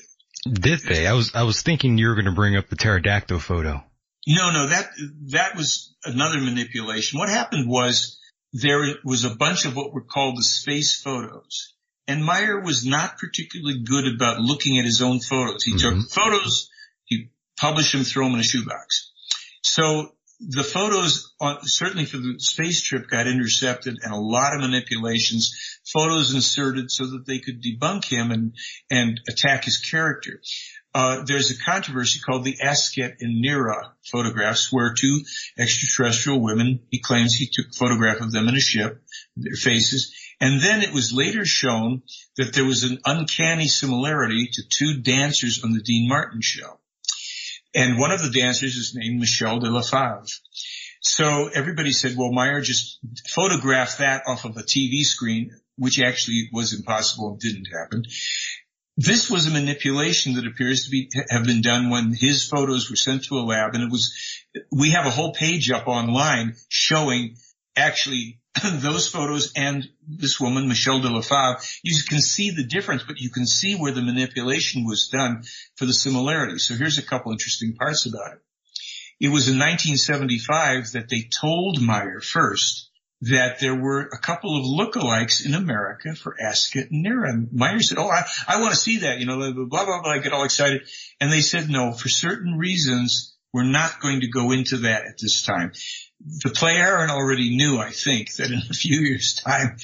[0.54, 1.08] Did they?
[1.08, 3.84] I was, I was thinking you were going to bring up the pterodactyl photo.
[4.28, 4.90] No, no, that,
[5.32, 7.20] that was another manipulation.
[7.20, 8.20] What happened was
[8.54, 11.74] there was a bunch of what were called the space photos.
[12.08, 15.64] And Meier was not particularly good about looking at his own photos.
[15.64, 16.12] He took Mhm.
[16.14, 16.70] photos,
[17.06, 19.12] he published them, threw them in a shoebox.
[19.62, 24.62] So the photos, on, certainly for the space trip, got intercepted and a lot of
[24.62, 25.77] manipulations.
[25.94, 28.54] Photos inserted so that they could debunk him and
[28.90, 30.42] and attack his character.
[30.94, 35.22] Uh, there's a controversy called the Asket and Nera photographs, where two
[35.58, 39.04] extraterrestrial women, he claims he took a photograph of them in a ship,
[39.36, 42.04] their faces, and then it was later shown
[42.38, 46.80] that there was an uncanny similarity to two dancers on the Dean Martin show.
[47.76, 50.32] And one of the dancers is named Michelle DellaFave.
[51.02, 56.50] So everybody said, well, Meier just photographed that off of a TV screen, which actually
[56.52, 58.04] was impossible and didn't happen.
[58.98, 62.96] This was a manipulation that appears to be, have been done when his photos were
[62.96, 64.12] sent to a lab and it was,
[64.72, 67.36] we have a whole page up online showing
[67.76, 73.30] actually those photos and this woman, Michelle DellaFave, you can see the difference, but you
[73.30, 75.44] can see where the manipulation was done
[75.76, 76.58] for the similarity.
[76.58, 78.40] So here's a couple interesting parts about it.
[79.20, 82.87] It was in 1975 that they told Meier first
[83.22, 87.30] that there were a couple of lookalikes in America for Asket and Nera.
[87.30, 90.02] And Meier said, oh, I, I want to see that, you know, blah, blah, blah,
[90.04, 90.12] blah.
[90.12, 90.88] I get all excited.
[91.20, 95.18] And they said, no, for certain reasons, we're not going to go into that at
[95.20, 95.72] this time.
[96.20, 99.78] The Plejaren already knew, I think, that in a few years time,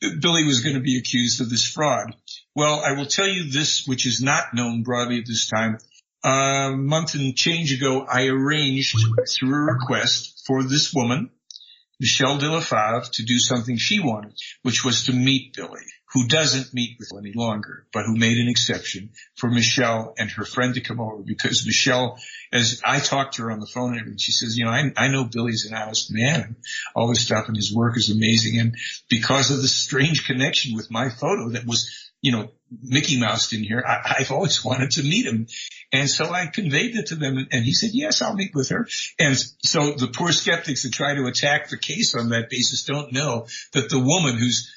[0.00, 2.14] Billy was going to be accused of this fraud.
[2.54, 5.78] Well, I will tell you this, which is not known broadly at this time.
[6.24, 8.96] A month and change ago, I arranged
[9.28, 11.30] through a request for this woman,
[11.98, 16.74] Michelle de la to do something she wanted, which was to meet Billy, who doesn't
[16.74, 20.80] meet with any longer, but who made an exception for Michelle and her friend to
[20.80, 22.18] come over because Michelle,
[22.52, 25.08] as I talked to her on the phone and she says, you know, I, I
[25.08, 26.42] know Billy's an honest man.
[26.42, 26.56] And
[26.94, 28.60] all this stuff and his work is amazing.
[28.60, 28.74] And
[29.08, 33.62] because of the strange connection with my photo that was you know, Mickey Mouse in
[33.62, 33.82] here.
[33.86, 35.46] I, have always wanted to meet him.
[35.92, 38.88] And so I conveyed it to them and he said, yes, I'll meet with her.
[39.18, 43.12] And so the poor skeptics that try to attack the case on that basis don't
[43.12, 44.72] know that the woman who's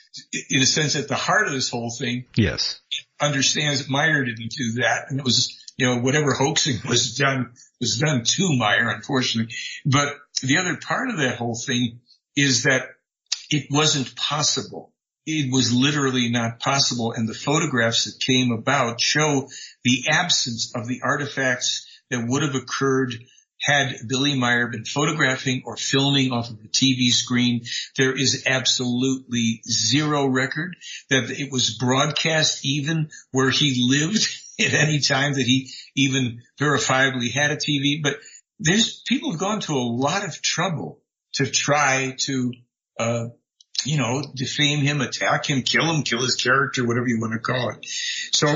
[0.50, 2.26] in a sense at the heart of this whole thing.
[2.36, 2.80] Yes.
[3.22, 5.06] Understands that Meier didn't do that.
[5.10, 9.54] And it was, you know, whatever hoaxing was done was done to Meier, unfortunately.
[9.86, 12.02] But the other part of that whole thing
[12.36, 12.84] is that
[13.50, 14.94] it wasn't possible
[15.30, 17.12] it was literally not possible.
[17.12, 19.48] And the photographs that came about show
[19.84, 23.14] the absence of the artifacts that would have occurred
[23.62, 27.66] had Billy Meier been photographing or filming off of a TV screen.
[27.98, 30.76] There is absolutely zero record
[31.10, 34.28] that it was broadcast even where he lived
[34.60, 38.02] at any time that he even verifiably had a TV.
[38.02, 38.18] But
[38.60, 41.02] there's people have gone to a lot of trouble
[41.34, 42.54] to try to
[42.98, 43.26] uh,
[43.86, 47.40] you know, defame him, attack him, kill him, kill his character, whatever you want to
[47.40, 47.86] call it.
[48.32, 48.48] So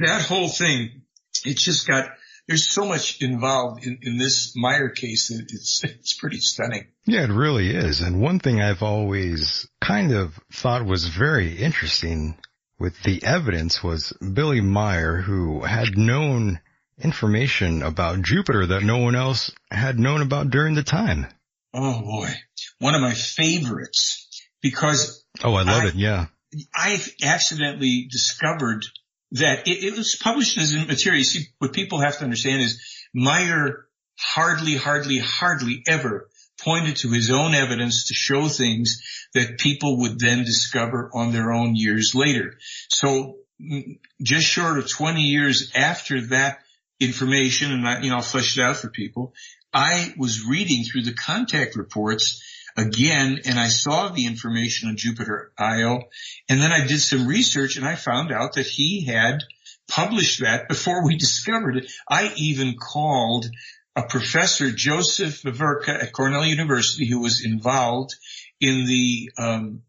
[0.00, 1.02] that whole thing,
[1.44, 2.10] it's just got,
[2.48, 6.86] there's so much involved in, in this Meier case that it's, it's pretty stunning.
[7.06, 8.00] Yeah, it really is.
[8.00, 12.36] And one thing I've always kind of thought was very interesting
[12.78, 16.60] with the evidence was Billy Meier, who had known
[17.02, 21.26] information about Jupiter that no one else had known about during the time.
[21.74, 22.30] Oh boy.
[22.78, 24.25] One of my favorites
[24.62, 25.94] because oh, I love I, it.
[25.94, 26.26] Yeah,
[26.74, 28.84] I accidentally discovered
[29.32, 31.18] that it, it was published as a material.
[31.18, 32.80] You see, what people have to understand is
[33.14, 33.86] Meier
[34.18, 36.28] hardly, hardly, hardly ever
[36.60, 39.02] pointed to his own evidence to show things
[39.34, 42.56] that people would then discover on their own years later.
[42.88, 46.60] So mm, just short of 20 years after that
[46.98, 49.34] information, and I, you know, I'll flesh it out for people,
[49.72, 52.42] I was reading through the contact reports
[52.76, 56.02] again and I saw the information on Jupiter Io
[56.48, 59.42] and then I did some research and I found out that he had
[59.88, 61.90] published that before we discovered it.
[62.08, 63.46] I even called
[63.94, 68.14] a professor, Joseph Veverka at Cornell University, who was involved
[68.60, 69.82] in the um,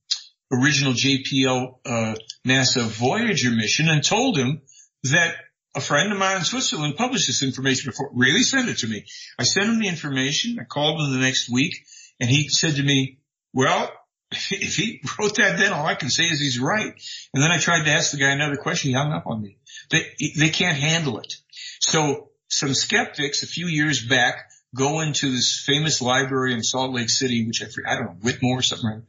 [0.51, 2.15] original JPL uh,
[2.47, 4.61] NASA Voyager mission and told him
[5.03, 5.35] that
[5.75, 9.05] a friend of mine in Switzerland published this information before, really sent it to me.
[9.37, 10.57] I sent him the information.
[10.59, 11.75] I called him the next week
[12.19, 13.19] and he said to me,
[13.53, 13.91] well,
[14.31, 16.93] if he wrote that then all I can say is he's right.
[17.33, 18.89] And then I tried to ask the guy another question.
[18.89, 19.57] He hung up on me.
[19.89, 20.05] They,
[20.37, 21.33] they can't handle it.
[21.79, 27.09] So some skeptics a few years back go into this famous library in Salt Lake
[27.09, 29.03] City, which I, I don't know, Whitmore or something,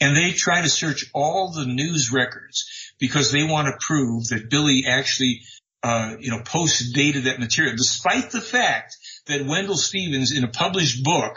[0.00, 4.50] and they try to search all the news records because they want to prove that
[4.50, 5.42] Billy actually,
[5.82, 8.96] uh, you know, post dated that material, despite the fact
[9.26, 11.34] that Wendell Stevens in a published book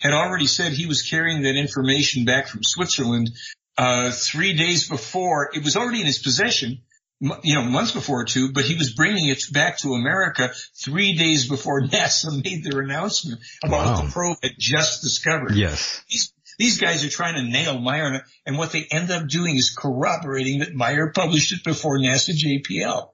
[0.00, 3.30] had already said he was carrying that information back from Switzerland
[3.78, 5.50] uh, three days before.
[5.54, 6.82] It was already in his possession,
[7.20, 11.48] you know, months before too, but he was bringing it back to America three days
[11.48, 13.94] before NASA made their announcement about wow.
[13.94, 15.54] what the probe had just discovered.
[15.54, 16.02] Yes.
[16.10, 19.74] These, these guys are trying to nail Meier, and what they end up doing is
[19.76, 23.10] corroborating that Meier published it before NASA JPL.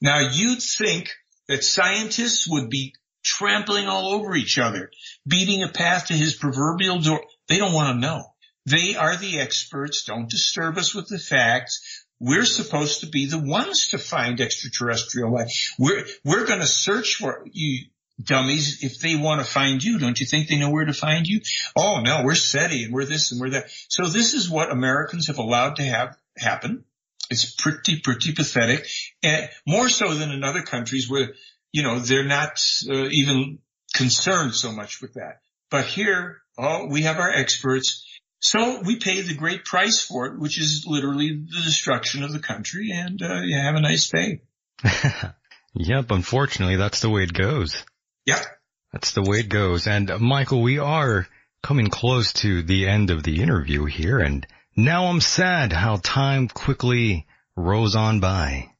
[0.00, 1.12] Now you'd think
[1.46, 4.90] that scientists would be trampling all over each other,
[5.26, 7.22] beating a path to his proverbial door.
[7.48, 8.24] They don't want to know.
[8.66, 10.04] They are the experts.
[10.04, 12.04] Don't disturb us with the facts.
[12.18, 15.74] We're supposed to be the ones to find extraterrestrial life.
[15.78, 17.86] We're, we're going to search for you
[18.22, 19.98] dummies if they want to find you.
[19.98, 21.40] Don't you think they know where to find you?
[21.76, 23.70] Oh no, we're SETI and we're this and we're that.
[23.88, 26.84] So this is what Americans have allowed to have happen.
[27.30, 28.88] It's pretty, pretty pathetic
[29.22, 31.34] and more so than in other countries where
[31.72, 33.58] you know, they're not uh, even
[33.94, 35.40] concerned so much with that.
[35.70, 38.06] But here, oh, we have our experts.
[38.40, 42.38] So we pay the great price for it, which is literally the destruction of the
[42.38, 44.40] country and uh, you have a nice day.
[45.74, 46.10] yep.
[46.10, 47.84] Unfortunately, that's the way it goes.
[48.26, 48.44] Yep.
[48.92, 49.86] That's the way it goes.
[49.86, 51.28] And uh, Michael, we are
[51.62, 56.48] coming close to the end of the interview here and now I'm sad how time
[56.48, 57.26] quickly
[57.56, 58.70] rolls on by.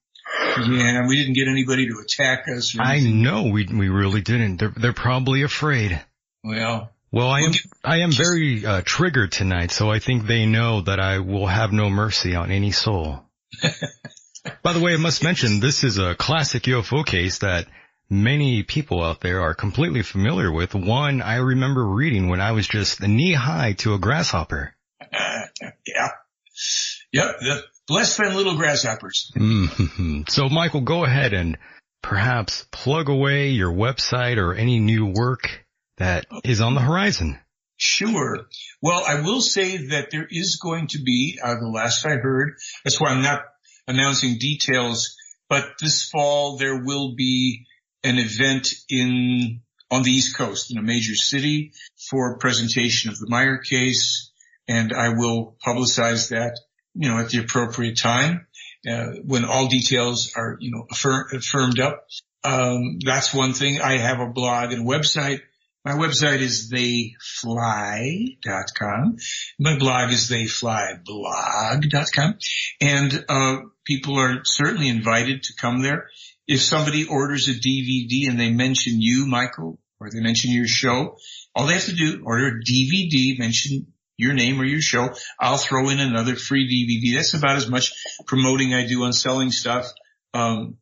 [0.59, 2.77] Yeah, we didn't get anybody to attack us.
[2.79, 4.59] I know we we really didn't.
[4.59, 6.01] They're they're probably afraid.
[6.43, 7.53] Well, well, I am
[7.85, 11.73] I am very uh, triggered tonight, so I think they know that I will have
[11.73, 13.25] no mercy on any soul.
[14.63, 17.67] By the way, I must mention this is a classic UFO case that
[18.09, 20.75] many people out there are completely familiar with.
[20.75, 24.75] One I remember reading when I was just knee high to a grasshopper.
[25.01, 25.41] Uh,
[25.87, 26.11] yeah.
[27.13, 27.37] Yep.
[27.41, 29.31] The less than little grasshoppers.
[29.37, 30.23] Mm-hmm.
[30.29, 31.59] So Michael, go ahead and
[32.03, 35.67] perhaps plug away your website or any new work
[35.99, 37.39] that is on the horizon.
[37.77, 38.47] Sure.
[38.83, 42.55] Well, I will say that there is going to be, uh, the last I heard,
[42.85, 43.43] that's why I'm not
[43.87, 45.17] announcing details,
[45.49, 47.67] but this fall there will be
[48.05, 51.73] an event in, on the East Coast in a major city
[52.11, 54.31] for presentation of the Meier case.
[54.69, 56.61] And I will publicize that,
[56.95, 58.47] you know, at the appropriate time,
[58.89, 62.07] uh, when all details are, you know, affirm, firmed up.
[62.43, 63.81] Um, that's one thing.
[63.81, 65.41] I have a blog and website
[65.85, 69.17] my website is theyfly.com.
[69.59, 72.39] My blog is theyflyblog.com.
[72.83, 73.57] And, uh,
[73.87, 76.11] people are certainly invited to come there.
[76.47, 81.17] If somebody orders a DVD and they mention you, Michael, or they mention your show,
[81.55, 85.11] all they have to do, order a DVD, mention your name or your show.
[85.39, 87.17] I'll throw in another free DVD.
[87.17, 87.93] That's about as much
[88.27, 89.87] promoting I do on selling stuff.
[90.35, 90.77] Um,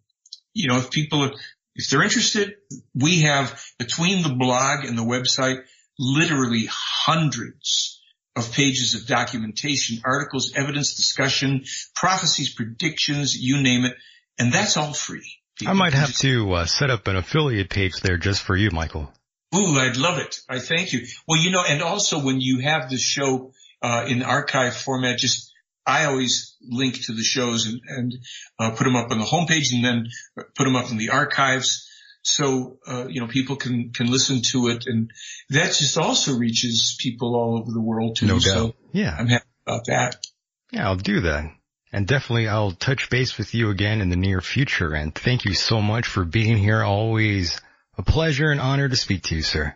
[0.55, 1.32] you know, if people are,
[1.74, 2.56] if they're interested,
[2.94, 5.62] we have between the blog and the website
[5.98, 8.01] literally hundreds
[8.36, 13.94] of pages of documentation, articles, evidence, discussion, prophecies, predictions, you name it.
[14.39, 15.32] And that's all free.
[15.59, 16.20] People I might have just...
[16.23, 19.12] to uh, set up an affiliate page there just for you, Michael.
[19.55, 20.41] Ooh, I'd love it.
[20.49, 21.07] I thank you.
[21.27, 23.53] Well, you know, and also when you have the show
[23.83, 25.53] uh, in archive format, just
[25.87, 28.15] I always link to the shows and, and
[28.59, 30.09] uh, put them up on the homepage and then
[30.55, 31.89] put them up in the archives.
[32.23, 35.11] So, uh, you know, people can, can listen to it and
[35.49, 38.27] that just also reaches people all over the world too.
[38.27, 38.43] No doubt.
[38.43, 39.16] So yeah.
[39.19, 40.27] I'm happy about that.
[40.73, 41.51] Yeah, I'll do that.
[41.91, 44.93] And definitely I'll touch base with you again in the near future.
[44.93, 46.83] And thank you so much for being here.
[46.83, 47.62] Always
[47.99, 49.75] a pleasure and honor to speak to you, sir.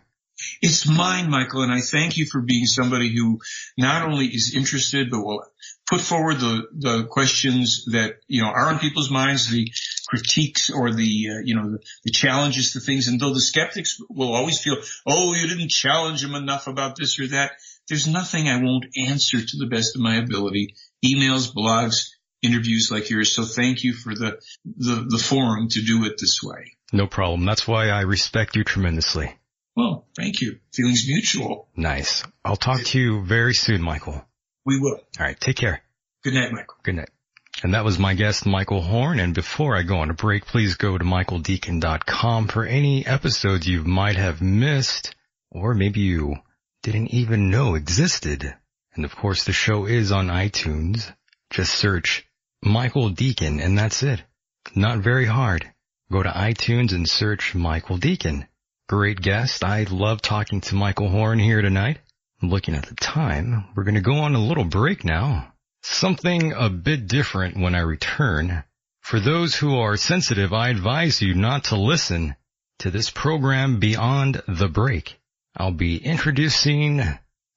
[0.61, 3.39] It's mine, Michael, and I thank you for being somebody who
[3.77, 5.43] not only is interested, but will
[5.89, 9.71] put forward the, the questions that, you know, are on people's minds, the
[10.07, 13.07] critiques or the, uh, you know, the, the, challenges to things.
[13.07, 17.19] And though the skeptics will always feel, oh, you didn't challenge them enough about this
[17.19, 17.51] or that.
[17.87, 20.75] There's nothing I won't answer to the best of my ability.
[21.05, 22.09] Emails, blogs,
[22.41, 23.33] interviews like yours.
[23.33, 26.75] So thank you for the, the, the forum to do it this way.
[26.93, 27.43] No problem.
[27.45, 29.35] That's why I respect you tremendously.
[29.75, 30.59] Well, thank you.
[30.71, 31.67] Feelings mutual.
[31.75, 32.23] Nice.
[32.45, 34.23] I'll talk to you very soon, Michael.
[34.63, 34.99] We will.
[35.19, 35.39] All right.
[35.39, 35.81] Take care.
[36.23, 36.75] Good night, Michael.
[36.83, 37.09] Good night.
[37.63, 39.19] And that was my guest, Michael Horn.
[39.19, 43.83] And before I go on a break, please go to michaeldecon.com for any episodes you
[43.83, 45.15] might have missed,
[45.49, 46.35] or maybe you
[46.83, 48.53] didn't even know existed.
[48.93, 51.11] And of course, the show is on iTunes.
[51.49, 52.27] Just search
[52.61, 54.23] Michael Decon and that's it.
[54.75, 55.72] Not very hard.
[56.11, 58.47] Go to iTunes and search Michael Decon.
[58.87, 59.63] Great guest.
[59.63, 61.99] I love talking to Michael Horn here tonight.
[62.41, 65.53] Looking at the time, we're going to go on a little break now.
[65.81, 68.63] Something a bit different when I return.
[69.01, 72.35] For those who are sensitive, I advise you not to listen
[72.79, 75.19] to this program beyond the break.
[75.55, 77.01] I'll be introducing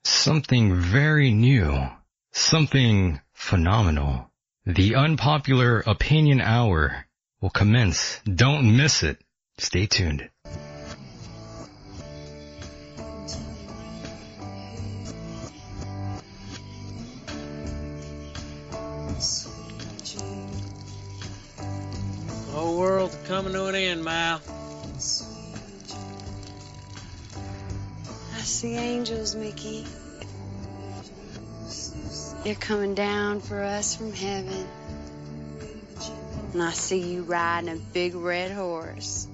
[0.05, 1.89] something very new,
[2.33, 4.31] something phenomenal.
[4.65, 7.06] The unpopular opinion hour
[7.41, 8.21] will commence.
[8.25, 9.21] Don't miss it.
[9.59, 10.29] Stay tuned.
[22.53, 24.41] Whole world coming to an end, Mal.
[28.35, 29.87] I see angels, Mickey.
[32.45, 34.67] They're coming down for us from heaven.
[36.57, 39.29] And I see you riding a big red horse.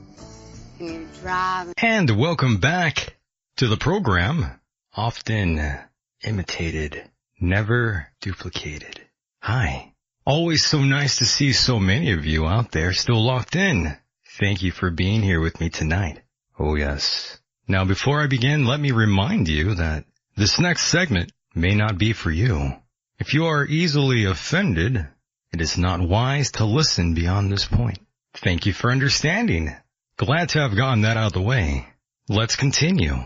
[0.80, 1.72] And you're driving.
[1.78, 3.14] And welcome back
[3.58, 4.60] to the program.
[4.92, 5.78] Often
[6.24, 7.08] imitated,
[7.40, 9.00] never duplicated.
[9.38, 9.94] Hi.
[10.26, 13.96] Always so nice to see so many of you out there still locked in.
[14.40, 16.22] Thank you for being here with me tonight.
[16.58, 17.38] Oh yes.
[17.68, 22.14] Now before I begin, let me remind you that this next segment may not be
[22.14, 22.72] for you.
[23.20, 25.06] If you are easily offended,
[25.52, 27.98] it is not wise to listen beyond this point.
[28.34, 29.76] Thank you for understanding.
[30.16, 31.86] Glad to have gotten that out of the way.
[32.28, 33.16] Let's continue.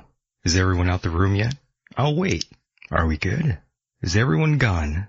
[0.44, 1.54] Is everyone out the room yet?
[1.96, 2.44] I'll wait.
[2.90, 3.58] Are we good?
[4.02, 5.06] Is everyone gone?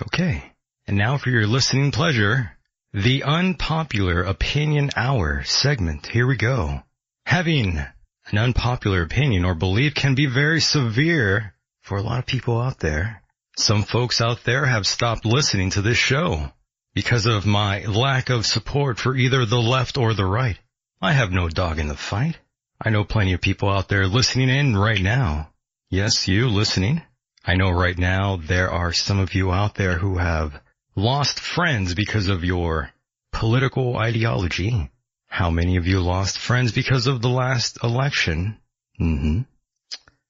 [0.00, 0.52] Okay.
[0.86, 2.56] And now for your listening pleasure,
[2.92, 6.06] the unpopular opinion hour segment.
[6.06, 6.82] Here we go.
[7.26, 12.60] Having an unpopular opinion or belief can be very severe for a lot of people
[12.60, 13.22] out there.
[13.56, 16.52] Some folks out there have stopped listening to this show
[17.00, 20.58] because of my lack of support for either the left or the right.
[21.00, 22.36] I have no dog in the fight.
[22.78, 25.48] I know plenty of people out there listening in right now.
[25.88, 27.00] Yes, you listening.
[27.42, 30.60] I know right now there are some of you out there who have
[30.94, 32.90] lost friends because of your
[33.32, 34.90] political ideology.
[35.26, 38.58] How many of you lost friends because of the last election?
[38.98, 39.40] hmm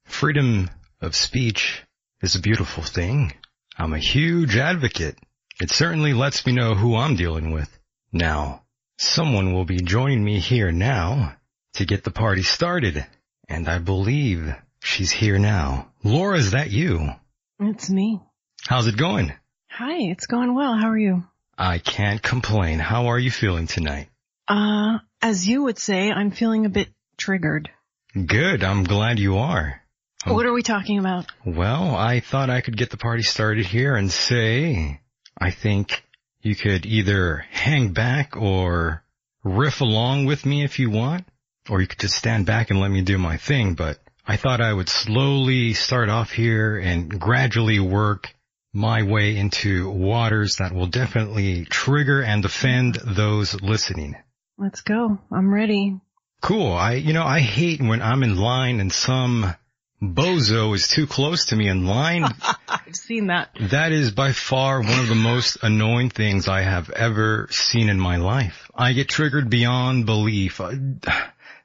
[0.05, 0.71] Freedom
[1.01, 1.83] of speech
[2.23, 3.33] is a beautiful thing.
[3.77, 5.19] I'm a huge advocate.
[5.61, 7.69] It certainly lets me know who I'm dealing with.
[8.12, 8.62] Now,
[8.99, 11.37] someone will be joining me here now
[11.74, 13.07] to get the party started.
[13.49, 15.93] And I believe she's here now.
[16.03, 17.11] Laura, is that you?
[17.59, 18.20] It's me.
[18.66, 19.32] How's it going?
[19.70, 20.74] Hi, it's going well.
[20.77, 21.24] How are you?
[21.59, 22.78] I can't complain.
[22.78, 24.09] How are you feeling tonight?
[24.49, 26.89] Uh, as you would say, I'm feeling a bit
[27.19, 27.69] triggered.
[28.15, 28.65] Good.
[28.65, 29.82] I'm glad you are.
[30.24, 31.27] Um, What are we talking about?
[31.45, 34.99] Well, I thought I could get the party started here and say,
[35.41, 36.05] I think
[36.43, 39.03] you could either hang back or
[39.43, 41.27] riff along with me if you want,
[41.69, 44.61] or you could just stand back and let me do my thing, but I thought
[44.61, 48.35] I would slowly start off here and gradually work
[48.73, 54.17] my way into waters that will definitely trigger and offend those listening.
[54.59, 55.19] Let's go.
[55.33, 55.99] I'm ready.
[56.43, 56.73] Cool.
[56.73, 59.55] I, you know, I hate when I'm in line and some
[60.02, 62.24] bozo is too close to me in line.
[62.68, 63.51] I've seen that.
[63.70, 67.98] That is by far one of the most annoying things I have ever seen in
[68.01, 68.70] my life.
[68.74, 70.60] I get triggered beyond belief.
[70.60, 70.78] I-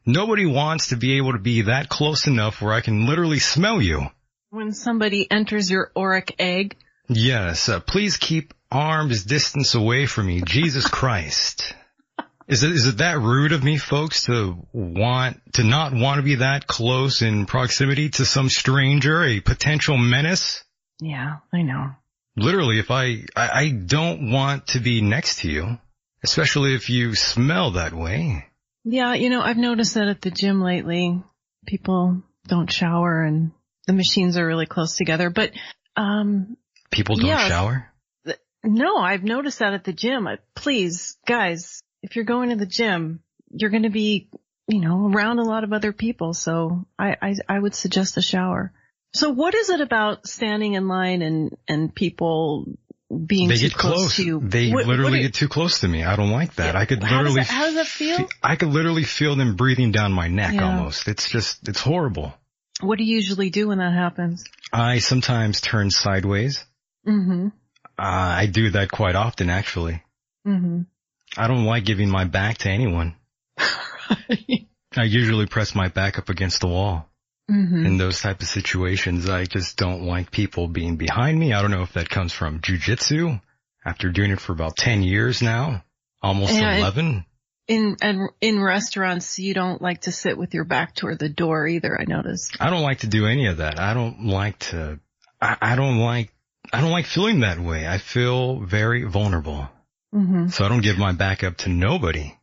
[0.08, 3.82] Nobody wants to be able to be that close enough where I can literally smell
[3.82, 4.06] you.
[4.52, 6.76] When somebody enters your auric egg,
[7.08, 10.42] Yes, uh, please keep arms distance away from me.
[10.46, 11.74] Jesus Christ.
[12.48, 16.22] Is it, is it that rude of me, folks, to want, to not want to
[16.24, 20.64] be that close in proximity to some stranger, a potential menace?
[21.02, 21.92] yeah, I know.
[22.38, 25.80] Literally, if I, I, I don't want to be next to you,
[26.24, 28.46] especially if you smell that way.
[28.84, 31.24] Yeah, you know, I've noticed that at the gym lately,
[31.66, 33.52] people don't shower and
[33.88, 35.52] the machines are really close together, but,
[35.96, 36.58] um,
[36.92, 37.48] People don't Yes.
[37.48, 37.92] shower?
[38.64, 40.28] no, I've noticed that at the gym.
[40.28, 41.75] I- Please, guys,
[42.06, 43.20] if you're going to the gym,
[43.52, 44.30] you're going to be,
[44.68, 46.34] you know, around a lot of other people.
[46.34, 48.72] So I, I, I would suggest a shower.
[49.14, 52.66] So what is it about standing in line and, and people
[53.26, 54.16] being They too get close.
[54.18, 54.40] to you?
[54.44, 56.04] They What- what literally get too close to me.
[56.04, 56.74] I don't like that.
[56.76, 58.18] Yeah, I could how does literally, that- how does that feel?
[58.18, 60.66] fe- I could literally feel them breathing down my neck Yeah.
[60.78, 61.08] almost.
[61.08, 62.34] It's just, it's horrible.
[62.82, 64.44] what do you usually do when that happens?
[64.74, 66.66] I sometimes turn sideways.
[67.08, 67.48] Mm-hmm.
[67.98, 68.02] Uh,
[68.42, 70.04] I do that quite often actually.
[70.46, 70.82] Mm-hmm.
[71.38, 73.16] I don't like giving my back to anyone.
[73.58, 77.10] I usually press my back up against the wall.
[77.52, 77.86] mm-hmm.
[77.86, 81.54] In those type of situations, I just don't like people being behind me.
[81.54, 83.42] I don't know if that comes from jujitsu
[83.86, 85.84] after doing it for about 10 years now,
[86.22, 87.26] almost it- 11.
[87.68, 91.68] In, and in restaurants, you don't like to sit with your back toward the door
[91.68, 92.58] either, I noticed.
[92.60, 93.80] I don't like to do any of that.
[93.80, 95.00] I don't like to,
[95.42, 96.32] I, I don't like,
[96.72, 97.88] I don't like feeling that way.
[97.88, 99.68] I feel very vulnerable.
[100.16, 100.48] Mm-hmm.
[100.48, 102.34] So I don't give my back up to nobody.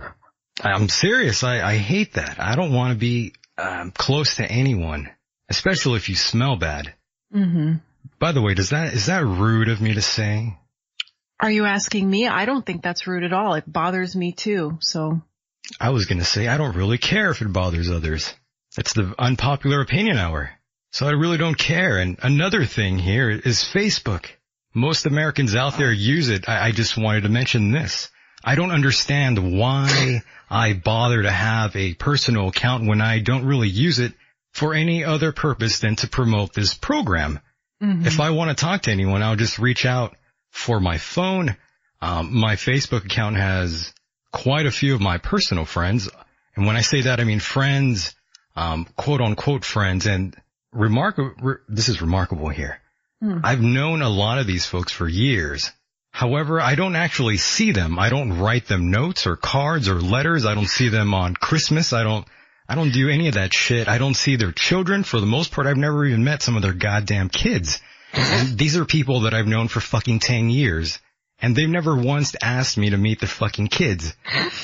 [0.60, 1.44] I'm serious.
[1.44, 2.40] I, I hate that.
[2.40, 5.10] I don't want to be um, close to anyone,
[5.48, 6.94] especially if you smell bad.
[7.34, 7.74] Mm-hmm.
[8.18, 10.58] By the way, does that, is that rude of me to say?
[11.40, 12.26] Are you asking me?
[12.26, 13.54] I don't think that's rude at all.
[13.54, 14.78] It bothers me too.
[14.80, 15.20] So
[15.80, 18.32] I was going to say I don't really care if it bothers others.
[18.76, 20.50] It's the unpopular opinion hour.
[20.92, 21.98] So I really don't care.
[21.98, 24.26] And another thing here is Facebook.
[24.74, 26.48] Most Americans out there use it.
[26.48, 28.10] I, I just wanted to mention this.
[28.42, 33.68] I don't understand why I bother to have a personal account when I don't really
[33.68, 34.12] use it
[34.52, 37.40] for any other purpose than to promote this program.
[37.82, 38.06] Mhm.
[38.06, 40.16] If I want to talk to anyone, I'll just reach out
[40.50, 41.56] for my phone.
[42.02, 43.92] Um, my Facebook account has
[44.32, 46.08] quite a few of my personal friends.
[46.56, 48.14] And when I say that, I mean friends,
[48.56, 50.06] um, quote unquote friends.
[50.06, 50.36] And
[50.72, 52.80] remarkable, re- this is remarkable here.
[53.20, 53.38] Hmm.
[53.42, 55.72] I've known a lot of these folks for years.
[56.14, 57.98] However, I don't actually see them.
[57.98, 60.46] I don't write them notes or cards or letters.
[60.46, 61.92] I don't see them on Christmas.
[61.92, 62.24] I don't,
[62.68, 63.88] I don't do any of that shit.
[63.88, 65.02] I don't see their children.
[65.02, 67.80] For the most part, I've never even met some of their goddamn kids.
[68.12, 71.00] And these are people that I've known for fucking 10 years.
[71.40, 74.14] And they've never once asked me to meet their fucking kids.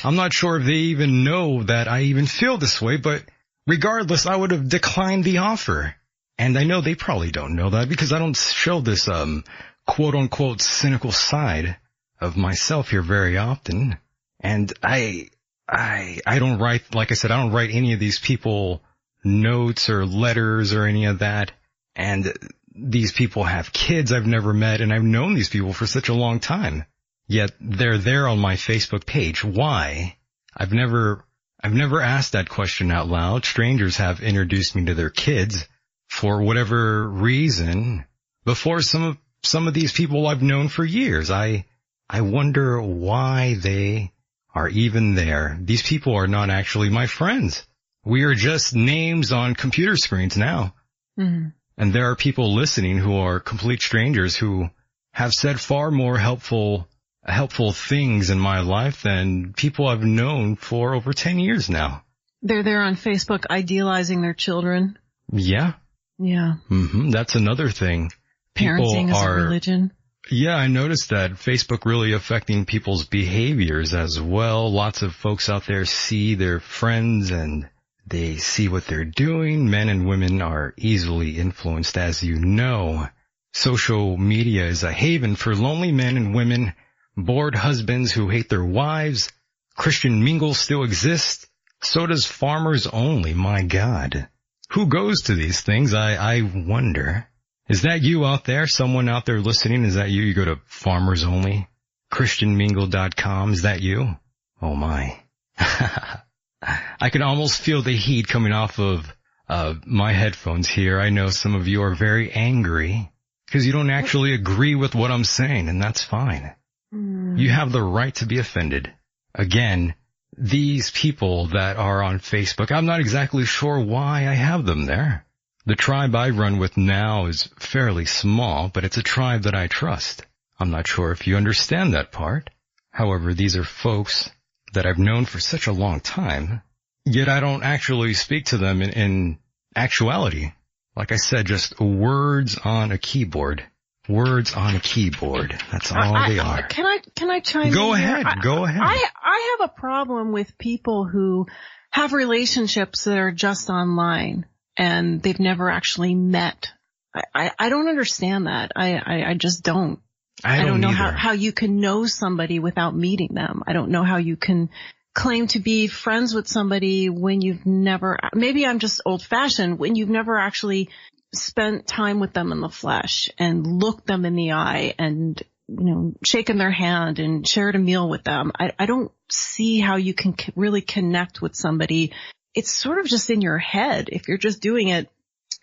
[0.05, 3.25] I'm not sure if they even know that I even feel this way, but
[3.67, 5.97] regardless, I would have declined the offer.
[6.41, 9.45] And I know they probably don't know that because I don't show this, um,
[9.87, 11.77] quote unquote cynical side
[12.19, 13.99] of myself here very often.
[14.41, 15.29] And I,
[15.69, 18.83] I, I don't write, like I said, I don't write any of these people
[19.23, 21.53] notes or letters or any of that.
[21.95, 22.33] And
[22.75, 26.15] these people have kids I've never met and I've known these people for such a
[26.15, 26.87] long time.
[27.27, 29.45] Yet they're there on my Facebook page.
[29.45, 30.17] Why?
[30.57, 31.23] I've never,
[31.63, 33.45] I've never asked that question out loud.
[33.45, 35.67] Strangers have introduced me to their kids
[36.11, 38.05] for whatever reason
[38.45, 41.31] before some of, some of these people I've known for years.
[41.31, 41.67] I,
[42.09, 44.13] I wonder why they
[44.53, 45.57] are even there.
[45.61, 47.65] These people are not actually my friends.
[48.05, 50.75] We are just names on computer screens now.
[51.19, 51.51] Mm-hmm.
[51.79, 54.69] And there are people listening who are complete strangers who
[55.13, 56.89] have said far more helpful,
[57.25, 62.03] helpful things in my life than people I've known for over 10 years now.
[62.43, 64.99] They're there on Facebook idealizing their children.
[65.33, 65.75] Yeah.
[66.21, 66.57] Yeah.
[66.71, 67.11] Mm-hmm.
[67.11, 68.13] That's another thing.
[68.55, 69.93] People Parenting are, a religion.
[70.31, 74.71] Yeah, I noticed that Facebook really affecting people's behaviors as well.
[74.71, 77.71] Lots of folks out there see their friends and
[78.07, 79.71] they see what they're doing.
[79.71, 83.09] Men and women are easily influenced, as you know.
[83.55, 86.75] Social media is a haven for lonely men and women,
[87.17, 89.33] bored husbands who hate their wives.
[89.75, 91.47] Christian mingles still exist.
[91.83, 93.33] So does farmers only.
[93.33, 94.29] My God.
[94.73, 95.95] Who goes to these things?
[95.95, 97.27] I, I wonder.
[97.69, 98.67] Is that you out there?
[98.67, 99.85] Someone out there listening?
[99.85, 100.23] Is that you?
[100.23, 101.69] You go to farmers only?
[102.13, 103.53] ChristianMingle.com.
[103.53, 104.17] Is that you?
[104.63, 105.19] Oh my.
[105.59, 109.13] I can almost feel the heat coming off of
[109.49, 111.01] uh, my headphones here.
[111.01, 113.11] I know some of you are very angry
[113.47, 116.55] because you don't actually agree with what I'm saying, and that's fine.
[116.95, 117.39] Mm.
[117.39, 118.93] You have the right to be offended.
[119.35, 119.95] Again,
[120.37, 125.25] these people that are on Facebook, I'm not exactly sure why I have them there.
[125.67, 129.67] The tribe I run with now is fairly small, but it's a tribe that I
[129.67, 130.25] trust.
[130.59, 132.51] I'm not sure if you understand that part.
[132.91, 134.31] However, these are folks
[134.73, 136.63] that I've known for such a long time,
[137.05, 139.39] yet I don't actually speak to them in, in
[139.77, 140.53] actuality.
[140.97, 143.65] Like I said, just words on a keyboard.
[144.11, 145.57] Words on a keyboard.
[145.71, 146.63] That's all I, they are.
[146.63, 148.27] Can I can I chime Go in ahead.
[148.27, 148.35] Here?
[148.43, 148.83] Go ahead.
[148.83, 151.47] I I have a problem with people who
[151.91, 154.47] have relationships that are just online
[154.77, 156.69] and they've never actually met.
[157.15, 158.73] I I, I don't understand that.
[158.75, 160.01] I, I I just don't.
[160.43, 160.97] I don't, I don't know either.
[160.97, 163.63] how, how you can know somebody without meeting them.
[163.67, 164.71] I don't know how you can
[165.15, 169.97] claim to be friends with somebody when you've never, maybe I'm just old fashioned, when
[169.97, 170.89] you've never actually
[171.35, 175.85] spent time with them in the flesh and looked them in the eye and, you
[175.85, 178.53] know, shaken their hand and shared a meal with them.
[178.59, 182.13] I, I don't see how you can really connect with somebody.
[182.55, 184.09] It's sort of just in your head.
[184.11, 185.09] If you're just doing it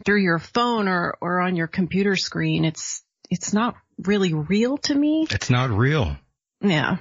[0.06, 4.96] through your phone or, or on your computer screen, it's, it's not really real to
[4.96, 5.28] me.
[5.30, 6.16] It's not real.
[6.62, 6.98] Yeah.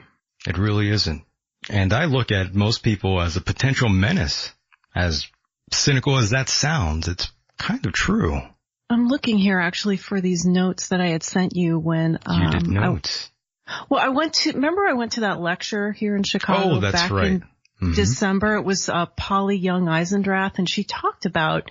[0.47, 1.23] It really isn't.
[1.69, 4.53] And I look at most people as a potential menace.
[4.95, 5.27] As
[5.73, 8.41] cynical as that sounds, it's kind of true.
[8.89, 12.51] I'm looking here actually for these notes that I had sent you when um, you
[12.51, 13.31] did notes.
[13.67, 16.81] I, well, I went to remember I went to that lecture here in Chicago oh,
[16.81, 17.27] that's back right.
[17.27, 17.95] in mm-hmm.
[17.95, 18.57] December.
[18.57, 21.71] It was uh, Polly Young Eisendrath, and she talked about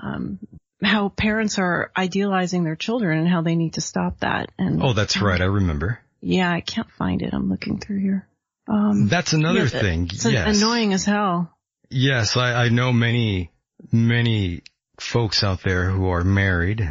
[0.00, 0.40] um,
[0.82, 4.50] how parents are idealizing their children and how they need to stop that.
[4.58, 5.40] And oh, that's right.
[5.40, 6.00] I remember.
[6.20, 7.32] Yeah, I can't find it.
[7.32, 8.28] I'm looking through here.
[8.68, 10.08] Um, that's another yeah, thing.
[10.12, 10.56] It's yes.
[10.56, 11.56] annoying as hell.
[11.88, 13.52] Yes, I, I know many,
[13.92, 14.62] many
[14.98, 16.86] folks out there who are married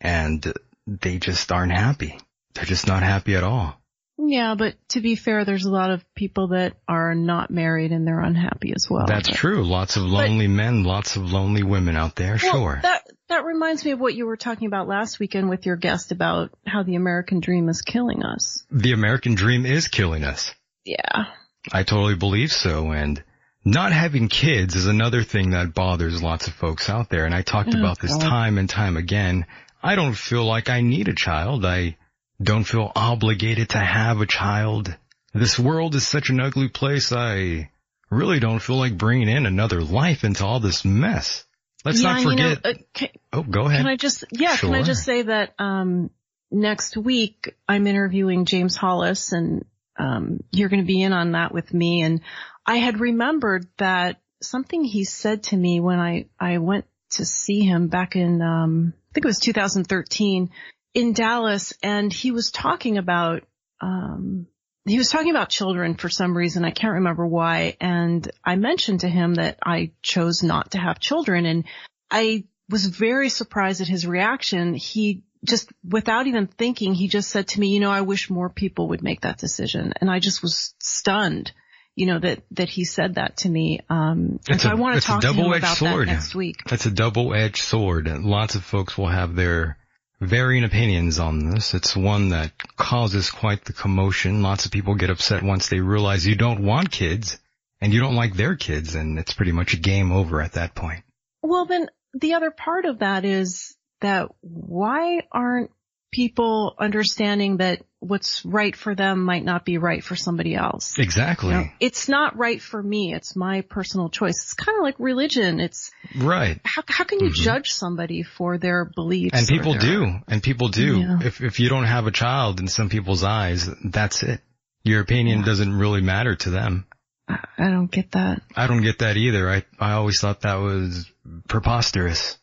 [0.00, 0.52] and
[0.86, 2.18] they just aren't happy.
[2.54, 3.78] They're just not happy at all.
[4.20, 8.04] Yeah, but to be fair, there's a lot of people that are not married and
[8.06, 9.06] they're unhappy as well.
[9.06, 9.64] That's but, true.
[9.64, 12.36] Lots of lonely but, men, lots of lonely women out there.
[12.42, 12.80] Well, sure.
[12.82, 16.10] That that reminds me of what you were talking about last weekend with your guest
[16.10, 18.64] about how the American dream is killing us.
[18.72, 20.52] The American dream is killing us.
[20.84, 21.26] Yeah.
[21.72, 22.90] I totally believe so.
[22.90, 23.22] And
[23.68, 27.26] not having kids is another thing that bothers lots of folks out there.
[27.26, 28.22] And I talked oh, about this God.
[28.22, 29.46] time and time again.
[29.82, 31.64] I don't feel like I need a child.
[31.64, 31.96] I
[32.42, 34.94] don't feel obligated to have a child.
[35.34, 37.12] This world is such an ugly place.
[37.12, 37.70] I
[38.10, 41.44] really don't feel like bringing in another life into all this mess.
[41.84, 42.38] Let's yeah, not forget.
[42.38, 43.80] You know, uh, can, oh, go ahead.
[43.80, 44.70] Can I just, yeah, sure.
[44.70, 46.10] can I just say that, um,
[46.50, 49.64] next week I'm interviewing James Hollis and,
[49.98, 52.02] um, you're going to be in on that with me.
[52.02, 52.20] And
[52.68, 57.60] I had remembered that something he said to me when I, I went to see
[57.60, 60.50] him back in, um, I think it was 2013
[60.92, 63.44] in Dallas and he was talking about,
[63.80, 64.48] um,
[64.84, 66.66] he was talking about children for some reason.
[66.66, 67.78] I can't remember why.
[67.80, 71.64] And I mentioned to him that I chose not to have children and
[72.10, 74.74] I was very surprised at his reaction.
[74.74, 78.50] He just, without even thinking, he just said to me, you know, I wish more
[78.50, 79.94] people would make that decision.
[80.02, 81.52] And I just was stunned,
[81.98, 83.80] you know, that, that he said that to me.
[83.90, 86.06] Um, and so a- I want to talk to him about sword.
[86.06, 86.62] that next week.
[86.64, 88.06] That's a double-edged sword.
[88.06, 89.76] Lots of folks will have their
[90.20, 91.74] varying opinions on this.
[91.74, 94.42] It's one that causes quite the commotion.
[94.42, 97.36] Lots of people get upset once they realize you don't want kids
[97.80, 100.76] and you don't like their kids and it's pretty much a game over at that
[100.76, 101.02] point.
[101.42, 105.72] Well, then the other part of that is that why aren't
[106.10, 110.98] people understanding that what's right for them might not be right for somebody else?
[110.98, 111.50] Exactly.
[111.50, 113.12] You know, it's not right for me.
[113.14, 114.42] It's my personal choice.
[114.42, 115.60] It's kind of like religion.
[115.60, 116.60] It's Right.
[116.64, 117.34] how how can you Mhm.
[117.34, 119.36] judge somebody for their beliefs?
[119.36, 120.20] And people their- do.
[120.28, 121.00] And people do.
[121.00, 121.18] Yeah.
[121.22, 124.40] If, if you don't have a child in some people's eyes, that's it.
[124.84, 125.44] Your opinion Yeah.
[125.46, 126.86] doesn't really matter to them.
[127.28, 128.40] I I don't get that.
[128.56, 129.50] I don't get that either.
[129.50, 131.10] I, I always thought that was
[131.48, 132.38] preposterous.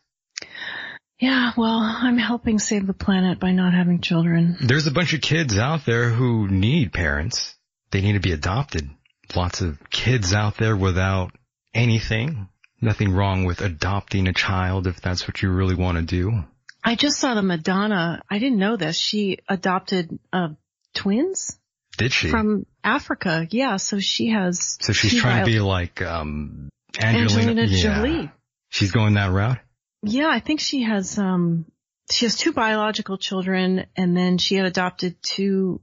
[1.18, 4.56] Yeah, well, I'm helping save the planet by not having children.
[4.60, 7.54] There's a bunch of kids out there who need parents.
[7.90, 8.90] They need to be adopted.
[9.34, 11.32] Lots of kids out there without
[11.74, 12.48] anything.
[12.82, 16.44] Nothing wrong with adopting a child if that's what you really want to do.
[16.84, 18.22] I just saw the Madonna.
[18.30, 18.98] I didn't know this.
[18.98, 20.50] She adopted uh,
[20.94, 21.58] twins
[21.96, 22.28] Did she?
[22.28, 23.48] from Africa.
[23.50, 24.76] Yeah, so she has.
[24.82, 26.68] so she's she trying to be like, um,
[27.00, 27.82] Angelina, Angelina yeah.
[27.82, 28.30] Jolie.
[28.68, 29.58] She's going that route?
[30.02, 31.18] Yeah, I think she has.
[31.18, 31.66] Um,
[32.10, 35.80] she has two biological children, and then she had adopted two,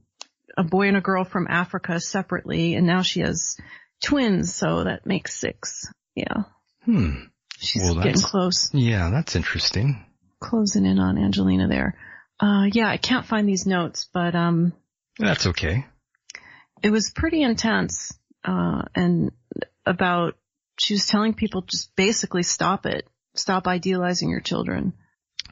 [0.56, 3.56] a boy and a girl from Africa separately, and now she has
[4.02, 4.54] twins.
[4.54, 5.86] So that makes six.
[6.14, 6.44] Yeah,
[6.84, 7.24] Hmm.
[7.58, 8.70] she's Well, getting close.
[8.72, 10.04] Yeah, that's interesting.
[10.40, 11.98] closing in on Angelina there.
[12.38, 14.72] Uh, yeah, I can't find these notes, but, um,
[15.18, 15.86] That's okay.
[16.82, 18.12] it was pretty intense,
[18.44, 19.32] uh, and
[19.86, 20.36] about,
[20.78, 23.08] she was telling people just basically stop it.
[23.34, 24.92] Stop idealizing your children.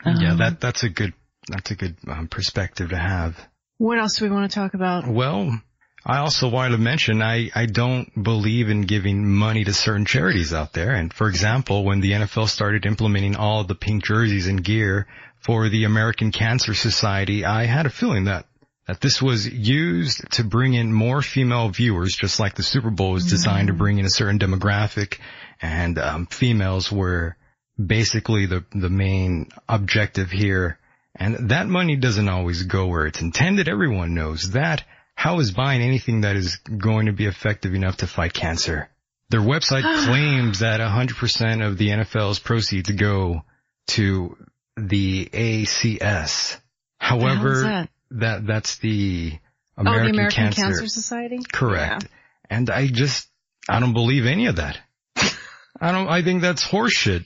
[0.04, 1.12] yeah, Um, that, that's a good,
[1.48, 3.36] that's a good um, perspective to have.
[3.78, 5.08] What else do we want to talk about?
[5.08, 5.60] Well,
[6.04, 10.52] I also wanted to mention I, I don't believe in giving money to certain charities
[10.52, 10.92] out there.
[10.92, 15.06] And for example, when the NFL started implementing all the pink jerseys and gear
[15.38, 18.46] for the American Cancer Society, I had a feeling that
[18.88, 23.12] that this was used to bring in more female viewers, just like the Super Bowl
[23.12, 25.18] was designed to bring in a certain demographic,
[25.60, 27.36] and um, females were
[27.84, 30.78] basically the the main objective here.
[31.14, 33.68] And that money doesn't always go where it's intended.
[33.68, 34.82] Everyone knows that.
[35.14, 38.88] How is buying anything that is going to be effective enough to fight cancer?
[39.28, 43.42] Their website claims that 100% of the NFL's proceeds go
[43.88, 44.36] to
[44.76, 45.98] the ACS.
[45.98, 47.90] The hell is However, that?
[48.12, 49.32] that that's the
[49.76, 50.62] oh, American, the American Cancer.
[50.62, 51.38] Cancer, Society?
[51.52, 52.06] Correct.
[52.48, 53.28] And I just
[53.68, 54.78] I don't believe any of that.
[55.80, 57.24] I don't I think that's horseshit.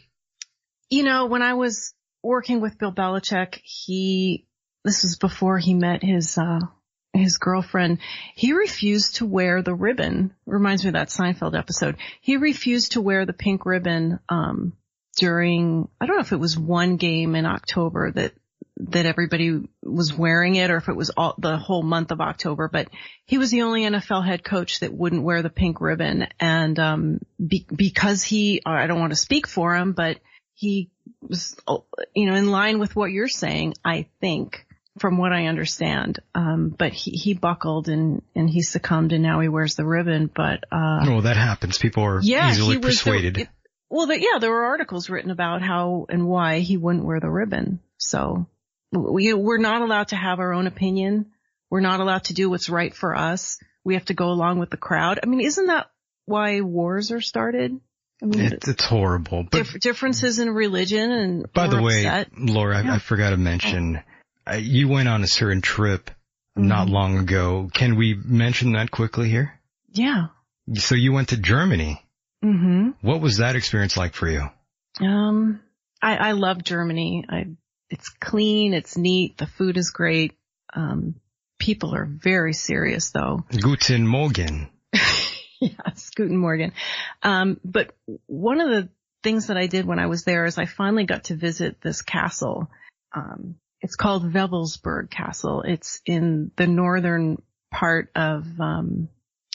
[0.91, 4.47] You know, when I was working with Bill Belichick, he,
[4.85, 6.61] this was before he met his, uh,
[7.13, 7.99] his girlfriend,
[8.35, 10.35] he refused to wear the ribbon.
[10.47, 11.97] Reminds me of that Seinfeld episode.
[12.21, 14.75] He refused to wear the pink ribbon, um,
[15.17, 18.35] during, I don't know if it was one game in October that,
[18.79, 22.69] that everybody was wearing it or if it was all, the whole month of October,
[22.69, 22.89] but
[23.25, 26.29] he was the only NFL head coach that wouldn't wear the pink ribbon.
[26.39, 30.19] And, um, be, because he, I don't want to speak for him, but
[30.57, 31.55] he was,
[32.15, 34.67] you know, in line with what you're saying, I think,
[34.99, 36.19] from what I understand.
[36.35, 40.31] Um, but he, he buckled and, and he succumbed and now he wears the ribbon,
[40.35, 41.77] but, uh, Well, that happens.
[41.77, 43.35] People are yeah, easily persuaded.
[43.35, 43.49] The, it,
[43.91, 47.31] well, the, yeah, there were articles written about how and why he wouldn't wear the
[47.31, 47.81] ribbon.
[47.99, 48.47] So
[48.93, 51.33] we, we're not allowed to have our own opinion.
[51.69, 53.59] We're not allowed to do what's right for us.
[53.85, 55.21] We have to go along with the crowd.
[55.23, 55.91] I mean, isn't that
[56.25, 57.79] why wars are started?
[58.23, 59.43] I mean, It, it's horrible.
[59.51, 62.29] But dif- differences in religion and by the way, upset.
[62.39, 62.95] Laura, I, Yeah.
[62.95, 64.03] I forgot to mention,
[64.51, 66.11] uh, you went on a certain trip
[66.57, 66.93] not Mhm.
[66.93, 67.71] long ago.
[67.75, 69.53] Can we mention that quickly here?
[69.93, 70.29] yeah.
[70.75, 72.03] So you went to Germany.
[72.45, 72.91] Mm-hmm.
[73.07, 74.49] What was that experience like for you?
[75.01, 75.61] Um,
[76.03, 77.25] I, I love Germany.
[77.29, 77.47] I,
[77.89, 78.75] it's clean.
[78.75, 79.39] It's neat.
[79.39, 80.33] The food is great.
[80.75, 81.15] Um,
[81.61, 83.45] people are very serious though.
[83.61, 84.69] Guten Morgen.
[85.61, 86.73] yes, Guten Morgen.
[87.23, 87.95] Um, but
[88.27, 88.89] one of the
[89.23, 92.03] things that I did when I was there is I finally got to visit this
[92.03, 92.71] castle.
[93.15, 95.63] Um, it's called Wewelsburg Castle.
[95.63, 97.43] It's in the northern
[97.73, 99.09] part of, um,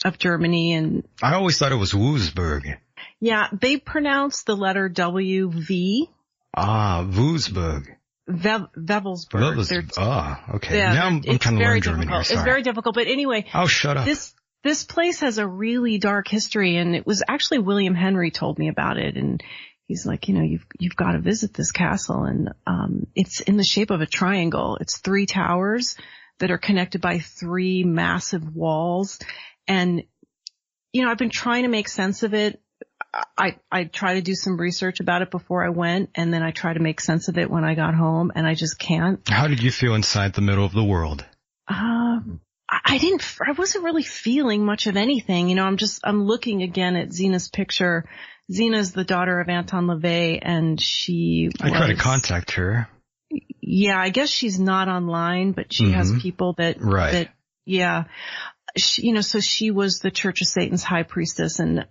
[0.03, 2.77] of Germany and I always thought it was Wurzburg.
[3.19, 6.09] yeah, they pronounce the letter W V.
[6.55, 7.85] Ah, Wurzburg.
[8.27, 9.67] Ve- Wewelsburg.
[9.67, 10.77] That ah, okay.
[10.77, 12.31] yeah, now I'm, I'm trying to learn German difficult.
[12.31, 14.05] It's very difficult, but anyway, oh, shut up.
[14.05, 14.33] this
[14.63, 18.67] this place has a really dark history and it was actually William Henry told me
[18.67, 19.43] about it and
[19.91, 23.57] he's like, you know, you've you've got to visit this castle, and um, it's in
[23.57, 24.77] the shape of a triangle.
[24.79, 25.97] It's three towers
[26.39, 29.19] that are connected by three massive walls,
[29.67, 30.03] and
[30.93, 32.61] you know, I've been trying to make sense of it.
[33.37, 36.51] I I try to do some research about it before I went, and then I
[36.51, 39.19] try to make sense of it when I got home, and I just can't.
[39.29, 41.25] How did you feel inside the middle of the world?
[41.67, 42.39] Um,
[42.71, 45.49] I didn't, I wasn't really feeling much of anything.
[45.49, 48.05] You know, I'm just, I'm looking again at Zeena's picture.
[48.49, 52.87] Zeena's the daughter of Anton LaVey and she I tried to contact her.
[53.61, 56.21] Yeah, I guess she's not online, but she has Mhm.
[56.21, 57.11] people that, Right.
[57.11, 57.29] that,
[57.65, 58.05] yeah.
[58.77, 61.87] She, you know, so she was the Church of Satan's high priestess and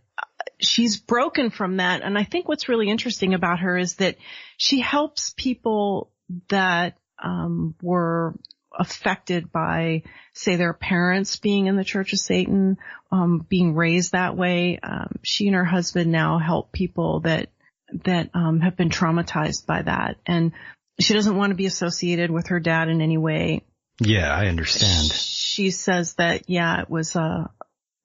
[0.61, 2.03] she's broken from that.
[2.03, 4.17] And I think what's really interesting about her is that
[4.57, 6.11] she helps people
[6.49, 8.35] that, um, were
[8.77, 10.03] affected by,
[10.33, 12.79] say, their parents being in the Church of Satan,
[13.11, 14.79] um, being raised that way.
[14.83, 17.51] Um, she and her husband now help people that,
[18.05, 20.17] that, um, have been traumatized by that.
[20.27, 20.53] And
[21.01, 23.65] she doesn't want to be associated with her dad in any way.
[23.99, 25.13] Yeah, I understand.
[25.13, 27.51] She says that, yeah, it was a,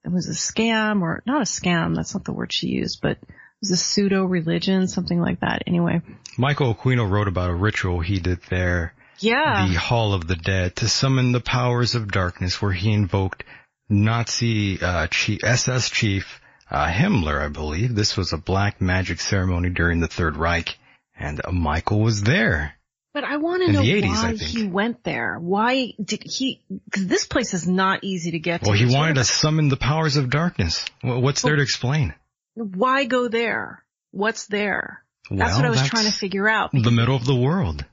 [0.04, 1.96] it was a scam or not a scam.
[1.96, 3.28] That's not the word she used, but it
[3.62, 5.64] was a pseudo religion, something like that.
[5.68, 6.02] Anyway.
[6.38, 9.68] Michael Aquino wrote about a ritual he did there, Yeah.
[9.68, 13.44] the Hall of the Dead, to summon the powers of darkness where he invoked
[13.90, 17.96] Nazi, uh, chief, SS chief, uh, Himmler, I believe.
[17.96, 20.78] This was a black magic ceremony during the Third Reich,
[21.18, 22.74] and uh, Michael was there.
[23.14, 25.38] But I want to know the 80s, why he went there.
[25.40, 26.62] Why did he?
[26.84, 28.70] Because this place is not easy to get to.
[28.70, 30.84] Well, he wanted to summon the powers of darkness.
[31.02, 32.14] Well, what's there to explain?
[32.56, 33.86] Why go there?
[34.12, 35.02] What's there?
[35.32, 36.72] That's what I was trying to figure out.
[36.74, 37.86] The middle of the world.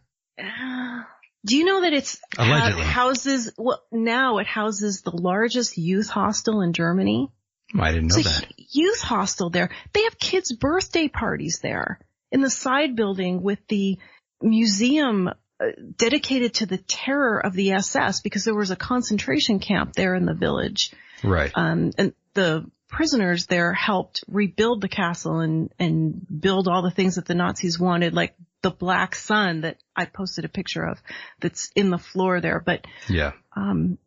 [0.43, 1.03] Uh,
[1.45, 2.85] Do you know that it's Allegedly.
[2.85, 3.53] houses?
[3.59, 7.31] Well, now it houses the largest youth hostel in Germany.
[7.79, 8.53] I didn't know It's that.
[8.57, 9.71] youth hostel there.
[9.93, 12.01] They have kids' birthday parties there
[12.31, 13.99] in the side building with the
[14.43, 15.33] museum uh,
[15.97, 20.27] dedicated to the terror of the SS because there was a concentration camp there in
[20.27, 20.93] the village.
[21.25, 21.51] Right.
[21.55, 27.15] Um, and the prisoners there helped rebuild the castle and, and build all the things
[27.15, 31.03] that the Nazis wanted, like the black sun that I posted a picture of
[31.41, 32.61] that's in the floor there.
[32.65, 33.33] But Yeah.
[33.57, 33.99] um,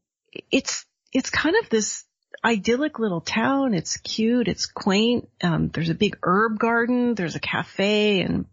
[0.52, 2.03] it's it's kind of this
[2.44, 3.73] idyllic little town.
[3.73, 4.48] It's cute.
[4.48, 5.30] It's quaint.
[5.41, 7.15] Um, there's a big herb garden.
[7.15, 8.45] There's a cafe, and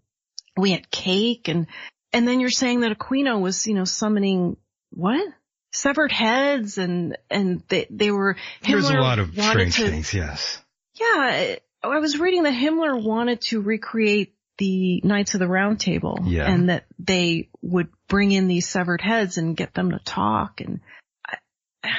[0.56, 1.48] we had cake.
[1.48, 1.66] And
[2.12, 4.56] and then you're saying that Aquino was, you know, summoning
[4.90, 5.26] what
[5.72, 8.36] severed heads, and and they they were.
[8.62, 10.58] There's a lot of strange to, things, yes.
[10.94, 16.20] Yeah, I was reading that Himmler wanted to recreate the Knights of the Round Table,
[16.24, 16.48] Yeah.
[16.48, 20.80] and that they would bring in these severed heads and get them to talk and.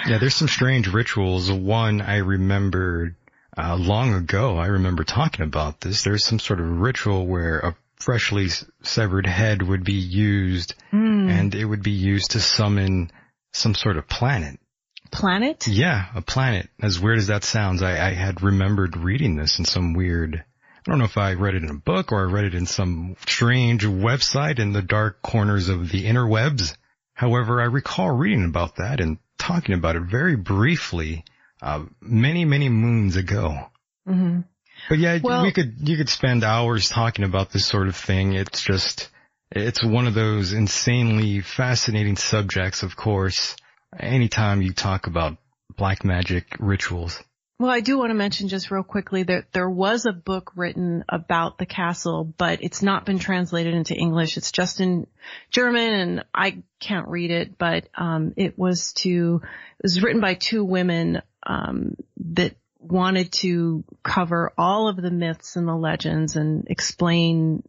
[0.08, 1.52] Yeah, there's some strange rituals.
[1.52, 3.16] One I remembered
[3.58, 4.58] uh, long ago.
[4.58, 6.04] I remember talking about this.
[6.04, 8.48] There's some sort of ritual where a freshly
[8.82, 11.28] severed head would be used, Hmm.
[11.30, 13.12] and it would be used to summon
[13.52, 14.58] some sort of planet.
[15.12, 15.68] planet?
[15.68, 16.70] Yeah, a planet.
[16.82, 20.44] As weird as that sounds, I, I had remembered reading this in some weird.
[20.86, 22.66] I don't know if I read it in a book or I read it in
[22.66, 26.76] some strange website in the dark corners of the interwebs.
[27.14, 31.24] However, I recall reading about that and talking about it very briefly,
[31.62, 33.70] uh, many, many moons ago.
[34.06, 34.42] hmm
[34.90, 38.34] But yeah, Well- we could, you could spend hours talking about this sort of thing.
[38.34, 39.10] It's just,
[39.52, 43.56] it's one of those insanely fascinating subjects, of course,
[43.98, 45.38] anytime you talk about
[45.78, 47.24] black magic rituals.
[47.60, 51.06] Well, I do want to mention just real quickly that there was a book written
[51.08, 54.38] about the castle, but it's not been translated into English.
[54.38, 55.08] It's just in
[55.52, 60.34] German and I can't read it, but, um, it was to, it was written by
[60.34, 66.68] two women, um, that wanted to cover all of the myths and the legends and
[66.70, 67.64] explain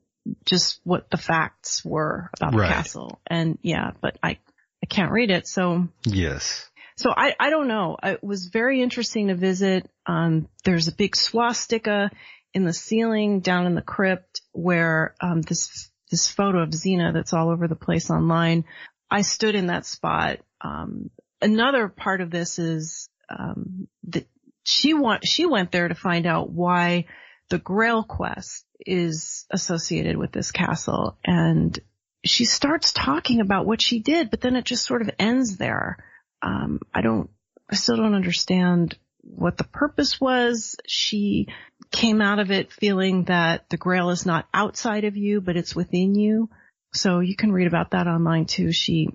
[0.45, 2.69] just what the facts were about Right.
[2.69, 3.21] the castle.
[3.27, 4.39] And yeah, but I,
[4.83, 5.47] I can't read it.
[5.47, 6.69] So Yes.
[6.97, 7.97] So I, I don't know.
[8.03, 9.91] It was very interesting to visit.
[10.07, 12.11] Um, there's a big swastika
[12.53, 17.33] in the ceiling down in the crypt where, um, this, this photo of Zeena that's
[17.33, 18.65] all over the place online.
[19.11, 20.39] I stood in that spot.
[20.61, 21.11] Um,
[21.43, 24.29] another part of this is, um, that
[24.63, 27.07] she want, she went there to find out why
[27.49, 31.79] the Grail quest is associated with this castle and
[32.25, 35.99] she starts talking about what she did, but then it just sort of ends there
[36.45, 37.31] um, I don't,
[37.71, 40.77] I still don't understand what the purpose was.
[40.87, 41.49] She
[41.91, 45.75] came out of it feeling that the grail is not outside of you, but it's
[45.75, 46.51] within you.
[46.93, 48.73] So you can read about that online too.
[48.73, 49.09] She,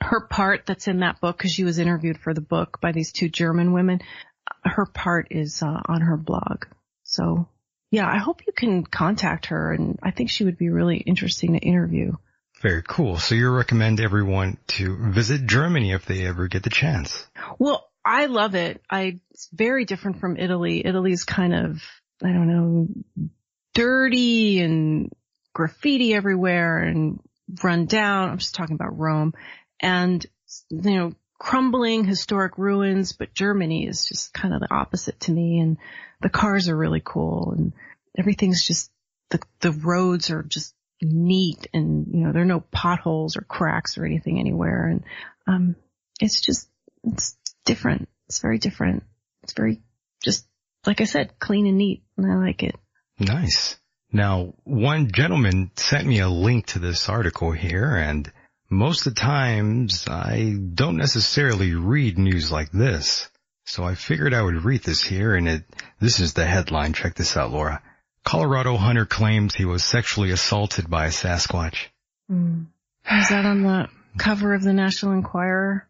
[0.00, 3.12] her part that's in that book, cause she was interviewed for the book by these
[3.12, 4.00] two German women,
[4.64, 6.66] her part is uh, on her blog.
[7.02, 7.48] So
[7.90, 11.54] yeah, I hope you can contact her and I think she would be really interesting
[11.54, 12.12] to interview.
[12.62, 13.18] Very cool.
[13.18, 17.26] So you recommend everyone to visit Germany if they ever get the chance.
[17.58, 18.82] Well, I love it.
[18.88, 20.86] I, it's very different from Italy.
[20.86, 21.82] Italy's kind of,
[22.22, 23.28] I don't know,
[23.74, 25.12] dirty and
[25.52, 27.20] graffiti everywhere and
[27.62, 28.30] run down.
[28.30, 29.34] I'm just talking about Rome
[29.80, 30.24] and,
[30.70, 35.58] you know, crumbling historic ruins, but Germany is just kind of the opposite to me
[35.58, 35.76] and
[36.22, 37.72] the cars are really cool and
[38.16, 38.90] everything's just,
[39.30, 43.98] the, the roads are just neat and, you know, there are no potholes or cracks
[43.98, 44.88] or anything anywhere.
[44.88, 45.04] And,
[45.46, 45.76] um,
[46.20, 46.68] it's just,
[47.04, 48.08] it's different.
[48.28, 49.04] It's very different.
[49.42, 49.82] It's very
[50.22, 50.46] just,
[50.86, 52.76] like I said, clean and neat and I like it.
[53.18, 53.76] Nice.
[54.12, 58.30] Now, one gentleman sent me a link to this article here and
[58.70, 63.28] most of the times I don't necessarily read news like this.
[63.64, 65.64] So I figured I would read this here and it,
[66.00, 66.92] this is the headline.
[66.92, 67.82] Check this out, Laura.
[68.26, 71.76] Colorado hunter claims he was sexually assaulted by a Sasquatch.
[72.28, 72.66] Mm.
[73.08, 73.88] Is that on the
[74.18, 75.88] cover of the National Enquirer?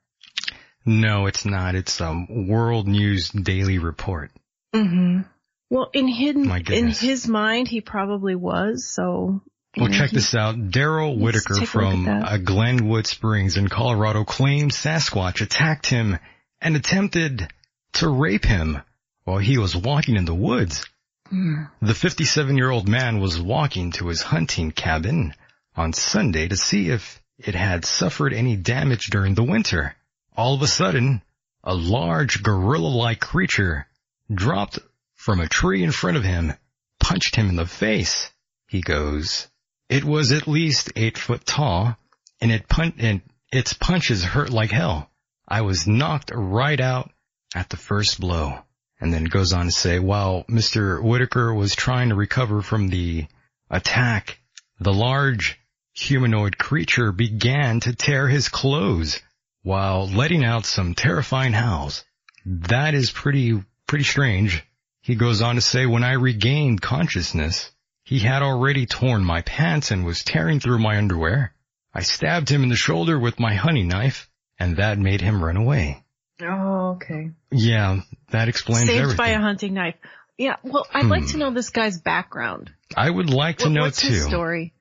[0.84, 1.74] No, it's not.
[1.74, 4.30] It's um World News Daily Report.
[4.74, 5.22] Mm-hmm.
[5.70, 8.86] Well, in hidden in his mind, he probably was.
[8.86, 9.40] So.
[9.78, 10.56] Well, know, check this out.
[10.56, 16.18] Daryl Whitaker from uh, Glenwood Springs in Colorado claims Sasquatch attacked him
[16.60, 17.50] and attempted
[17.94, 18.82] to rape him
[19.24, 20.84] while he was walking in the woods.
[21.30, 25.34] The 57 year old man was walking to his hunting cabin
[25.74, 29.96] on Sunday to see if it had suffered any damage during the winter.
[30.36, 31.22] All of a sudden,
[31.64, 33.86] a large gorilla-like creature
[34.32, 34.78] dropped
[35.14, 36.52] from a tree in front of him,
[37.00, 38.30] punched him in the face.
[38.68, 39.48] He goes,
[39.88, 41.96] it was at least eight foot tall
[42.40, 43.22] and it pun- and
[43.52, 45.10] its punches hurt like hell.
[45.48, 47.10] I was knocked right out
[47.54, 48.62] at the first blow
[49.00, 51.02] and then goes on to say, while Mr.
[51.02, 53.26] Whitaker was trying to recover from the
[53.70, 54.38] attack,
[54.80, 55.58] the large
[55.92, 59.20] humanoid creature began to tear his clothes
[59.62, 62.04] while letting out some terrifying howls.
[62.44, 64.64] That is pretty, pretty strange.
[65.00, 67.70] He goes on to say, when I regained consciousness,
[68.04, 71.52] he had already torn my pants and was tearing through my underwear.
[71.92, 75.56] I stabbed him in the shoulder with my hunting knife, and that made him run
[75.56, 76.04] away.
[76.42, 77.30] Oh, okay.
[77.50, 78.00] Yeah,
[78.30, 79.16] that explains Saved everything.
[79.16, 79.94] by a hunting knife.
[80.36, 81.10] Yeah, well, I'd hmm.
[81.10, 82.70] like to know this guy's background.
[82.94, 84.08] I would like to what, know what's too.
[84.08, 84.74] His story.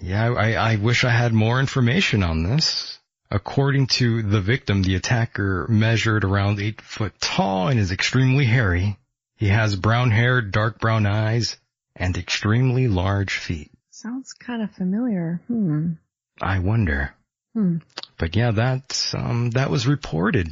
[0.00, 2.98] Yeah, I, I wish I had more information on this.
[3.30, 8.98] According to the victim, the attacker measured around eight foot tall and is extremely hairy.
[9.36, 11.56] He has brown hair, dark brown eyes,
[11.96, 13.70] and extremely large feet.
[13.90, 15.40] Sounds kind of familiar.
[15.48, 15.92] Hmm.
[16.40, 17.14] I wonder.
[17.54, 17.78] Hmm.
[18.18, 20.48] But yeah, that's, um, that was reported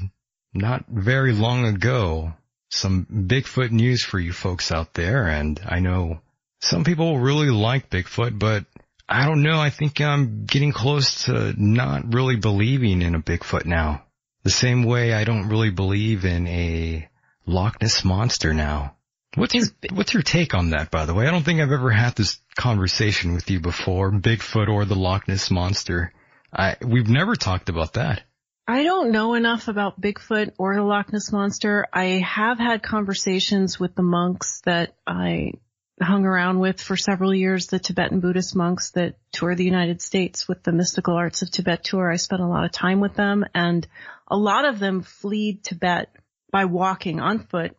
[0.53, 2.35] not very long ago.
[2.71, 5.27] Some Bigfoot news for you folks out there.
[5.27, 6.21] And I know
[6.61, 8.65] some people really like Bigfoot, but
[9.09, 9.61] I don't know.
[9.61, 14.05] I think I'm getting close to not really believing in a Bigfoot now.
[14.45, 17.09] The same way I don't really believe in a
[17.45, 18.97] Loch Ness monster now.
[19.35, 21.27] What's your, what's your take on that, by the way?
[21.27, 25.29] I don't think I've ever had this conversation with you before, Bigfoot or the Loch
[25.29, 26.13] Ness monster.
[26.53, 28.23] I, we've never talked about that.
[28.67, 31.87] I don't know enough about Bigfoot or the Loch Ness Monster.
[31.93, 35.55] I have had conversations with the monks that I
[36.01, 40.49] hung around with for several years, the Tibetan Buddhist monks that tour the United States
[40.49, 42.11] with the Mystical Arts of Tibet tour.
[42.11, 43.87] I spent a lot of time with them and
[44.29, 46.15] a lot of them fled Tibet
[46.51, 47.77] by walking on foot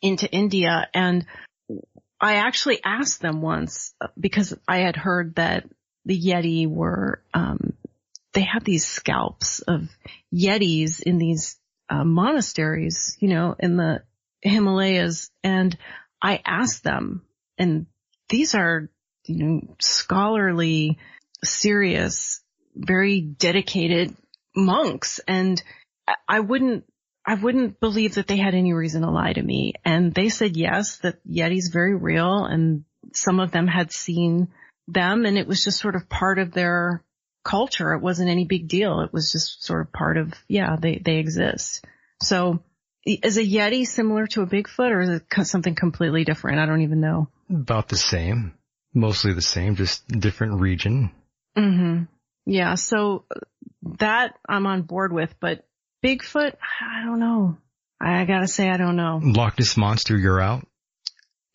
[0.00, 0.88] into India.
[0.92, 1.26] And
[2.20, 5.68] I actually asked them once because I had heard that
[6.04, 7.74] the Yeti were, um,
[8.32, 9.88] they have these scalps of
[10.32, 14.02] yetis in these uh, monasteries, you know, in the
[14.40, 15.30] Himalayas.
[15.42, 15.76] And
[16.20, 17.22] I asked them,
[17.58, 17.86] and
[18.28, 18.88] these are,
[19.26, 20.98] you know, scholarly,
[21.44, 22.40] serious,
[22.74, 24.16] very dedicated
[24.56, 25.20] monks.
[25.28, 25.62] And
[26.28, 26.84] I wouldn't,
[27.26, 29.74] I wouldn't believe that they had any reason to lie to me.
[29.84, 34.48] And they said yes, that Yeti's very real and some of them had seen
[34.88, 37.04] them and it was just sort of part of their
[37.44, 37.92] culture.
[37.92, 39.00] It wasn't any big deal.
[39.00, 41.84] It was just sort of part of, yeah, they, they exist.
[42.22, 42.62] So
[43.04, 46.60] is a Yeti similar to a Bigfoot or is it something completely different?
[46.60, 47.28] I don't even know.
[47.50, 48.54] About the same.
[48.94, 51.10] Mostly the same, just different region.
[51.56, 52.04] Mm-hmm.
[52.46, 52.74] Yeah.
[52.74, 53.24] So
[53.98, 55.66] that I'm on board with, but
[56.04, 57.56] Bigfoot, I don't know.
[58.00, 59.20] I gotta say I don't know.
[59.22, 60.66] Loch Ness Monster, you're out?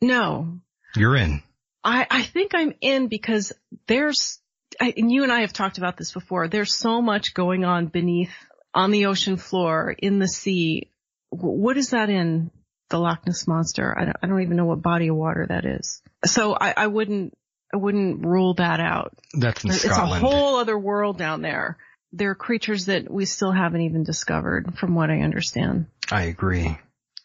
[0.02, 0.60] No.
[0.96, 1.44] You're in.
[1.84, 3.54] I, I think I'm in because
[3.88, 4.40] there's
[4.80, 6.48] I, and you and I have talked about this before.
[6.48, 8.34] There's so much going on beneath,
[8.74, 10.92] on the ocean floor, in the sea.
[11.30, 12.52] What is that in
[12.90, 13.96] the Loch Ness monster.
[13.98, 16.02] I don't, I don't even know what body of water that is.
[16.26, 17.38] So I, I wouldn't,
[17.74, 19.14] I wouldn't rule that out.
[19.34, 20.24] That's in It's Scotland.
[20.24, 21.78] a whole other world down there.
[22.14, 25.88] There are creatures that we still haven't even discovered, from what I understand.
[26.10, 26.78] I agree.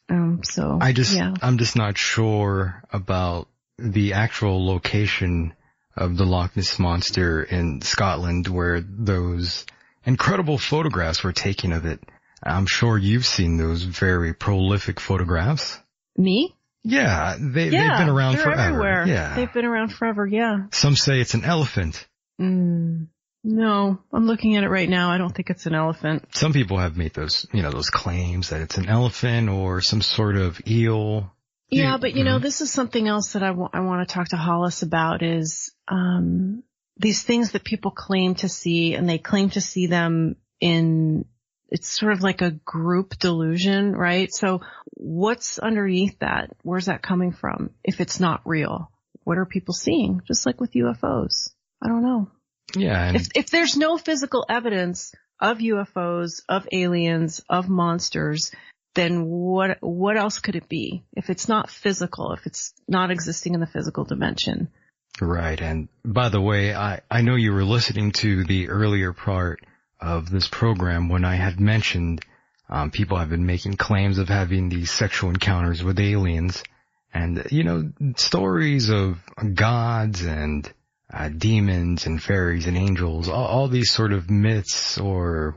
[0.08, 1.34] Um, so I just, yeah.
[1.40, 3.48] I'm just not sure about
[3.78, 5.54] the actual location
[5.96, 9.66] of the Loch Ness monster in Scotland where those
[10.04, 12.00] incredible photographs were taken of it.
[12.42, 15.78] I'm sure you've seen those very prolific photographs.
[16.16, 16.56] Me?
[16.84, 18.60] Yeah, they, Yeah, they've been around forever.
[18.60, 19.06] everywhere.
[19.06, 19.34] Yeah.
[19.36, 20.26] They've been around forever.
[20.26, 20.66] Yeah.
[20.72, 22.06] Some say it's an elephant.
[22.40, 23.06] Mm,
[23.44, 25.10] no, I'm looking at it right now.
[25.10, 26.26] I don't think it's an elephant.
[26.34, 30.02] Some people have made those, you know, those claims that it's an elephant or some
[30.02, 31.32] sort of eel.
[31.70, 32.42] Yeah, but you know, mhm.
[32.42, 36.62] this is something else that I want to talk to Hollis about is, um,
[36.96, 41.24] these things that people claim to see and they claim to see them in,
[41.68, 44.32] it's sort of like a group delusion, right?
[44.32, 44.60] So
[44.94, 46.50] what's underneath that?
[46.62, 47.70] Where's that coming from?
[47.82, 48.90] If it's not real,
[49.24, 50.22] what are people seeing?
[50.26, 51.50] Just like with UFOs.
[51.82, 52.30] I don't know.
[52.74, 58.52] Yeah, If, if there's no physical evidence of UFOs, of aliens, of monsters,
[58.94, 61.04] then what, what else could it be?
[61.14, 64.68] If it's not physical, if it's not existing in the physical dimension.
[65.20, 65.60] Right.
[65.60, 69.60] And by the way, I, I know you were listening to the earlier part
[70.00, 72.24] of this program when I had mentioned
[72.68, 76.62] um, people have been making claims of having these sexual encounters with aliens.
[77.12, 79.18] And, you know, stories of
[79.54, 80.72] gods and
[81.12, 85.56] uh, demons and fairies and angels, all, all these sort of myths or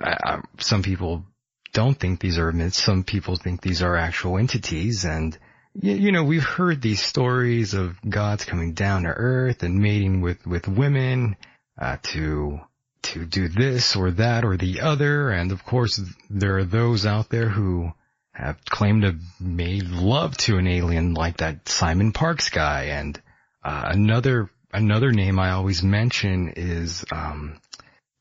[0.00, 1.24] uh, some people
[1.72, 2.80] don't think these are myths.
[2.80, 5.36] Some people think these are actual entities and
[5.82, 10.46] you, know, we've heard these stories of gods coming down to earth and mating with,
[10.46, 11.36] with women,
[11.78, 12.60] uh, to,
[13.02, 15.30] to do this or that or the other.
[15.30, 16.00] And of course,
[16.30, 17.92] there are those out there who
[18.32, 22.84] have claimed to have made love to an alien like that Simon Parkes guy.
[22.84, 23.20] And,
[23.62, 27.60] uh, another, another name I always mention is, um,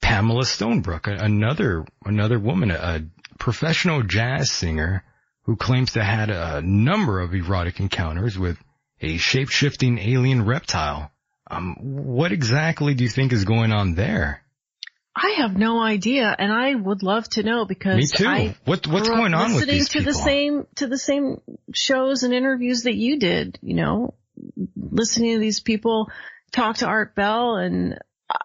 [0.02, 3.06] Pamela Stonebrooke, another, another woman, a
[3.40, 5.04] professional jazz singer
[5.46, 8.58] who claims to had a number of erotic encounters with
[9.02, 11.12] a shape-shifting alien reptile.
[11.50, 14.42] Um, what exactly do you think is going on there?
[15.16, 18.28] I have no idea, and I would love to know because Me too.
[18.28, 20.14] I What what's going on with listening these to people?
[20.14, 21.42] the same to the same
[21.74, 23.58] shows and interviews that you did.
[23.62, 24.14] You know,
[24.76, 26.10] listening to these people
[26.52, 27.98] talk to Art Bell, and
[28.30, 28.38] I,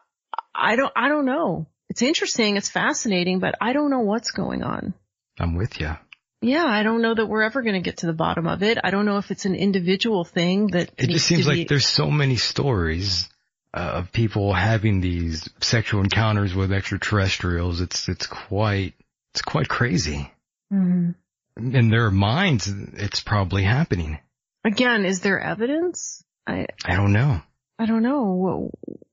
[0.54, 1.66] I don't I don't know.
[1.88, 4.94] It's interesting, it's fascinating, but I don't know what's going on.
[5.40, 5.96] I'm with you.
[6.42, 8.78] Yeah, I don't know that we're ever going to get to the bottom of it.
[8.82, 11.68] I don't know if it's an individual thing that It needs just seems to like
[11.68, 13.28] there's so many stories
[13.74, 17.80] uh, of people having these sexual encounters with extraterrestrials.
[17.80, 18.94] It's it's quite
[19.34, 20.32] it's quite crazy.
[20.72, 21.14] Mhm.
[21.56, 24.18] In their minds, it's probably happening.
[24.64, 26.24] Again, is there evidence?
[26.46, 27.42] I I don't know.
[27.78, 28.22] I don't know.
[28.22, 28.70] What,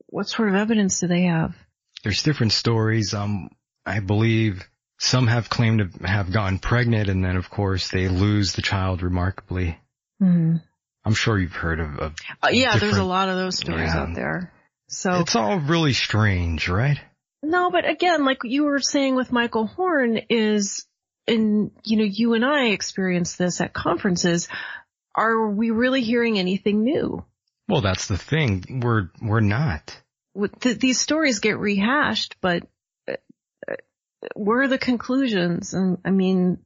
[0.08, 1.56] what sort of evidence do they have?
[2.04, 3.14] there's different stories.
[3.14, 3.50] Um,
[3.86, 4.66] I believe
[5.00, 9.02] some have claimed to have gotten pregnant and then of course they lose the child
[9.04, 9.78] remarkably.
[10.20, 10.58] Hmm.
[11.06, 14.02] I'm sure you've heard of, of Uh, yeah, there's a lot of those stories Yeah.
[14.02, 14.52] out there.
[14.90, 17.00] So it's all really strange, right?
[17.44, 20.86] no, but again, like you were saying with Michael Horn is,
[21.28, 24.48] and you know, you and I experience this at conferences.
[25.16, 27.24] Are we really hearing anything new?
[27.68, 28.82] Well, that's the thing.
[28.84, 29.96] We're, we're not.
[30.62, 32.64] Th- these stories get rehashed, but
[34.36, 35.74] where are the conclusions?
[35.74, 36.60] And I mean,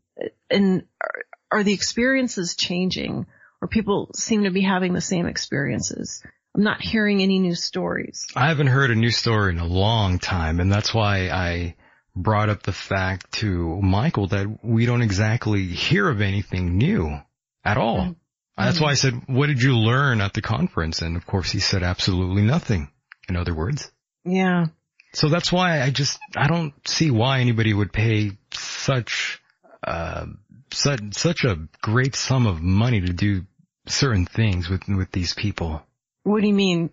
[0.50, 3.26] and are, are the experiences changing,
[3.62, 6.24] or people seem to be having the same experiences?
[6.56, 8.26] I'm not hearing any new stories.
[8.36, 11.76] I haven't heard a new story in a long time and that's why I
[12.14, 17.18] brought up the fact to Michael that we don't exactly hear of anything new
[17.64, 18.00] at all.
[18.00, 18.16] Mm.
[18.58, 21.02] That's why I said, what did you learn at the conference?
[21.02, 22.92] And of course he said absolutely nothing.
[23.30, 23.90] In other words.
[24.26, 24.68] Yeah.
[25.14, 29.42] So that's why I just, I don't see why anybody would pay such,
[29.86, 30.26] uh,
[30.72, 33.46] such, such a great sum of money to do
[33.88, 35.82] certain things with, with these people.
[36.24, 36.92] What do you mean?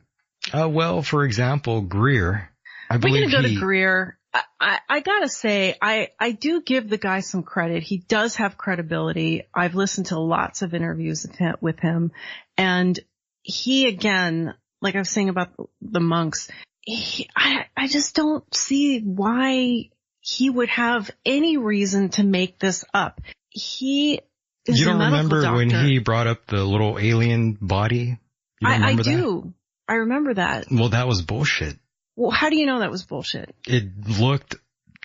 [0.53, 2.51] Uh, well, for example, Greer,
[2.91, 4.19] I We're believe gonna go he, to Greer.
[4.33, 7.83] I, I, I gotta say, I, I do give the guy some credit.
[7.83, 9.45] He does have credibility.
[9.55, 12.13] I've listened to lots of interviews with him, with him
[12.57, 12.99] and
[13.43, 15.51] he again, like I was saying about
[15.81, 16.49] the monks,
[16.89, 19.91] he, I, I just don't see why
[20.21, 23.21] he would have any reason to make this up.
[23.51, 24.21] He
[24.65, 28.19] is you don't remember when he brought up the little alien body?
[28.63, 29.53] I, I do.
[29.87, 30.67] I remember that.
[30.71, 31.77] Well, that was bullshit.
[32.17, 33.55] Well, how do you know that was bullshit?
[33.67, 33.85] It
[34.19, 34.57] looked,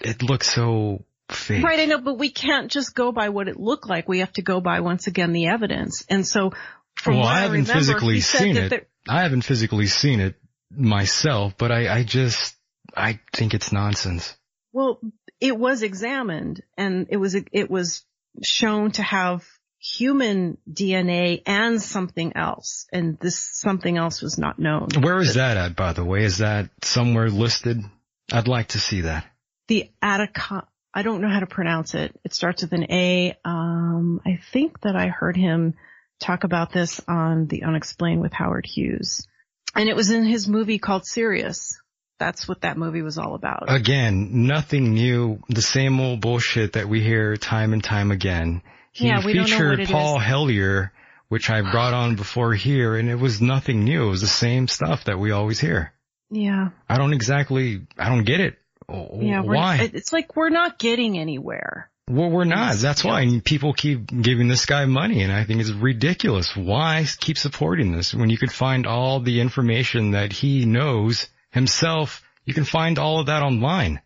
[0.01, 1.63] it looked so fake.
[1.63, 4.07] Right, I know, but we can't just go by what it looked like.
[4.07, 6.05] We have to go by once again the evidence.
[6.09, 6.53] And so,
[6.95, 8.69] from well, what I I, haven't remember, physically seen it.
[8.69, 10.35] there- I haven't physically seen it
[10.75, 12.55] myself, but I, I just,
[12.95, 14.35] I think it's nonsense.
[14.71, 14.99] Well,
[15.39, 18.03] it was examined and it was, it was
[18.41, 19.45] shown to have
[19.83, 22.87] human DNA and something else.
[22.91, 24.87] And this something else was not known.
[25.01, 26.23] Where is that at, by the way?
[26.23, 27.83] Is that somewhere listed?
[28.31, 29.25] I'd like to see that.
[29.67, 32.17] The Attica, I don't know how to pronounce it.
[32.23, 33.37] It starts with an A.
[33.43, 35.75] Um, I think that I heard him
[36.19, 39.27] talk about this on The Unexplained with Howard Hughes.
[39.75, 41.79] And it was in his movie called Sirius.
[42.19, 43.65] That's what that movie was all about.
[43.67, 45.39] Again, nothing new.
[45.49, 48.61] The same old bullshit that we hear time and time again.
[48.91, 50.25] He Yeah, we don't know featured what it Paul is.
[50.25, 50.93] Hellyer,
[51.27, 54.07] which I brought on before here, and it was nothing new.
[54.07, 55.91] It was the same stuff that we always hear.
[56.29, 56.69] yeah.
[56.87, 58.57] I don't exactly, I don't get it.
[58.87, 59.41] Oh, yeah.
[59.41, 59.89] Why?
[59.93, 61.89] It's like we're not getting anywhere.
[62.09, 62.75] Well, we're not.
[62.77, 66.55] That's why And people keep giving this guy money, and I think it's ridiculous.
[66.55, 72.21] Why keep supporting this when you could find all the information that he knows himself?
[72.45, 74.01] You can find all of that online.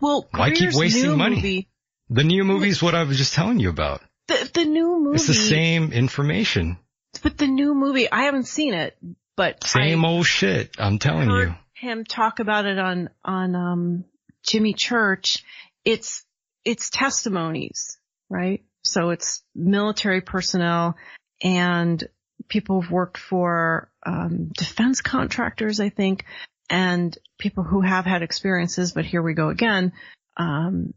[0.00, 1.36] Well, Why keep wasting money?
[1.36, 1.68] Movie,
[2.08, 4.00] The new movie is what I was just telling you about.
[4.28, 5.16] the, the new movie.
[5.16, 6.78] It's the same information,
[7.22, 8.96] But the new movie, I haven't seen it,
[9.36, 10.70] but same I old shit.
[10.78, 11.54] I'm telling heard you.
[11.88, 14.04] him talk about it on on um
[14.46, 15.42] Jimmy Church.
[15.84, 16.23] It's
[16.64, 18.64] it's testimonies, right?
[18.82, 20.96] So it's military personnel
[21.42, 22.02] and
[22.48, 26.24] people who've worked for um, defense contractors, I think,
[26.70, 28.92] and people who have had experiences.
[28.92, 29.92] But here we go again,
[30.36, 30.94] um,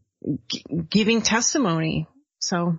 [0.49, 2.07] g- giving testimony.
[2.39, 2.77] So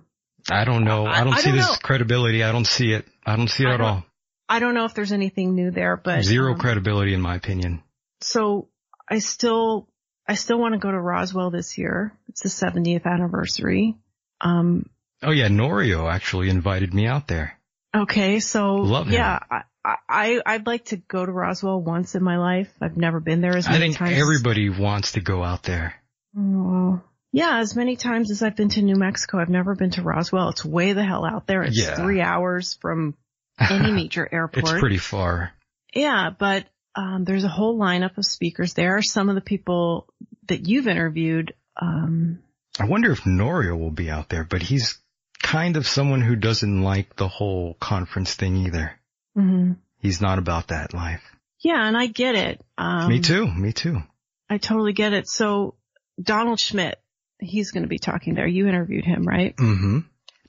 [0.49, 1.05] I don't know.
[1.05, 1.75] I, I- don't I see don't this know.
[1.81, 2.43] credibility.
[2.43, 3.05] I don't see it.
[3.25, 4.03] I don't see it I at all.
[4.47, 7.83] I don't know if there's anything new there, but Zero um, credibility in my opinion.
[8.21, 8.67] so
[9.07, 9.88] I still,
[10.29, 12.13] I still want to go to Roswell this year.
[12.29, 13.95] It's the 70th anniversary.
[14.39, 14.85] Um,
[15.21, 17.59] Oh yeah, Norio actually invited me out there.
[17.93, 18.39] okay.
[18.39, 19.13] So Love him.
[19.13, 22.71] yeah, I, I, I'd like to go to Roswell once in my life.
[22.81, 24.17] I've never been there as many I think times.
[24.21, 25.95] everybody wants to go out there.
[26.37, 27.01] Oh,
[27.31, 30.49] yeah, as many times as I've been to New Mexico, I've never been to Roswell.
[30.49, 31.63] It's way the hell out there.
[31.63, 31.95] It's Yeah.
[31.95, 33.15] three hours from
[33.59, 34.63] any major airport.
[34.75, 35.51] It's pretty far.
[35.93, 38.97] Yeah, but um, there's a whole lineup of speakers there.
[38.97, 40.07] Are some of the people
[40.47, 42.39] that you've interviewed, um,
[42.79, 44.99] I wonder if Norio will be out there, but he's
[45.41, 48.99] kind of someone who doesn't like the whole conference thing either.
[49.37, 49.77] mhm.
[50.01, 51.21] He's not about that life.
[51.61, 52.61] yeah, and I get it.
[52.77, 53.45] Um, me too.
[53.47, 54.01] Me too.
[54.49, 55.27] I totally get it.
[55.27, 55.75] So
[56.21, 56.99] Donald Schmitt,
[57.39, 58.47] he's going to be talking there.
[58.47, 59.55] You interviewed him, right?
[59.57, 59.99] Mm-hmm.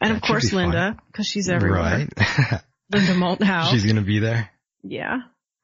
[0.01, 0.53] And That of course.
[0.53, 2.07] Linda, because she's everywhere.
[2.09, 2.63] Right.
[2.93, 4.51] Linda Moulton She's gonna be there.
[4.83, 5.19] Yeah.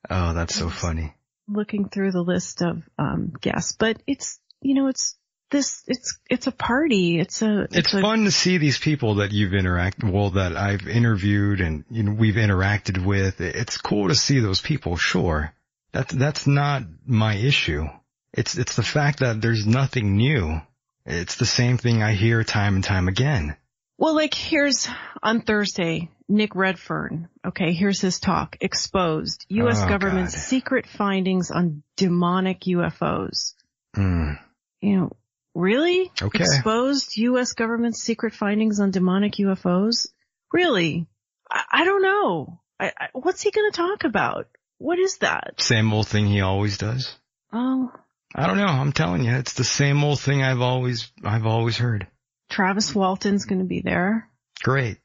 [0.09, 1.15] Oh, that's so funny.
[1.49, 5.16] Looking through the list of um, guests, but it's you know it's
[5.51, 7.20] this it's it's a party.
[7.20, 10.89] It's a It's a, fun to see these people that you've interacted, well, that I've
[10.89, 13.41] interviewed and, you know, we've interacted with.
[13.41, 15.53] It's cool to see those people, sure.
[15.93, 17.85] That's, that's not my issue.
[18.33, 20.61] It's, it's the fact that there's nothing new.
[21.05, 23.57] It's the same thing I hear time and time again.
[23.98, 24.89] Well, like here's
[25.23, 27.28] on Thursday, Nick Redfern.
[27.47, 28.56] Okay, here's his talk.
[28.60, 29.47] Exposed.
[29.48, 29.81] U.S.
[29.82, 30.43] Oh, government's God.
[30.43, 33.55] secret findings on demonic UFOs.
[33.97, 34.39] Mm.
[34.81, 35.12] You know,
[35.55, 36.12] really?
[36.20, 36.44] Okay.
[36.44, 37.52] Exposed U.S.
[37.52, 40.09] government's secret findings on demonic UFOs?
[40.52, 41.06] Really?
[41.51, 42.60] I, I don't know.
[42.78, 44.48] I, I, what's he going to talk about?
[44.78, 45.55] What is that?
[45.59, 47.16] Same old thing he always does.
[47.51, 47.90] Oh,
[48.35, 48.66] I don't know.
[48.66, 52.06] I'm telling you, it's the same old thing I've always, I've always heard.
[52.48, 54.28] Travis Walton's going to be there.
[54.62, 54.98] Great.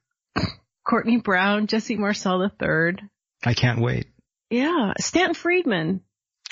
[0.88, 2.98] Courtney Brown, Jesse Marcel III.
[3.44, 4.08] I can't wait.
[4.50, 6.02] Yeah, Stanton Friedman.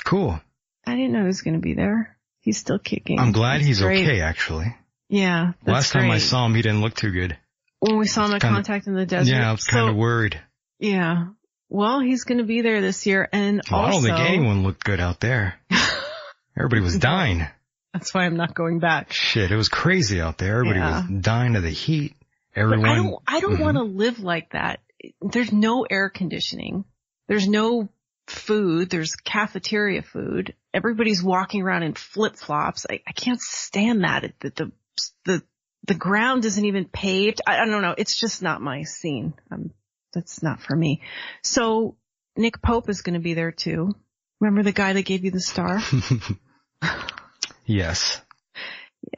[0.05, 0.39] Cool.
[0.85, 2.17] I didn't know he was going to be there.
[2.41, 3.19] He's still kicking.
[3.19, 4.05] I'm glad he's great.
[4.07, 4.75] okay, actually.
[5.09, 7.37] Yeah, that's Last time I saw him, he didn't look too good.
[7.79, 9.31] when we saw him at Contact in the Desert.
[9.31, 10.39] Yeah, I was So, kind of worried.
[10.79, 11.27] Yeah.
[11.67, 14.83] Well, he's going to be there this year, and Well, I don't think anyone looked
[14.83, 15.55] good out there.
[16.57, 17.45] Everybody was dying.
[17.93, 19.11] That's why I'm not going back.
[19.13, 20.55] Shit, it was crazy out there.
[20.57, 21.07] Everybody Yeah.
[21.07, 22.15] was dying of the heat.
[22.53, 22.89] But Everyone.
[22.89, 23.15] I don't.
[23.27, 23.61] I don't Mhm.
[23.63, 24.79] want to live like that.
[25.21, 26.83] There's no air conditioning.
[27.27, 27.89] There's no
[28.27, 28.89] food.
[28.89, 30.53] There's cafeteria food.
[30.73, 32.85] Everybody's walking around in flip flops.
[32.89, 34.23] I, I can't stand that.
[34.25, 34.71] It- The, the
[35.25, 35.43] the
[35.87, 37.39] the ground isn't even paved.
[37.47, 37.95] I, I don't know.
[37.97, 39.33] It's just not my scene.
[39.49, 39.71] Um,
[40.13, 41.01] that's not for me.
[41.41, 41.95] So
[42.35, 43.95] Nick Pope is going to be there too.
[44.41, 45.79] Remember the guy that gave you the star?
[47.69, 48.21] yes,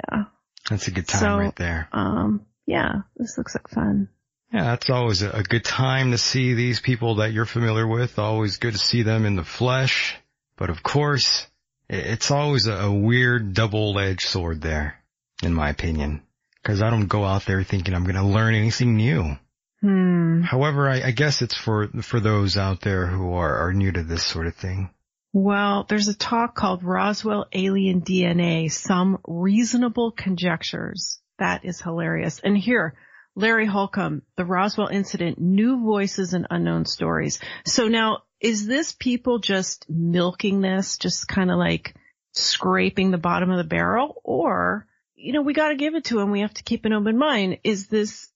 [0.09, 0.25] Yeah.
[0.69, 1.87] that's a good time So- right there.
[1.91, 2.45] Um.
[2.67, 3.01] Yeah.
[3.17, 4.09] This looks like fun.
[4.53, 8.19] Yeah, that's always a, good time to see these people that you're familiar with.
[8.19, 10.17] Always good to see them in the flesh.
[10.57, 11.47] But of course,
[11.89, 14.95] it's always a, weird double-edged sword there.
[15.41, 16.21] in my opinion,
[16.61, 19.37] because I don't go out there thinking I'm going to learn anything new.
[19.81, 20.41] Hmm.
[20.41, 24.03] However, I, I guess it's for for those out there who are, are new to
[24.03, 24.89] this sort of thing.
[25.33, 31.19] Well, there's a talk called Roswell Alien DNA, some reasonable conjectures.
[31.39, 32.39] That is hilarious.
[32.39, 32.95] And here,
[33.35, 37.39] Larry Holcombe, the Roswell incident, new voices and unknown stories.
[37.65, 41.95] So now, is this people just milking this, just kind of like
[42.33, 44.21] scraping the bottom of the barrel?
[44.25, 44.85] Or,
[45.15, 46.31] you know, we got to give it to them.
[46.31, 47.59] We have to keep an open mind.
[47.63, 48.29] Is this,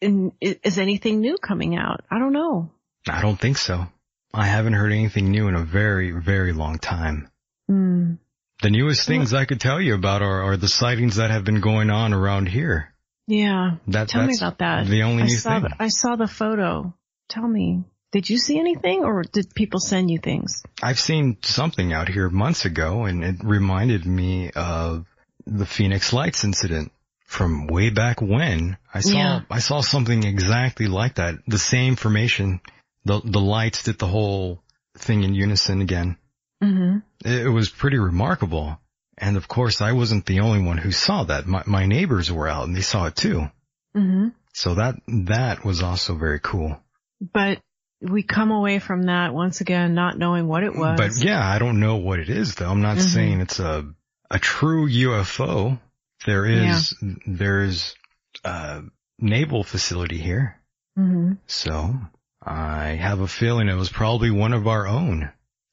[0.00, 2.00] is anything new coming out?
[2.10, 2.72] I don't know.
[3.06, 3.86] I don't think so.
[4.34, 7.28] I haven't heard anything new in a very, very long time.
[7.68, 8.14] Hmm.
[8.62, 11.60] The newest things I could tell you about are, are the sightings that have been
[11.60, 12.94] going on around here.
[13.26, 13.76] Yeah.
[13.88, 14.86] That, Tell me about that.
[14.86, 15.62] The only I new saw thing.
[15.70, 16.94] The, I saw the photo.
[17.28, 20.62] Tell me, did you see anything or did people send you things?
[20.82, 25.06] I've seen something out here months ago and it reminded me of
[25.46, 26.92] the Phoenix Lights incident
[27.24, 28.76] from way back when.
[28.92, 29.40] I saw, Yeah.
[29.50, 31.36] I saw something exactly like that.
[31.46, 32.60] The same formation.
[33.04, 34.62] The, the lights did the whole
[34.96, 36.16] thing in unison again.
[36.62, 36.98] Mm-hmm.
[37.28, 38.78] It was pretty remarkable.
[39.18, 41.46] And of course I wasn't the only one who saw that.
[41.46, 43.50] My, my neighbors were out and they saw it too.
[43.96, 44.28] Mm-hmm.
[44.52, 46.80] So that, that was also very cool.
[47.20, 47.60] But
[48.00, 50.98] we come away from that once again not knowing what it was.
[50.98, 52.70] But yeah, I don't know what it is though.
[52.70, 53.12] I'm not Mhm.
[53.12, 53.84] saying it's a,
[54.30, 55.78] a true UFO.
[56.26, 56.94] There is,
[57.26, 57.94] there is
[58.44, 58.82] a
[59.18, 60.60] naval facility here.
[60.96, 61.94] hmm So
[62.44, 65.30] I have a feeling it was probably one of our own.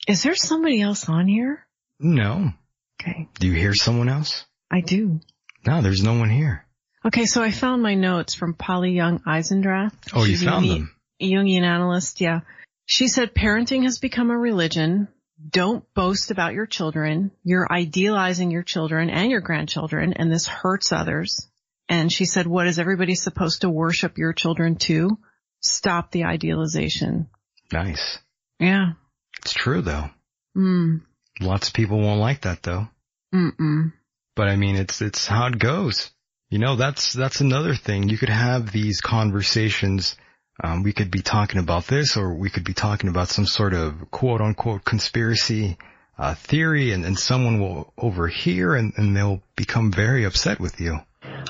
[0.07, 1.65] Is there somebody else on here?
[1.99, 2.53] No.
[3.01, 3.27] Okay.
[3.39, 4.45] Do you hear someone else?
[4.69, 5.19] I do.
[5.65, 6.65] No, there's no one here.
[7.03, 9.93] Okay, so I found my notes from Polly Young Eisendrath.
[10.13, 10.95] Oh, you She's found them.
[11.21, 12.41] Jungian analyst, yeah.
[12.85, 15.07] She said parenting has become a religion.
[15.49, 17.31] Don't boast about your children.
[17.43, 21.47] You're idealizing your children and your grandchildren, and this hurts others.
[21.89, 25.17] And she said, what is everybody supposed to worship your children to?
[25.61, 27.29] Stop the idealization.
[27.71, 28.17] Nice.
[28.59, 28.93] Yeah.
[29.39, 30.09] It's true though.
[30.57, 31.01] Mm.
[31.39, 32.87] Lots of people won't like that though.
[33.33, 33.93] Mm-mm.
[34.35, 36.11] But I mean, it's, it's how it goes.
[36.49, 38.09] You know, that's, that's another thing.
[38.09, 40.15] You could have these conversations.
[40.61, 43.73] Um, we could be talking about this or we could be talking about some sort
[43.73, 45.77] of quote unquote conspiracy,
[46.17, 50.99] uh, theory and, and someone will overhear and, and they'll become very upset with you.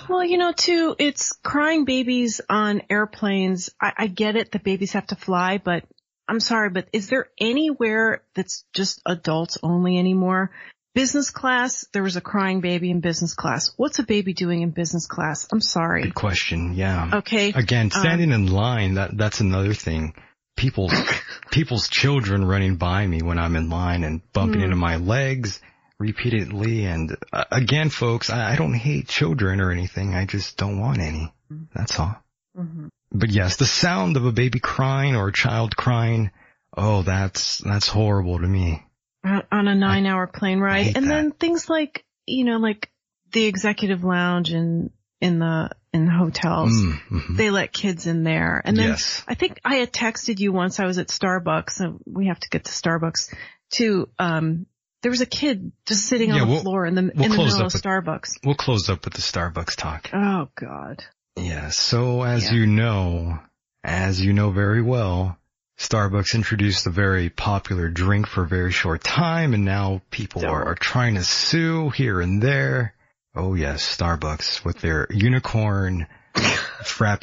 [0.10, 3.69] Well, you know, too, it's crying babies on airplanes.
[3.81, 5.84] I, I get it that babies have to fly, but
[6.27, 10.52] I'm sorry, but is there anywhere that's just adults only anymore?
[10.93, 13.72] Business class, there was a crying baby in business class.
[13.77, 15.48] What's a baby doing in business class?
[15.52, 16.03] I'm sorry.
[16.03, 16.73] Good question.
[16.73, 17.10] Yeah.
[17.14, 17.53] Okay.
[17.53, 20.14] Again, Um, standing in line, that, that's another thing.
[20.57, 20.93] People's,
[21.52, 24.65] people's children running by me when I'm in line and bumping Hmm.
[24.65, 25.61] into my legs
[26.02, 26.86] repeatedly.
[26.86, 30.15] And uh, again, folks, I, I don't hate children or anything.
[30.15, 31.34] I just don't want any.
[31.73, 32.15] That's all.
[32.57, 32.90] Mhm.
[33.11, 36.32] But yes, the sound of a baby crying or a child crying,
[36.76, 38.86] oh, that's, that's horrible to me.
[39.23, 40.95] On a nine hour plane ride.
[40.95, 41.10] And that.
[41.10, 42.90] then things like, you know, like
[43.34, 46.72] the executive lounge in, in the, in hotels.
[46.72, 47.38] Mm, mhm.
[47.38, 48.61] They let kids in there.
[48.64, 49.23] And then yes.
[49.28, 52.49] I think I had texted you once I was at Starbucks and we have to
[52.49, 53.34] get to Starbucks
[53.72, 54.07] too.
[54.18, 54.68] Um,
[55.02, 57.32] there was a kid just sitting Yeah, on the we'll- floor in the, we'll in
[57.32, 58.40] the middle of with- Starbucks.
[58.45, 60.10] We'll close up with the Starbucks talk.
[60.14, 61.03] Oh God.
[61.38, 62.57] Yeah, so as Yeah.
[62.60, 63.40] you know,
[63.84, 65.38] as you know very well,
[65.80, 70.65] Starbucks introduced a very popular drink for a very short time and now people are,
[70.65, 72.94] are trying to sue here and there.
[73.34, 76.06] Oh yes, Starbucks with their unicorn
[76.84, 77.22] frappe.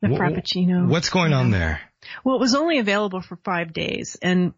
[0.00, 0.88] The Wha- Frappuccino.
[0.88, 1.80] What's going on there?
[2.24, 4.54] Well, it was only available for five days and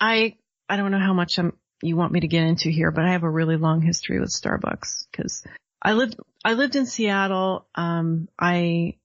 [0.00, 0.36] I,
[0.68, 3.12] I don't know how much I'm, you want me to get into here, but I
[3.12, 5.44] have a really long history with Starbucks because
[5.82, 7.66] I lived, I lived in Seattle.
[7.74, 8.96] Um, I,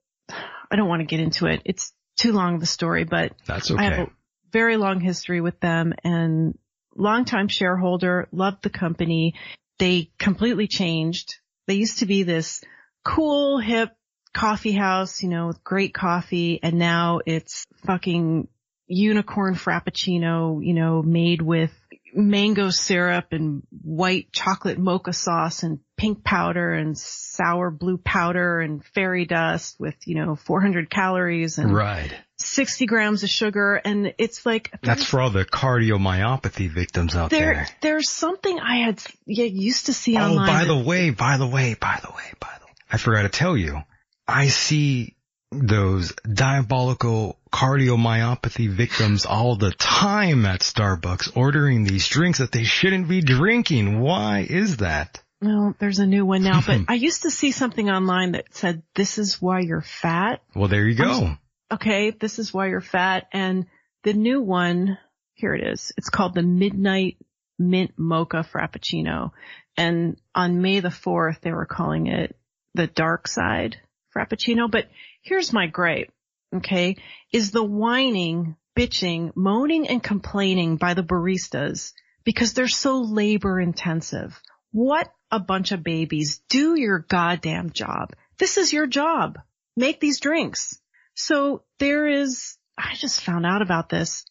[0.71, 1.61] I don't want to get into it.
[1.65, 4.11] It's too long of a story, but That's I have a
[4.51, 6.57] very long history with them and
[6.95, 9.35] longtime shareholder, loved the company.
[9.77, 11.35] They completely changed.
[11.67, 12.61] They used to be this
[13.03, 13.95] cool, hip
[14.33, 18.47] coffee house, you know, with great coffee and now it's fucking
[18.87, 21.71] unicorn frappuccino, you know, made with
[22.13, 28.83] mango syrup and white chocolate mocha sauce and pink powder and sour blue powder and
[28.85, 32.11] fairy dust with, you know, 400 calories and Right.
[32.37, 37.53] 60 grams of sugar and it's like That's for all the cardiomyopathy victims out there
[37.53, 37.67] there.
[37.81, 40.47] there's something I had yeah, used to see Oh, online.
[40.47, 42.71] by the way, by the way, by the way, by the way.
[42.91, 43.81] I forgot to tell you.
[44.27, 45.15] I see
[45.51, 53.07] those diabolical cardiomyopathy victims all the time at Starbucks ordering these drinks that they shouldn't
[53.07, 53.99] be drinking.
[53.99, 55.21] Why is that?
[55.41, 58.83] Well, there's a new one now, but I used to see something online that said,
[58.95, 60.41] this is why you're fat.
[60.53, 61.37] Well, there you go.
[61.71, 63.27] Okay, this is why you're fat.
[63.31, 63.67] And
[64.03, 64.97] the new one,
[65.33, 65.91] here it is.
[65.97, 67.17] It's called the Midnight
[67.57, 69.31] Mint Mocha Frappuccino.
[69.77, 72.35] And on May the 4th, they were calling it
[72.73, 73.77] the dark side
[74.15, 74.69] Frappuccino.
[74.69, 74.87] But
[75.21, 76.11] here's my gripe,
[76.55, 76.97] okay,
[77.31, 81.93] is the whining, bitching, moaning and complaining by the baristas
[82.23, 84.41] because they're so labor intensive.
[84.71, 86.41] What a bunch of babies.
[86.49, 88.13] Do your goddamn job.
[88.37, 89.39] This is your job.
[89.75, 90.79] Make these drinks.
[91.13, 94.25] So there is, I just found out about this.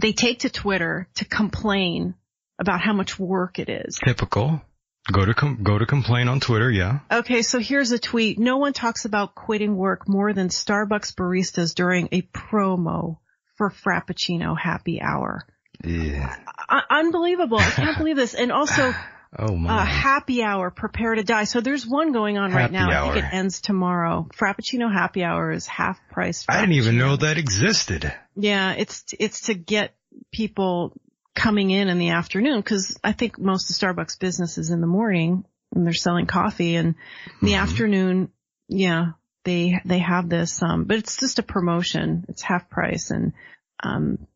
[0.00, 2.14] They take to Twitter to complain
[2.58, 3.98] about how much work it is.
[4.04, 4.62] Typical.
[5.10, 7.00] Go to com- go to complain on Twitter, yeah.
[7.10, 8.38] Okay, so here's a tweet.
[8.38, 13.18] No one talks about quitting work more than Starbucks baristas during a promo
[13.56, 15.44] for Frappuccino happy hour.
[15.84, 16.36] Yeah.
[16.68, 17.58] Uh, unbelievable.
[17.58, 18.34] I can't believe this.
[18.34, 18.92] And also,
[19.38, 19.80] Oh my.
[19.80, 21.44] uh, happy hour, prepare to die.
[21.44, 22.88] So there's one going on right Happy now.
[23.08, 23.30] I think hour.
[23.30, 24.28] it ends tomorrow.
[24.36, 26.44] Frappuccino happy hour is half price.
[26.48, 28.12] I didn't even know that existed.
[28.36, 29.94] Yeah, it's it's to get
[30.32, 30.92] people
[31.34, 34.86] coming in in the afternoon because I think most of Starbucks business is in the
[34.86, 35.44] morning
[35.74, 36.94] and they're selling coffee and
[37.40, 37.62] in the Mhm.
[37.62, 38.28] afternoon,
[38.68, 39.12] yeah,
[39.44, 42.24] they they have this um but it's just a promotion.
[42.28, 43.32] It's half price and
[43.82, 44.26] um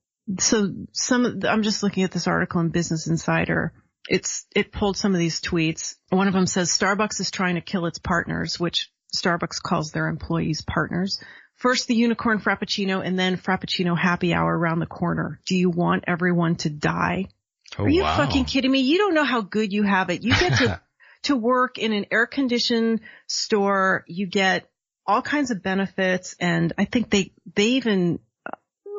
[0.40, 3.72] so some of the- I'm just looking at this article in Business Insider.
[4.08, 5.96] It's it pulled some of these tweets.
[6.08, 10.08] One of them says Starbucks is trying to kill its partners, which Starbucks calls their
[10.08, 11.20] employees partners.
[11.56, 15.40] First the unicorn frappuccino and then frappuccino happy hour around the corner.
[15.46, 17.28] Do you want everyone to die?
[17.78, 18.16] Oh Are you wow.
[18.16, 18.80] fucking kidding me?
[18.80, 20.22] You don't know how good you have it.
[20.22, 20.80] You get to
[21.22, 24.04] to work in an air conditioned store.
[24.06, 24.70] You get
[25.06, 28.20] all kinds of benefits and I think they they even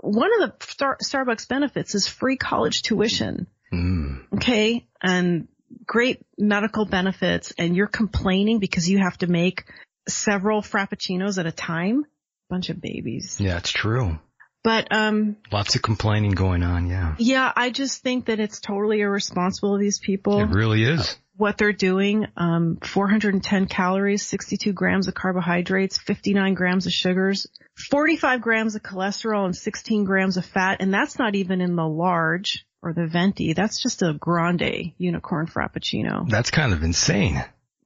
[0.02, 3.48] one of the Star, Starbucks benefits is free college tuition.
[3.72, 4.24] Mm.
[4.36, 4.88] Okay.
[5.02, 5.48] And
[5.86, 9.66] great medical benefits and you're complaining because you have to make
[10.08, 12.06] several frappuccinos at a time.
[12.50, 13.38] Bunch of babies.
[13.40, 14.20] Yeah, it's true.
[14.64, 17.16] But, um, Lots of complaining going on, yeah.
[17.20, 20.42] yeah, I just think that it's totally irresponsible of these people.
[20.42, 21.16] It really is.
[21.38, 27.48] what they're doing, um, 410 calories, 62 grams of carbohydrates, 59 grams of sugars,
[27.90, 30.78] 45 grams of cholesterol and 16 grams of fat.
[30.82, 33.54] And that's not even in the large or the venti.
[33.54, 36.28] That's just a grande unicorn frappuccino.
[36.30, 37.36] That's kind of insane.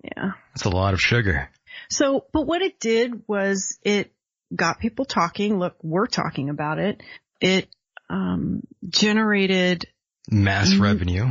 [0.04, 0.32] Yeah.
[0.56, 1.50] That's a lot of sugar.
[1.90, 4.14] So, but what it did was it
[4.56, 5.58] got people talking.
[5.60, 7.02] Look, we're talking about it.
[7.40, 7.68] It,
[8.10, 9.86] um, generated
[10.30, 10.82] Mass Mhm.
[10.82, 11.28] revenue.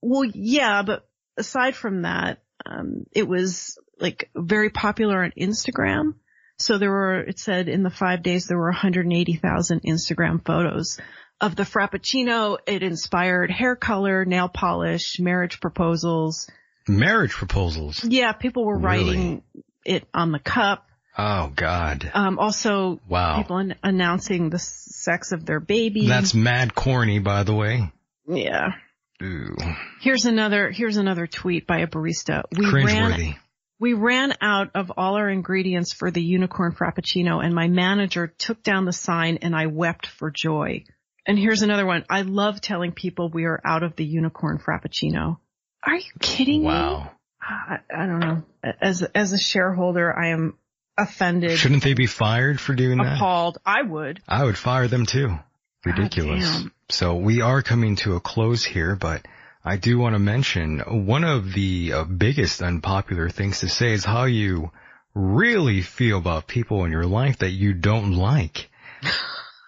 [0.00, 6.14] Well, yeah, but aside from that, um, it was like very popular on Instagram.
[6.58, 10.98] So there were, it said in the five days there were 180,000 Instagram photos
[11.40, 12.58] of the Frappuccino.
[12.66, 16.48] It inspired hair color, nail polish, marriage proposals.
[16.88, 18.04] Marriage proposals.
[18.04, 19.04] Yeah, people were Really?
[19.16, 19.42] writing
[19.84, 20.88] it on the cup.
[21.16, 22.10] Oh God.
[22.14, 23.36] Um, also Wow.
[23.38, 26.06] people an- announcing the sex of their baby.
[26.06, 27.92] That's mad corny, by the way.
[28.26, 28.72] yeah.
[29.22, 29.54] Ooh.
[30.00, 32.42] Here's another, here's another tweet by a barista.
[32.56, 33.36] We ran
[33.78, 38.62] We ran out of all our ingredients for the unicorn frappuccino and my manager took
[38.62, 40.84] down the sign and I wept for joy.
[41.26, 42.04] And here's another one.
[42.10, 45.38] I love telling people we are out of the unicorn frappuccino.
[45.84, 46.66] Are you kidding me?
[46.66, 47.10] Wow.
[47.40, 48.42] I, I don't know.
[48.80, 50.56] As, as a shareholder, I am
[50.98, 53.16] offended, Shouldn't they be fired for doing that?
[53.16, 53.58] appalled.
[53.64, 54.20] I would.
[54.28, 55.38] I would fire them too.
[55.84, 56.64] Ridiculous.
[56.90, 59.26] So we are coming to a close here, but
[59.64, 64.04] I do want to mention one of the uh, biggest unpopular things to say is
[64.04, 64.70] how you
[65.14, 68.70] really feel about people in your life that you don't like.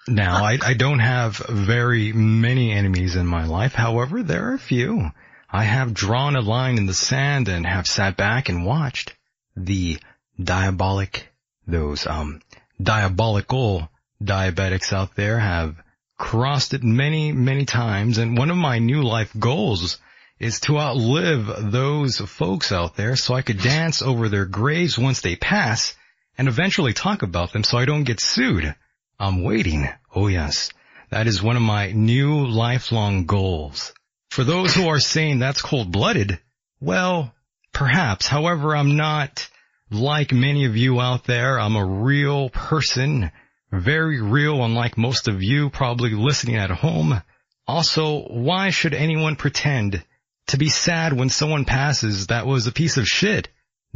[0.07, 3.73] Now, I, I don't have very many enemies in my life.
[3.73, 5.11] However, there are a few.
[5.51, 9.15] I have drawn a line in the sand and have sat back and watched
[9.57, 9.99] the
[10.43, 11.29] diabolic,
[11.67, 12.41] those, um,
[12.81, 13.89] diabolical
[14.23, 15.77] diabetics out there have
[16.17, 18.19] crossed it many, many times.
[18.19, 19.99] And one of my new life goals
[20.39, 25.21] is to outlive those folks out there so I could dance over their graves once
[25.21, 25.95] they pass
[26.37, 28.75] and eventually talk about them so I don't get sued.
[29.19, 29.89] I'm waiting.
[30.15, 30.71] Oh yes.
[31.11, 33.93] That is one of my new lifelong goals.
[34.31, 36.41] For those who are saying that's cold blooded,
[36.81, 37.33] well,
[37.73, 38.27] perhaps.
[38.27, 39.49] However, I'm not
[39.91, 41.59] like many of you out there.
[41.59, 43.31] I'm a real person,
[43.71, 47.23] very real, unlike most of you probably listening at home.
[47.67, 50.05] Also, why should anyone pretend
[50.49, 53.49] to be sad when someone passes that was a piece of shit?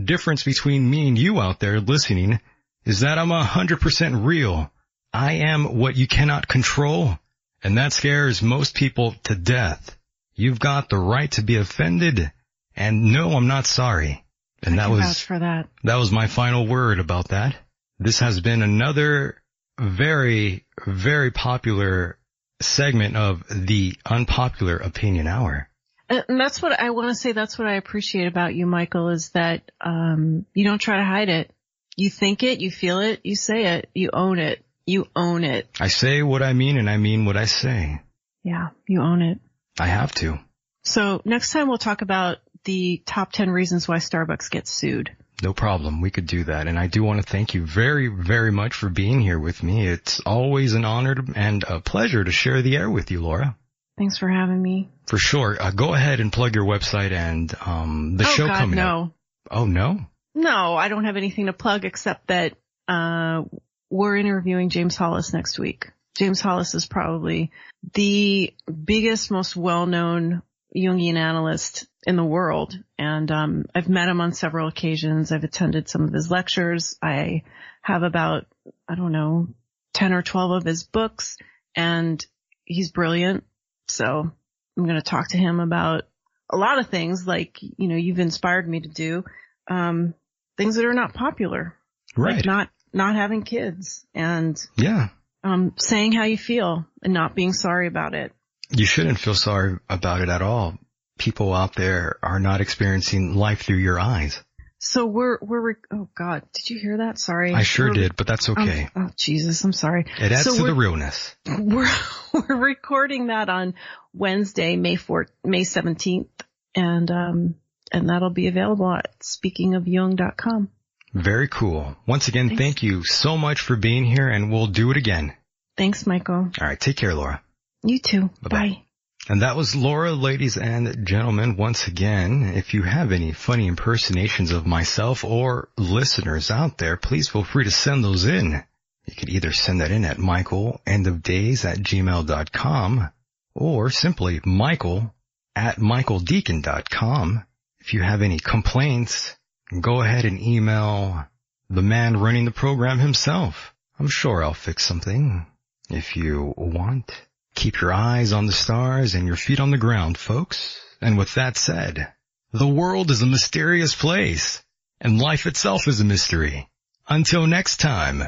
[0.03, 2.41] Difference between me and you out there listening
[2.85, 4.71] is that I'm a hundred percent real.
[5.13, 7.19] I am what you cannot control,
[7.63, 9.97] and that scares most people to death.
[10.35, 12.31] You've got the right to be offended
[12.77, 14.25] And no, I'm not sorry.
[14.63, 15.69] And I that was for that.
[15.85, 17.57] that was my final word about that.
[17.99, 19.41] This has been another
[19.79, 22.19] very, very popular
[22.61, 25.69] segment of the unpopular opinion hour.
[26.09, 27.33] And that's what I want to say.
[27.33, 31.29] That's what I appreciate about you, Michael, is that um, you don't try to hide
[31.29, 31.53] it.
[31.97, 34.65] You think it, you feel it, you say it, you own it.
[34.87, 35.69] You own it.
[35.79, 38.01] I say what I mean and I mean what I say.
[38.43, 39.39] Yeah, you own it.
[39.79, 40.39] I have to.
[40.85, 45.11] So next time we'll talk about the top 10 reasons why Starbucks gets sued.
[45.43, 46.01] No problem.
[46.01, 46.67] We could do that.
[46.67, 49.87] And I do want to thank you very, very much for being here with me.
[49.87, 53.57] It's always an honor and a pleasure to share the air with you, Laura.
[53.97, 54.89] Thanks for having me.
[55.07, 55.57] For sure.
[55.61, 59.03] Uh, go ahead and plug your website and um, the oh show God, coming no.
[59.03, 59.13] up.
[59.51, 60.07] Oh no.
[60.35, 62.55] No, I don't have anything to plug except that
[62.87, 63.43] uh,
[63.91, 65.91] we're interviewing James Hollis next week.
[66.17, 67.51] James Hollis is probably
[67.95, 68.55] the
[68.85, 70.43] biggest, most well-known
[70.77, 75.33] Jungian analyst in the world, and um, I've met him on several occasions.
[75.33, 76.97] I've attended some of his lectures.
[77.03, 77.43] I
[77.83, 78.47] have about
[78.89, 79.49] I don't know
[79.93, 81.37] ten or twelve of his books,
[81.75, 82.25] and
[82.65, 83.45] he's brilliant.
[83.89, 84.31] So
[84.77, 86.05] I'm going to talk to him about
[86.51, 89.25] a lot of things, like you know you've inspired me to do
[89.69, 90.15] um,
[90.57, 91.75] things that are not popular,
[92.17, 92.37] Right.
[92.37, 95.09] like not not having kids and yeah.
[95.45, 98.33] um, saying how you feel and not being sorry about it.
[98.71, 100.79] You shouldn't feel sorry about it at all.
[101.19, 104.43] People out there are not experiencing life through your eyes.
[104.81, 107.19] So we're we're re- oh god, did you hear that?
[107.19, 108.89] Sorry, I sure We're- did, but that's okay.
[108.95, 110.07] Um, oh Jesus, I'm sorry.
[110.19, 111.35] It adds so to the realness.
[111.47, 111.91] We're
[112.33, 113.75] we're recording that on
[114.15, 116.29] Wednesday, May 4th, May 17th,
[116.77, 117.55] and um
[117.91, 120.69] and that'll be available at speakingofjung.com.
[121.15, 121.97] Very cool.
[122.07, 122.63] Once again, Thanks.
[122.63, 125.35] thank you so much for being here and we'll do it again.
[125.77, 126.51] Thanks, Michael.
[126.61, 126.79] All right.
[126.79, 127.43] Take care, Laura.
[127.83, 128.31] You too.
[128.43, 128.69] Bye-bye.
[128.69, 128.83] Bye.
[129.29, 131.57] And that was Laura, ladies and gentlemen.
[131.57, 137.29] Once again, if you have any funny impersonations of myself or listeners out there, please
[137.29, 138.63] feel free to send those in.
[139.07, 143.11] You could either send that in at michaelandofdays at gmail.com
[143.55, 145.15] or simply michael
[145.57, 147.45] at michaeldecon.com.
[147.81, 149.37] If you have any complaints,
[149.81, 151.27] go ahead and email
[151.69, 153.75] the man running the program himself.
[153.99, 155.47] I'm sure I'll fix something
[155.91, 157.13] if you want.
[157.59, 160.81] Keep your eyes on the stars and your feet on the ground, folks.
[161.01, 162.07] And with that said,
[162.53, 164.63] the world is a mysterious place
[165.01, 166.71] and life itself is a mystery.
[167.09, 168.23] Until next time,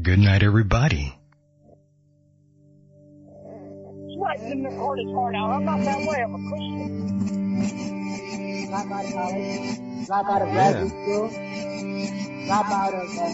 [0.00, 1.14] good night everybody.
[4.18, 5.50] Right in the hardest heart out.
[5.50, 6.22] I'm not that way.
[6.22, 7.60] I'm a Christian.
[8.70, 11.28] drop out of college, drop out of graduate school,
[12.50, 13.28] drop out of uh,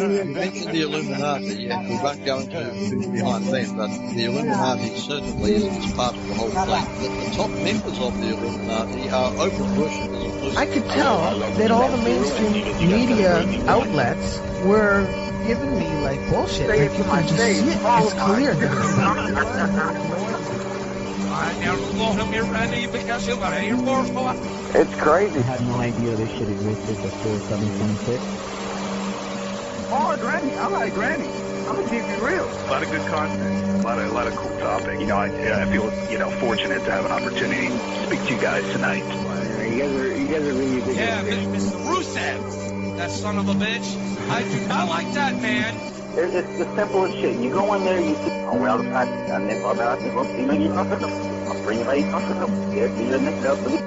[0.00, 4.96] You mentioned the Illuminati, and we won't go into who's behind them, but the Illuminati
[4.96, 6.64] certainly is, part of the whole thing.
[6.64, 11.98] The, top members of the Illuminati are worshippers of I could tell that all the
[11.98, 12.52] mainstream
[12.88, 15.04] media outlets were
[15.46, 16.68] giving me like bullshit.
[16.70, 17.80] Like you can just see it.
[17.84, 18.52] It's clear
[21.32, 24.59] I never want him here, Randy, because got Air Force One.
[24.72, 25.38] It's crazy.
[25.38, 28.22] I had no idea this shit existed before 726.
[29.90, 30.54] Oh, Granny.
[30.54, 31.26] I like Granny.
[31.26, 32.44] I'm gonna keep it real.
[32.44, 35.00] A lot of good content, a lot of a lot of cool topic.
[35.00, 38.34] You know, I, I feel you know fortunate to have an opportunity to speak to
[38.34, 39.02] you guys tonight.
[39.04, 40.96] You guys are you guys are really big.
[40.96, 41.86] Yeah, Mr.
[41.86, 42.96] Rusev.
[42.96, 44.30] That son of a bitch.
[44.30, 45.74] I do not like that man.
[46.16, 47.36] It's, it's the simplest shit.
[47.40, 50.14] You go in there, you see, oh well, I, I never about it.
[50.14, 50.92] Well, you know, you don't.
[50.92, 52.74] I'll bring you my comfortable.
[52.74, 53.80] Yeah, you didn't know.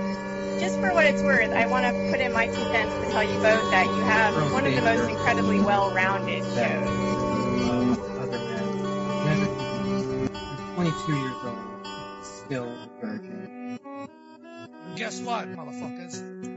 [0.60, 3.24] Just for what it's worth, I want to put in my two cents to tell
[3.24, 6.88] you both that you have one of the most incredibly well-rounded shows.
[7.70, 10.30] Um, other men.
[10.34, 11.88] I'm 22 years old,
[12.24, 13.80] still a virgin.
[14.96, 16.53] Guess what, motherfuckers?